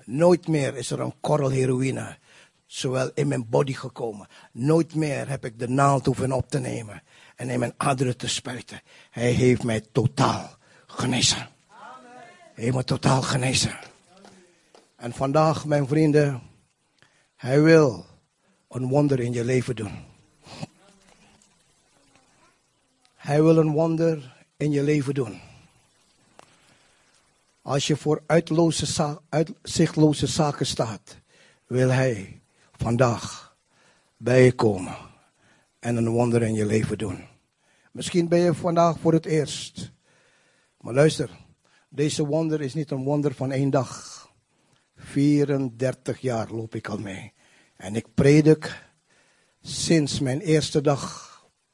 Nooit 0.05 0.49
meer 0.49 0.77
is 0.77 0.91
er 0.91 1.01
een 1.01 1.21
korrel 1.21 1.51
heroïne 1.51 2.19
zowel 2.67 3.11
in 3.15 3.29
mijn 3.29 3.49
body 3.49 3.75
gekomen. 3.75 4.29
Nooit 4.53 4.95
meer 4.95 5.29
heb 5.29 5.45
ik 5.45 5.59
de 5.59 5.69
naald 5.69 6.07
hoeven 6.07 6.33
op 6.33 6.51
te 6.51 6.59
nemen 6.59 7.03
en 7.41 7.49
in 7.49 7.59
mijn 7.59 7.75
aderen 7.77 8.17
te 8.17 8.29
spuiten. 8.29 8.81
Hij 9.11 9.31
heeft 9.31 9.63
mij 9.63 9.81
totaal 9.93 10.57
genezen. 10.87 11.49
Hij 12.55 12.65
heeft 12.65 12.87
totaal 12.87 13.23
genezen. 13.23 13.79
En 14.97 15.13
vandaag, 15.13 15.65
mijn 15.65 15.87
vrienden, 15.87 16.43
hij 17.37 17.63
wil 17.63 18.07
een 18.69 18.89
wonder 18.89 19.21
in 19.21 19.33
je 19.33 19.45
leven 19.45 19.77
doen. 19.77 20.05
Hij 23.15 23.43
wil 23.43 23.57
een 23.57 23.73
wonder 23.73 24.37
in 24.57 24.71
je 24.71 24.83
leven 24.83 25.15
doen. 25.15 25.41
Als 27.63 27.87
je 27.87 27.97
voor 27.97 28.23
uitloze, 28.27 29.21
uitzichtloze 29.29 30.27
zaken 30.27 30.67
staat, 30.67 31.17
wil 31.67 31.89
Hij 31.89 32.41
vandaag 32.77 33.57
bij 34.17 34.45
je 34.45 34.53
komen 34.53 34.97
en 35.79 35.97
een 35.97 36.09
wonder 36.09 36.43
in 36.43 36.55
je 36.55 36.67
leven 36.67 36.99
doen. 36.99 37.30
Misschien 37.91 38.29
ben 38.29 38.39
je 38.39 38.55
vandaag 38.55 38.99
voor 38.99 39.13
het 39.13 39.27
eerst. 39.27 39.93
Maar 40.81 40.95
luister, 40.95 41.31
deze 41.89 42.27
wonder 42.27 42.61
is 42.61 42.75
niet 42.75 42.91
een 42.91 43.03
wonder 43.03 43.35
van 43.35 43.53
één 43.53 43.71
dag. 43.71 44.19
34 44.97 46.21
jaar 46.21 46.51
loop 46.51 46.75
ik 46.75 46.89
al 46.89 46.99
mee. 46.99 47.33
En 47.77 47.95
ik 47.95 48.15
predik 48.15 48.89
sinds 49.61 50.21
mijn 50.21 50.41
eerste 50.41 50.81
dag 50.81 51.29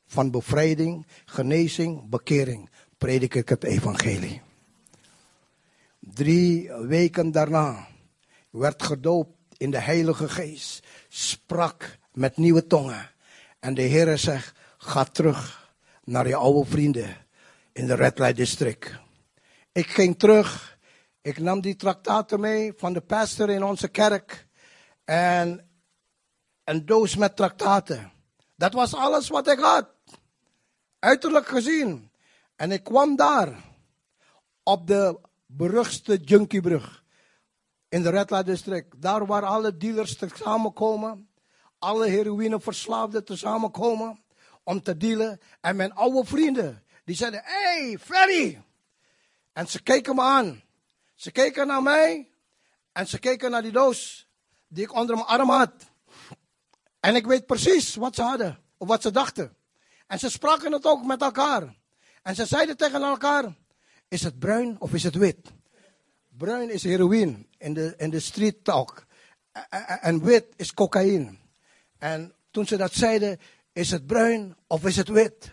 van 0.07 0.31
bevrijding, 0.31 1.07
genezing, 1.25 2.09
bekering, 2.09 2.71
predik 2.99 3.35
ik 3.35 3.49
het 3.49 3.65
evangelie. 3.65 4.43
Drie 6.01 6.73
weken 6.73 7.33
daarna 7.33 7.89
werd 8.51 8.83
gedoopt 8.83 9.35
in 9.57 9.71
de 9.71 9.81
Heilige 9.81 10.29
Geest, 10.29 10.87
sprak 11.09 11.99
met 12.13 12.37
nieuwe 12.37 12.67
tongen. 12.67 13.11
En 13.61 13.75
de 13.75 13.83
Heer 13.83 14.19
zegt, 14.19 14.59
ga 14.79 15.05
terug 15.05 15.66
naar 16.07 16.29
je 16.29 16.37
oude 16.37 16.71
vrienden 16.71 17.17
in 17.73 17.87
de 17.87 17.95
Red 17.95 18.19
Light 18.19 18.37
District. 18.37 18.91
Ik 19.73 19.87
ging 19.87 20.19
terug, 20.19 20.79
ik 21.21 21.39
nam 21.39 21.61
die 21.61 21.77
traktaten 21.77 22.41
mee 22.41 22.73
van 22.77 22.93
de 22.93 23.01
pastor 23.01 23.51
in 23.51 23.65
onze 23.65 23.89
kerk. 23.89 24.47
En 25.05 25.71
een 26.65 26.87
doos 26.87 27.17
met 27.17 27.37
traktaten. 27.37 28.13
Dat 28.57 28.73
was 28.73 28.95
alles 28.95 29.29
wat 29.29 29.49
ik 29.49 29.59
had. 29.59 29.89
Uiterlijk 30.99 31.47
gezien. 31.47 32.11
En 32.57 32.73
ik 32.73 32.85
kwam 32.85 33.17
daar. 33.17 33.65
Op 34.63 34.87
de 34.87 35.19
beruchtste 35.47 36.17
Junkiebrug. 36.17 37.05
In 37.89 38.03
de 38.03 38.11
Red 38.11 38.31
Light 38.31 38.47
District. 38.47 39.03
Daar 39.03 39.27
waar 39.27 39.45
alle 39.45 39.77
dealers 39.77 40.19
samenkomen. 40.35 41.29
Alle 41.79 42.07
heroïneverslaafden 42.07 43.39
samenkomen. 43.39 44.25
Om 44.67 44.83
te 44.83 44.97
dealen. 44.97 45.41
En 45.61 45.77
mijn 45.77 45.95
oude 45.95 46.25
vrienden. 46.25 46.83
Die 47.05 47.17
zeiden, 47.17 47.41
hey, 47.45 47.99
Ferry. 48.01 48.63
En 49.53 49.67
ze 49.69 49.83
keken 49.83 50.15
me 50.15 50.23
aan. 50.23 50.63
Ze 51.15 51.31
keken 51.31 51.67
naar 51.67 51.83
mij. 51.83 52.29
En 52.93 53.07
ze 53.07 53.19
keken 53.19 53.51
naar 53.51 53.63
die 53.63 53.73
doos. 53.73 54.29
Die 54.69 54.85
ik 54.85 54.95
onder 54.95 55.15
mijn 55.15 55.27
arm 55.27 55.51
had. 55.51 55.73
En 57.01 57.15
ik 57.15 57.27
weet 57.27 57.47
precies 57.47 57.95
wat 57.95 58.15
ze 58.15 58.23
hadden. 58.23 58.59
Of 58.77 58.89
wat 58.89 59.03
ze 59.03 59.11
dachten. 59.11 59.57
En 60.07 60.19
ze 60.19 60.31
spraken 60.31 60.73
het 60.73 60.87
ook 60.87 61.05
met 61.05 61.23
elkaar. 61.23 61.75
En 62.23 62.35
ze 62.35 62.47
zeiden 62.47 62.77
tegen 62.77 63.03
elkaar: 63.03 63.55
Is 64.09 64.23
het 64.23 64.39
bruin 64.39 64.77
of 64.81 64.95
is 64.95 65.03
het 65.03 65.15
wit? 65.15 65.53
Bruin 66.29 66.71
is 66.71 66.83
heroïne 66.83 67.47
in 67.59 67.75
de, 67.75 67.95
in 67.97 68.11
de 68.11 68.21
street 68.21 68.65
talk. 68.65 69.07
En 70.01 70.25
wit 70.25 70.47
is 70.57 70.75
cocaïne. 70.75 71.37
En 71.99 72.35
toen 72.51 72.67
ze 72.67 72.77
dat 72.77 72.93
zeiden: 72.93 73.41
Is 73.77 73.91
het 73.91 74.07
bruin 74.07 74.57
of 74.67 74.85
is 74.85 74.97
het 74.97 75.09
wit? 75.09 75.51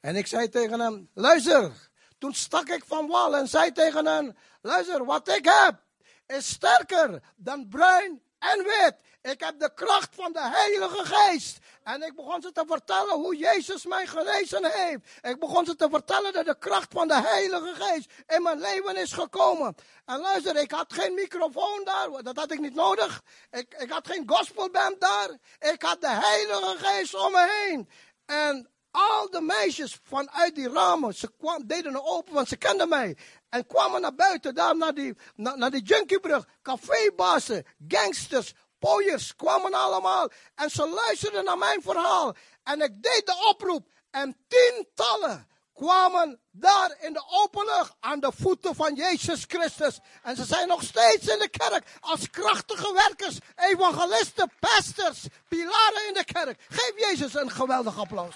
En 0.00 0.16
ik 0.16 0.26
zei 0.26 0.48
tegen 0.48 0.80
hem: 0.80 1.08
Luister. 1.14 1.72
Toen 2.18 2.34
stak 2.34 2.68
ik 2.68 2.84
van 2.86 3.06
wal 3.06 3.36
en 3.36 3.48
zei 3.48 3.72
tegen 3.72 4.06
hem: 4.06 4.36
Luister, 4.62 5.04
wat 5.04 5.28
ik 5.28 5.44
heb 5.44 5.84
is 6.26 6.48
sterker 6.48 7.22
dan 7.36 7.68
bruin 7.68 8.22
en 8.38 8.58
wit. 8.58 8.94
Ik 9.30 9.40
heb 9.40 9.58
de 9.58 9.74
kracht 9.74 10.14
van 10.14 10.32
de 10.32 10.42
Heilige 10.42 11.04
Geest. 11.04 11.58
En 11.82 12.02
ik 12.02 12.14
begon 12.14 12.42
ze 12.42 12.52
te 12.52 12.64
vertellen 12.66 13.14
hoe 13.14 13.36
Jezus 13.36 13.86
mij 13.86 14.06
genezen 14.06 14.64
heeft. 14.64 15.00
Ik 15.22 15.38
begon 15.38 15.64
ze 15.64 15.76
te 15.76 15.88
vertellen 15.90 16.32
dat 16.32 16.46
de 16.46 16.58
kracht 16.58 16.92
van 16.92 17.08
de 17.08 17.20
Heilige 17.20 17.74
Geest 17.74 18.10
in 18.26 18.42
mijn 18.42 18.60
leven 18.60 18.96
is 18.96 19.12
gekomen. 19.12 19.74
En 20.04 20.20
luister, 20.20 20.56
ik 20.56 20.70
had 20.70 20.92
geen 20.92 21.14
microfoon 21.14 21.84
daar, 21.84 22.22
dat 22.22 22.36
had 22.36 22.52
ik 22.52 22.60
niet 22.60 22.74
nodig. 22.74 23.22
Ik, 23.50 23.74
ik 23.78 23.90
had 23.90 24.06
geen 24.06 24.22
gospelband 24.26 25.00
daar. 25.00 25.30
Ik 25.58 25.82
had 25.82 26.00
de 26.00 26.10
Heilige 26.10 26.76
Geest 26.78 27.14
om 27.14 27.32
me 27.32 27.64
heen. 27.66 27.88
En 28.26 28.70
al 28.90 29.30
de 29.30 29.40
meisjes 29.40 29.98
vanuit 30.02 30.54
die 30.54 30.68
ramen, 30.68 31.14
ze 31.14 31.30
deden 31.64 31.94
het 31.94 32.02
open, 32.04 32.34
want 32.34 32.48
ze 32.48 32.56
kenden 32.56 32.88
mij. 32.88 33.16
En 33.48 33.66
kwamen 33.66 34.00
naar 34.00 34.14
buiten, 34.14 34.54
daar 34.54 34.76
naar 34.76 34.94
die, 34.94 35.16
naar 35.34 35.70
die 35.70 35.82
junkiebrug. 35.82 36.46
Cafébazen, 36.62 37.66
gangsters, 37.88 38.54
pooiers 38.78 39.36
kwamen 39.36 39.74
allemaal. 39.74 40.30
En 40.54 40.70
ze 40.70 40.88
luisterden 40.88 41.44
naar 41.44 41.58
mijn 41.58 41.82
verhaal. 41.82 42.34
En 42.62 42.80
ik 42.80 43.02
deed 43.02 43.22
de 43.26 43.48
oproep. 43.50 43.86
En 44.10 44.36
tientallen 44.48 45.48
kwamen 45.74 46.40
daar 46.50 46.96
in 47.00 47.12
de 47.12 47.24
open 47.28 47.64
lucht 47.64 47.94
aan 48.00 48.20
de 48.20 48.32
voeten 48.40 48.74
van 48.74 48.94
Jezus 48.94 49.44
Christus. 49.48 49.98
En 50.22 50.36
ze 50.36 50.44
zijn 50.44 50.68
nog 50.68 50.82
steeds 50.82 51.26
in 51.26 51.38
de 51.38 51.48
kerk 51.48 51.86
als 52.00 52.30
krachtige 52.30 52.92
werkers, 52.92 53.38
evangelisten, 53.56 54.52
pastors, 54.60 55.26
pilaren 55.48 56.06
in 56.08 56.14
de 56.14 56.24
kerk. 56.24 56.60
Geef 56.68 56.92
Jezus 56.96 57.34
een 57.34 57.50
geweldig 57.50 57.98
applaus. 57.98 58.34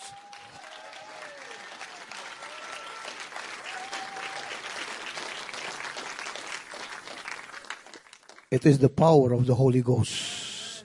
It 8.51 8.65
is 8.65 8.79
the 8.79 8.89
power 8.89 9.33
of 9.33 9.45
the 9.45 9.53
Holy 9.53 9.81
Ghost. 9.81 10.85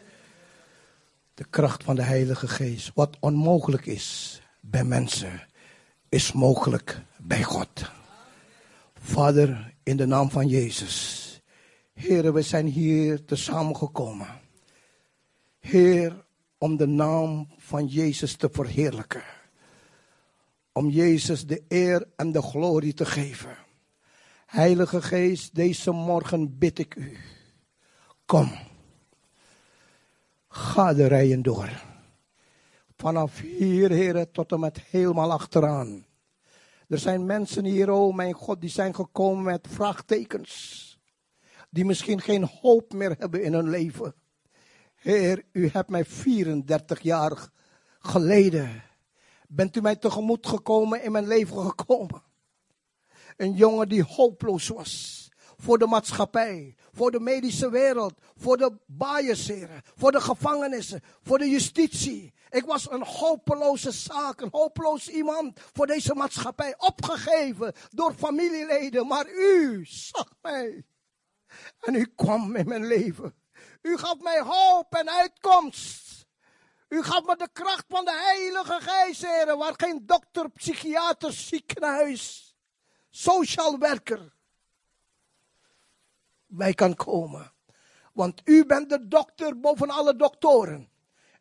De 1.33 1.45
kracht 1.49 1.83
van 1.83 1.95
de 1.95 2.01
Heilige 2.01 2.47
Geest. 2.47 2.91
Wat 2.93 3.17
onmogelijk 3.19 3.85
is 3.85 4.41
bij 4.59 4.83
mensen, 4.83 5.47
is 6.09 6.31
mogelijk 6.31 7.01
bij 7.17 7.43
God. 7.43 7.91
Vader, 8.93 9.73
in 9.83 9.97
de 9.97 10.05
naam 10.05 10.29
van 10.29 10.47
Jezus. 10.47 11.41
Heer, 11.93 12.33
we 12.33 12.41
zijn 12.41 12.67
hier 12.67 13.25
te 13.25 13.35
samengekomen. 13.35 14.27
Heer, 15.59 16.25
om 16.57 16.77
de 16.77 16.87
naam 16.87 17.47
van 17.57 17.87
Jezus 17.87 18.35
te 18.35 18.49
verheerlijken. 18.51 19.23
Om 20.71 20.89
Jezus 20.89 21.45
de 21.45 21.63
eer 21.67 22.07
en 22.15 22.31
de 22.31 22.41
glorie 22.41 22.93
te 22.93 23.05
geven. 23.05 23.57
Heilige 24.45 25.01
Geest, 25.01 25.55
deze 25.55 25.91
morgen 25.91 26.57
bid 26.57 26.79
ik 26.79 26.95
u 26.95 27.17
Kom. 28.25 28.51
Ga 30.47 30.93
de 30.93 31.07
rijen 31.07 31.41
door. 31.41 31.69
Vanaf 32.97 33.39
hier, 33.39 33.89
heren, 33.89 34.31
tot 34.31 34.51
en 34.51 34.59
met 34.59 34.81
helemaal 34.81 35.31
achteraan. 35.31 36.05
Er 36.87 36.97
zijn 36.97 37.25
mensen 37.25 37.65
hier, 37.65 37.89
oh 37.89 38.15
mijn 38.15 38.33
God, 38.33 38.61
die 38.61 38.69
zijn 38.69 38.95
gekomen 38.95 39.43
met 39.43 39.67
vraagtekens. 39.69 40.83
Die 41.69 41.85
misschien 41.85 42.21
geen 42.21 42.43
hoop 42.61 42.93
meer 42.93 43.15
hebben 43.17 43.43
in 43.43 43.53
hun 43.53 43.69
leven. 43.69 44.15
Heer, 44.95 45.43
u 45.51 45.69
hebt 45.73 45.89
mij 45.89 46.05
34 46.05 47.01
jaar 47.01 47.49
geleden. 47.99 48.83
Bent 49.47 49.75
u 49.75 49.81
mij 49.81 49.95
tegemoet 49.95 50.47
gekomen, 50.47 51.03
in 51.03 51.11
mijn 51.11 51.27
leven 51.27 51.61
gekomen. 51.61 52.23
Een 53.37 53.53
jongen 53.53 53.89
die 53.89 54.03
hopeloos 54.03 54.67
was 54.67 55.25
voor 55.57 55.77
de 55.77 55.87
maatschappij, 55.87 56.75
voor 56.95 57.11
de 57.11 57.19
medische 57.19 57.69
wereld, 57.69 58.13
voor 58.35 58.57
de 58.57 58.77
baaiersheren, 58.85 59.81
voor 59.95 60.11
de 60.11 60.21
gevangenissen, 60.21 61.03
voor 61.21 61.37
de 61.37 61.49
justitie. 61.49 62.33
Ik 62.49 62.65
was 62.65 62.91
een 62.91 63.03
hopeloze 63.03 63.91
zaak, 63.91 64.41
een 64.41 64.49
hopeloos 64.51 65.07
iemand 65.07 65.59
voor 65.73 65.87
deze 65.87 66.13
maatschappij, 66.13 66.75
opgegeven 66.77 67.73
door 67.89 68.13
familieleden, 68.13 69.07
maar 69.07 69.29
u 69.29 69.85
zag 69.85 70.27
mij. 70.41 70.85
En 71.79 71.95
u 71.95 72.05
kwam 72.15 72.55
in 72.55 72.67
mijn 72.67 72.87
leven. 72.87 73.35
U 73.81 73.97
gaf 73.97 74.19
mij 74.19 74.41
hoop 74.41 74.95
en 74.95 75.09
uitkomst. 75.09 76.25
U 76.89 77.03
gaf 77.03 77.25
me 77.25 77.35
de 77.35 77.49
kracht 77.53 77.85
van 77.87 78.05
de 78.05 78.21
Heilige 78.33 78.79
Geest, 78.81 79.25
heren, 79.25 79.57
waar 79.57 79.73
geen 79.77 80.05
dokter, 80.05 80.49
psychiater, 80.49 81.33
ziekenhuis, 81.33 82.55
social 83.09 83.77
werker 83.77 84.34
wij 86.57 86.73
kan 86.73 86.95
komen. 86.95 87.51
Want 88.13 88.41
u 88.43 88.65
bent 88.65 88.89
de 88.89 89.07
dokter 89.07 89.59
boven 89.59 89.89
alle 89.89 90.15
doktoren. 90.15 90.89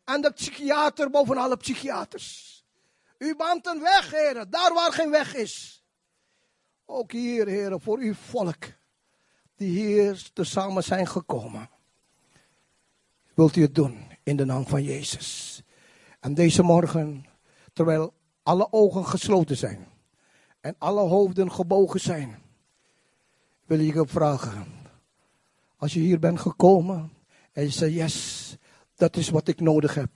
En 0.03 0.21
de 0.21 0.31
psychiater 0.31 1.09
boven 1.09 1.37
alle 1.37 1.57
psychiaters. 1.57 2.53
U 3.17 3.35
bent 3.35 3.67
een 3.67 3.79
weg, 3.79 4.11
heren, 4.11 4.49
daar 4.49 4.73
waar 4.73 4.93
geen 4.93 5.09
weg 5.11 5.35
is. 5.35 5.83
Ook 6.85 7.11
hier, 7.11 7.47
heren, 7.47 7.81
voor 7.81 7.97
uw 7.97 8.13
volk. 8.13 8.63
Die 9.55 9.69
hier 9.69 10.29
tezamen 10.33 10.83
zijn 10.83 11.07
gekomen. 11.07 11.69
Wilt 13.33 13.55
u 13.55 13.61
het 13.61 13.75
doen 13.75 14.11
in 14.23 14.35
de 14.35 14.45
naam 14.45 14.67
van 14.67 14.83
Jezus. 14.83 15.61
En 16.19 16.33
deze 16.33 16.63
morgen, 16.63 17.25
terwijl 17.73 18.13
alle 18.43 18.67
ogen 18.71 19.05
gesloten 19.05 19.57
zijn. 19.57 19.87
En 20.61 20.75
alle 20.77 21.01
hoofden 21.01 21.51
gebogen 21.51 21.99
zijn. 21.99 22.43
Wil 23.65 23.79
ik 23.79 23.95
u 23.95 24.07
vragen 24.07 24.84
als 25.77 25.93
je 25.93 25.99
hier 25.99 26.19
bent 26.19 26.39
gekomen 26.39 27.11
en 27.51 27.63
je 27.63 27.69
zegt, 27.69 27.93
yes, 27.93 28.57
dat 28.95 29.15
is 29.15 29.29
wat 29.29 29.47
ik 29.47 29.59
nodig 29.59 29.95
heb. 29.95 30.11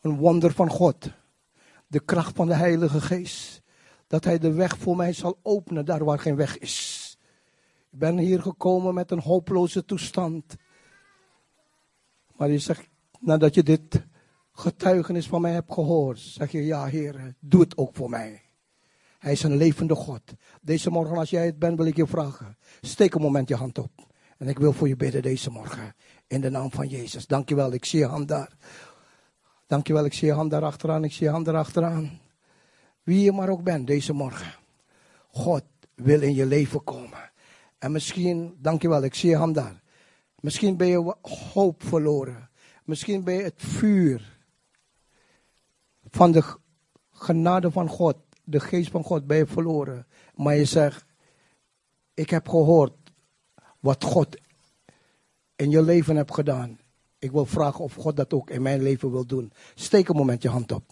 Een 0.00 0.16
wonder 0.16 0.52
van 0.52 0.68
God. 0.68 1.10
De 1.86 2.00
kracht 2.00 2.36
van 2.36 2.46
de 2.46 2.54
Heilige 2.54 3.00
Geest. 3.00 3.62
Dat 4.06 4.24
hij 4.24 4.38
de 4.38 4.52
weg 4.52 4.78
voor 4.78 4.96
mij 4.96 5.12
zal 5.12 5.38
openen 5.42 5.84
daar 5.84 6.04
waar 6.04 6.18
geen 6.18 6.36
weg 6.36 6.58
is. 6.58 7.16
Ik 7.90 7.98
ben 7.98 8.18
hier 8.18 8.42
gekomen 8.42 8.94
met 8.94 9.10
een 9.10 9.20
hopeloze 9.20 9.84
toestand. 9.84 10.54
Maar 12.36 12.50
je 12.50 12.58
zegt, 12.58 12.88
nadat 13.20 13.54
je 13.54 13.62
dit 13.62 14.06
getuigenis 14.52 15.26
van 15.26 15.40
mij 15.40 15.52
hebt 15.52 15.72
gehoord, 15.72 16.18
zeg 16.18 16.50
je, 16.50 16.64
ja 16.64 16.86
Heer, 16.86 17.34
doe 17.40 17.60
het 17.60 17.76
ook 17.76 17.94
voor 17.94 18.10
mij. 18.10 18.42
Hij 19.18 19.32
is 19.32 19.42
een 19.42 19.56
levende 19.56 19.94
God. 19.94 20.22
Deze 20.62 20.90
morgen, 20.90 21.16
als 21.16 21.30
jij 21.30 21.46
het 21.46 21.58
bent, 21.58 21.76
wil 21.76 21.86
ik 21.86 21.96
je 21.96 22.06
vragen. 22.06 22.56
Steek 22.80 23.14
een 23.14 23.22
moment 23.22 23.48
je 23.48 23.54
hand 23.54 23.78
op. 23.78 24.03
En 24.38 24.48
ik 24.48 24.58
wil 24.58 24.72
voor 24.72 24.88
je 24.88 24.96
bidden 24.96 25.22
deze 25.22 25.50
morgen. 25.50 25.94
In 26.26 26.40
de 26.40 26.50
naam 26.50 26.70
van 26.70 26.88
Jezus. 26.88 27.26
Dankjewel, 27.26 27.72
ik 27.72 27.84
zie 27.84 27.98
je 27.98 28.06
hand 28.06 28.28
daar. 28.28 28.52
Dankjewel, 29.66 30.04
ik 30.04 30.12
zie 30.12 30.26
je 30.26 30.34
hand 30.34 30.50
daar 30.50 30.62
achteraan. 30.62 31.04
Ik 31.04 31.12
zie 31.12 31.26
je 31.26 31.32
hand 31.32 31.44
daar 31.44 31.56
achteraan. 31.56 32.20
Wie 33.02 33.20
je 33.20 33.32
maar 33.32 33.48
ook 33.48 33.62
bent 33.62 33.86
deze 33.86 34.12
morgen. 34.12 34.54
God 35.28 35.64
wil 35.94 36.22
in 36.22 36.34
je 36.34 36.46
leven 36.46 36.84
komen. 36.84 37.30
En 37.78 37.92
misschien, 37.92 38.56
dankjewel, 38.58 39.02
ik 39.02 39.14
zie 39.14 39.30
je 39.30 39.36
hand 39.36 39.54
daar. 39.54 39.82
Misschien 40.40 40.76
ben 40.76 40.86
je 40.86 41.14
hoop 41.52 41.82
verloren. 41.82 42.50
Misschien 42.84 43.24
ben 43.24 43.34
je 43.34 43.42
het 43.42 43.62
vuur 43.62 44.38
van 46.10 46.32
de 46.32 46.56
genade 47.10 47.70
van 47.70 47.88
God, 47.88 48.16
de 48.44 48.60
geest 48.60 48.90
van 48.90 49.04
God, 49.04 49.26
ben 49.26 49.36
je 49.36 49.46
verloren. 49.46 50.06
Maar 50.34 50.54
je 50.54 50.64
zegt, 50.64 51.04
ik 52.14 52.30
heb 52.30 52.48
gehoord 52.48 53.03
wat 53.84 54.04
God 54.04 54.36
in 55.56 55.70
je 55.70 55.82
leven 55.82 56.16
hebt 56.16 56.34
gedaan. 56.34 56.78
Ik 57.18 57.30
wil 57.30 57.46
vragen 57.46 57.84
of 57.84 57.94
God 57.94 58.16
dat 58.16 58.32
ook 58.32 58.50
in 58.50 58.62
mijn 58.62 58.82
leven 58.82 59.10
wil 59.10 59.26
doen. 59.26 59.52
Steek 59.74 60.08
een 60.08 60.16
moment 60.16 60.42
je 60.42 60.48
hand 60.48 60.72
op. 60.72 60.84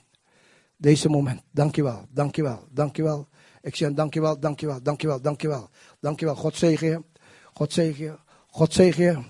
Deze 0.77 1.09
moment. 1.09 1.43
Dankjewel, 1.51 2.07
dankjewel, 2.11 2.67
dankjewel. 2.71 3.29
Ik 3.63 3.77
zeg 3.77 3.93
dankjewel, 3.93 4.41
dankjewel, 4.41 4.83
dankjewel, 4.83 5.21
dankjewel. 5.21 5.69
Dankjewel. 6.01 6.35
God 6.35 6.57
zegen 6.57 6.89
je. 6.89 7.03
God 7.53 7.73
zegen 7.73 8.05
je. 8.05 8.19
God 8.47 8.73
zegen 8.73 9.05
je. 9.05 9.23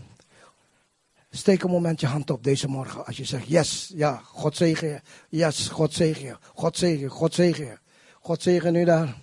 Steek 1.30 1.62
een 1.62 1.70
moment 1.70 2.00
je 2.00 2.06
hand 2.06 2.30
op 2.30 2.44
deze 2.44 2.68
morgen. 2.68 3.06
Als 3.06 3.16
je 3.16 3.24
zegt, 3.24 3.46
yes, 3.46 3.92
ja, 3.94 4.16
God 4.24 4.56
zegen 4.56 4.88
je. 4.88 5.00
Yes, 5.28 5.68
God 5.68 5.94
zegen 5.94 6.24
je. 6.24 6.36
God 6.54 6.76
zegen 6.76 7.00
je. 7.00 7.08
God 7.08 7.34
zegen 7.34 7.64
je. 7.64 7.78
God 8.20 8.42
zegen 8.42 8.72
nu 8.72 8.84
daar. 8.84 9.22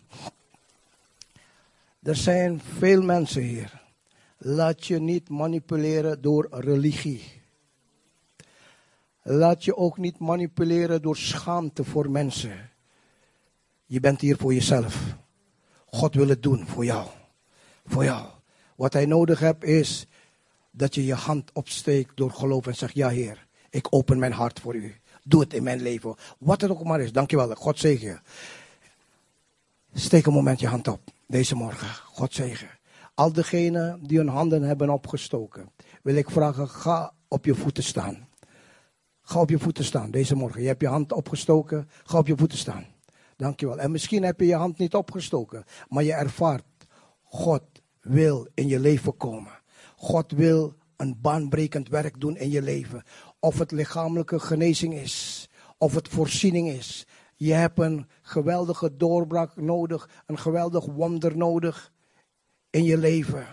Er 2.04 2.16
zijn 2.16 2.62
veel 2.78 3.02
mensen 3.02 3.42
hier. 3.42 3.79
Laat 4.42 4.86
je 4.86 5.00
niet 5.00 5.30
manipuleren 5.30 6.22
door 6.22 6.48
religie. 6.52 7.42
Laat 9.22 9.64
je 9.64 9.76
ook 9.76 9.98
niet 9.98 10.20
manipuleren 10.20 11.02
door 11.02 11.18
schaamte 11.18 11.84
voor 11.84 12.12
mensen. 12.12 12.70
Je 13.86 14.00
bent 14.00 14.22
hier 14.22 14.38
voor 14.38 14.54
jezelf. 14.54 15.16
God 15.86 16.16
wil 16.16 16.28
het 16.28 16.44
doen 16.44 16.68
voor 16.68 16.86
jou. 16.86 17.08
Voor 17.86 18.04
jou. 18.04 18.28
Wat 18.76 18.94
hij 18.94 19.06
nodig 19.06 19.40
hebt 19.40 19.64
is 19.64 20.08
dat 20.72 20.96
je 20.96 21.06
je 21.06 21.14
hand 21.14 21.52
opsteekt 21.54 22.18
door 22.18 22.32
geloof 22.32 22.68
en 22.68 22.76
zegt, 22.76 22.96
ja 22.96 23.10
Heer, 23.10 23.48
ik 23.70 23.88
open 23.90 24.20
mijn 24.20 24.34
hart 24.34 24.60
voor 24.60 24.76
u. 24.76 24.96
Doe 25.24 25.42
het 25.42 25.54
in 25.54 25.64
mijn 25.64 25.82
leven. 25.82 26.16
Wat 26.38 26.62
het 26.62 26.72
ook 26.72 26.84
maar 26.84 27.02
is. 27.02 27.12
Dankjewel. 27.12 27.56
God 27.56 27.80
zegen 27.80 28.08
je. 28.08 28.20
Steek 29.94 30.26
een 30.26 30.34
moment 30.34 30.60
je 30.60 30.68
hand 30.68 30.88
op. 30.88 31.02
Deze 31.26 31.56
morgen. 31.56 31.90
God 31.90 32.34
zegen. 32.34 32.79
Al 33.20 33.34
degenen 33.34 34.00
die 34.04 34.18
hun 34.18 34.28
handen 34.28 34.62
hebben 34.62 34.90
opgestoken. 34.90 35.72
Wil 36.04 36.16
ik 36.16 36.30
vragen, 36.30 36.70
ga 36.70 37.14
op 37.28 37.46
je 37.46 37.56
voeten 37.56 37.84
staan. 37.84 38.28
Ga 39.22 39.40
op 39.40 39.50
je 39.50 39.60
voeten 39.60 39.84
staan 39.84 40.12
deze 40.12 40.36
morgen. 40.36 40.62
Je 40.62 40.68
hebt 40.68 40.82
je 40.82 40.88
hand 40.88 41.12
opgestoken. 41.12 41.90
Ga 42.04 42.18
op 42.18 42.28
je 42.28 42.38
voeten 42.38 42.58
staan. 42.58 42.86
Dankjewel. 43.36 43.80
En 43.80 43.92
misschien 43.92 44.24
heb 44.24 44.40
je 44.40 44.46
je 44.46 44.56
hand 44.56 44.78
niet 44.78 44.94
opgestoken. 44.96 45.64
Maar 45.90 46.04
je 46.04 46.14
ervaart, 46.14 46.66
God 47.24 47.64
wil 48.02 48.48
in 48.54 48.68
je 48.68 48.80
leven 48.80 49.18
komen. 49.18 49.60
God 49.96 50.32
wil 50.32 50.74
een 50.98 51.18
baanbrekend 51.22 51.90
werk 51.90 52.20
doen 52.20 52.38
in 52.38 52.50
je 52.50 52.62
leven. 52.62 53.04
Of 53.40 53.60
het 53.60 53.72
lichamelijke 53.72 54.40
genezing 54.40 54.94
is. 54.94 55.50
Of 55.78 55.96
het 55.96 56.08
voorziening 56.08 56.70
is. 56.70 57.08
Je 57.36 57.54
hebt 57.54 57.80
een 57.80 58.08
geweldige 58.22 58.98
doorbraak 58.98 59.56
nodig. 59.56 60.10
Een 60.26 60.40
geweldig 60.40 60.86
wonder 60.86 61.38
nodig 61.38 61.92
in 62.70 62.84
je 62.84 62.98
leven. 62.98 63.48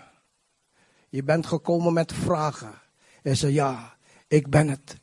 Je 1.08 1.22
bent 1.22 1.46
gekomen 1.46 1.92
met 1.92 2.12
vragen. 2.12 2.74
En 3.22 3.36
zei 3.36 3.52
ja, 3.52 3.96
ik 4.26 4.50
ben 4.50 4.68
het. 4.68 4.96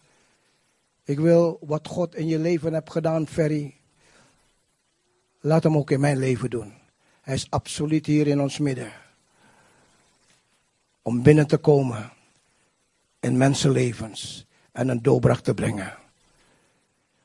Ik 1.04 1.20
wil 1.20 1.58
wat 1.62 1.88
God 1.88 2.16
in 2.16 2.28
je 2.28 2.40
leven 2.40 2.74
hebt 2.74 2.92
gedaan, 2.92 3.28
Ferry. 3.28 3.76
Laat 5.40 5.64
hem 5.64 5.78
ook 5.78 5.92
in 5.92 6.00
mijn 6.00 6.18
leven 6.18 6.50
doen. 6.50 6.74
Hij 7.22 7.34
is 7.34 7.50
absoluut 7.50 8.06
hier 8.06 8.28
in 8.28 8.42
ons 8.42 8.58
midden. 8.58 8.92
Om 11.02 11.24
binnen 11.24 11.48
te 11.48 11.58
komen 11.58 12.12
in 13.20 13.38
mensenlevens 13.38 14.46
en 14.72 14.88
een 14.88 15.02
doorbraak 15.02 15.40
te 15.40 15.54
brengen. 15.54 15.98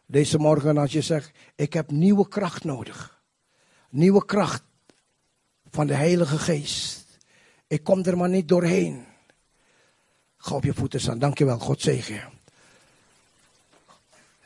Deze 0.06 0.38
morgen 0.38 0.78
als 0.78 0.92
je 0.92 1.00
zegt, 1.00 1.30
ik 1.54 1.72
heb 1.72 1.90
nieuwe 1.90 2.28
kracht 2.28 2.64
nodig. 2.64 3.22
Nieuwe 3.88 4.24
kracht 4.24 4.62
van 5.70 5.86
de 5.86 5.94
Heilige 5.94 6.38
Geest. 6.38 7.18
Ik 7.66 7.84
kom 7.84 8.04
er 8.04 8.16
maar 8.16 8.28
niet 8.28 8.48
doorheen. 8.48 9.04
Ga 10.36 10.54
op 10.54 10.64
je 10.64 10.74
voeten 10.74 11.00
staan. 11.00 11.18
Dankjewel. 11.18 11.58
God 11.58 11.80
zegen 11.80 12.14
je. 12.14 12.22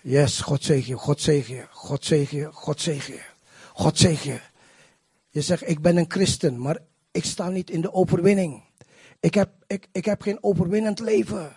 Yes, 0.01 0.41
God 0.41 0.65
zegen 0.65 0.89
je. 0.89 0.99
God 0.99 1.21
zegen 1.21 1.55
je. 1.55 1.67
God 1.71 2.05
zegen 2.05 2.39
je. 2.39 2.53
God 2.53 2.81
zegen 2.81 3.15
je. 3.15 3.23
God 3.73 3.99
zegen 3.99 4.33
je. 4.33 4.41
Je 5.31 5.41
zegt, 5.41 5.69
ik 5.69 5.81
ben 5.81 5.97
een 5.97 6.11
christen, 6.11 6.61
maar 6.61 6.79
ik 7.11 7.25
sta 7.25 7.49
niet 7.49 7.71
in 7.71 7.81
de 7.81 7.93
overwinning. 7.93 8.63
Ik 9.21 9.35
heb, 9.35 9.51
ik, 9.67 9.89
ik 9.93 10.05
heb 10.05 10.23
geen 10.23 10.43
overwinnend 10.43 10.99
leven. 10.99 11.57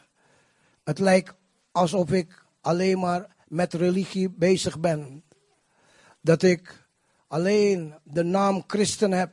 Het 0.83 0.99
lijkt 0.99 1.33
alsof 1.71 2.11
ik 2.11 2.45
alleen 2.61 2.99
maar 2.99 3.35
met 3.47 3.73
religie 3.73 4.29
bezig 4.29 4.79
ben. 4.79 5.23
Dat 6.21 6.43
ik 6.43 6.87
alleen 7.27 7.93
de 8.03 8.23
naam 8.23 8.63
christen 8.67 9.11
heb. 9.11 9.31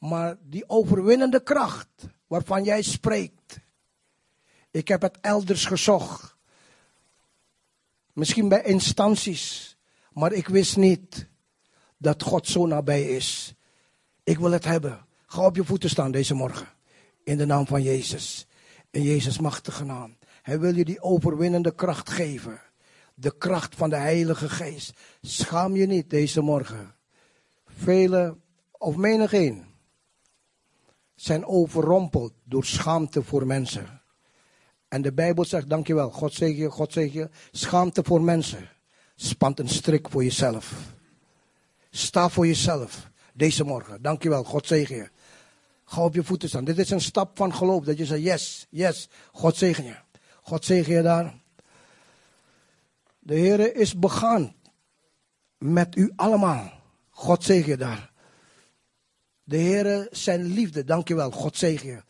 Maar 0.00 0.36
die 0.42 0.68
overwinnende 0.68 1.42
kracht 1.42 1.88
waarvan 2.26 2.64
jij 2.64 2.82
spreekt. 2.82 3.60
Ik 4.70 4.88
heb 4.88 5.02
het 5.02 5.18
elders 5.20 5.64
gezocht. 5.64 6.36
Misschien 8.12 8.48
bij 8.48 8.62
instanties. 8.62 9.76
Maar 10.12 10.32
ik 10.32 10.48
wist 10.48 10.76
niet 10.76 11.28
dat 11.96 12.22
God 12.22 12.46
zo 12.46 12.66
nabij 12.66 13.02
is. 13.02 13.54
Ik 14.24 14.38
wil 14.38 14.50
het 14.50 14.64
hebben. 14.64 15.06
Ga 15.26 15.44
op 15.44 15.56
je 15.56 15.64
voeten 15.64 15.90
staan 15.90 16.10
deze 16.10 16.34
morgen. 16.34 16.68
In 17.24 17.36
de 17.36 17.46
naam 17.46 17.66
van 17.66 17.82
Jezus. 17.82 18.46
In 18.90 19.02
Jezus 19.02 19.38
machtige 19.38 19.84
naam. 19.84 20.16
Hij 20.42 20.60
wil 20.60 20.74
je 20.74 20.84
die 20.84 21.02
overwinnende 21.02 21.74
kracht 21.74 22.10
geven. 22.10 22.60
De 23.14 23.36
kracht 23.36 23.74
van 23.74 23.90
de 23.90 23.96
Heilige 23.96 24.48
Geest. 24.48 24.92
Schaam 25.20 25.76
je 25.76 25.86
niet 25.86 26.10
deze 26.10 26.40
morgen. 26.40 26.94
Velen, 27.66 28.42
of 28.70 28.96
menigeen, 28.96 29.69
zijn 31.20 31.46
overrompeld 31.46 32.32
door 32.44 32.64
schaamte 32.64 33.22
voor 33.22 33.46
mensen. 33.46 34.00
En 34.88 35.02
de 35.02 35.12
Bijbel 35.12 35.44
zegt, 35.44 35.68
dankjewel, 35.68 36.10
God 36.10 36.34
zeg 36.34 36.56
je, 36.56 36.70
God 36.70 36.92
zeg 36.92 37.12
je, 37.12 37.28
schaamte 37.50 38.02
voor 38.04 38.22
mensen. 38.22 38.68
Spant 39.14 39.58
een 39.58 39.68
strik 39.68 40.08
voor 40.08 40.24
jezelf. 40.24 40.74
Sta 41.90 42.28
voor 42.28 42.46
jezelf 42.46 43.10
deze 43.34 43.64
morgen. 43.64 44.02
Dankjewel, 44.02 44.44
God 44.44 44.66
zegen 44.66 44.96
je. 44.96 45.10
Ga 45.84 46.04
op 46.04 46.14
je 46.14 46.24
voeten 46.24 46.48
staan. 46.48 46.64
Dit 46.64 46.78
is 46.78 46.90
een 46.90 47.00
stap 47.00 47.36
van 47.36 47.54
geloof. 47.54 47.84
Dat 47.84 47.98
je 47.98 48.04
zegt, 48.04 48.22
yes, 48.22 48.66
yes, 48.70 49.08
God 49.32 49.56
zegen 49.56 49.84
je. 49.84 49.96
God 50.42 50.64
zegen 50.64 50.94
je 50.94 51.02
daar. 51.02 51.34
De 53.18 53.34
Heer 53.34 53.76
is 53.76 53.98
begaan 53.98 54.54
met 55.58 55.96
u 55.96 56.12
allemaal. 56.16 56.72
God 57.10 57.44
zegen 57.44 57.70
je 57.70 57.76
daar. 57.76 58.09
De 59.50 59.56
Heer 59.56 60.08
zijn 60.10 60.46
liefde, 60.46 60.84
dankjewel, 60.84 61.30
God 61.30 61.56
zegen 61.56 61.88
je. 61.88 62.02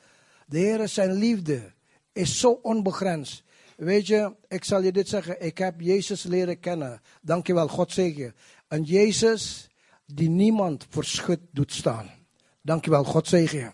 De 0.46 0.58
Heer 0.58 0.88
zijn 0.88 1.12
liefde 1.12 1.72
is 2.12 2.38
zo 2.38 2.50
onbegrensd. 2.62 3.42
Weet 3.76 4.06
je, 4.06 4.34
ik 4.48 4.64
zal 4.64 4.82
je 4.82 4.92
dit 4.92 5.08
zeggen. 5.08 5.44
Ik 5.44 5.58
heb 5.58 5.80
Jezus 5.80 6.22
leren 6.22 6.60
kennen. 6.60 7.00
Dankjewel, 7.22 7.68
God 7.68 7.92
zegen 7.92 8.22
je. 8.22 8.32
Een 8.68 8.82
Jezus 8.82 9.68
die 10.06 10.28
niemand 10.28 10.86
verschut 10.88 11.40
doet 11.50 11.72
staan. 11.72 12.10
Dankjewel, 12.62 13.04
God 13.04 13.28
zegen 13.28 13.58
je. 13.58 13.70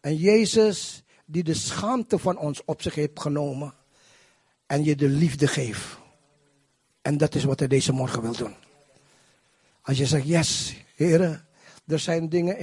Een 0.00 0.16
Jezus 0.16 1.02
die 1.26 1.44
de 1.44 1.54
schaamte 1.54 2.18
van 2.18 2.38
ons 2.38 2.64
op 2.64 2.82
zich 2.82 2.94
heeft 2.94 3.20
genomen. 3.20 3.74
En 4.66 4.84
je 4.84 4.96
de 4.96 5.08
liefde 5.08 5.46
geeft. 5.46 5.98
En 7.02 7.16
dat 7.16 7.34
is 7.34 7.44
wat 7.44 7.58
hij 7.58 7.68
deze 7.68 7.92
morgen 7.92 8.22
wil 8.22 8.36
doen. 8.36 8.54
Als 9.82 9.98
je 9.98 10.06
zegt, 10.06 10.26
yes, 10.26 10.76
heren, 10.94 11.43
er 11.86 11.98
zijn 11.98 12.28
dingen 12.28 12.58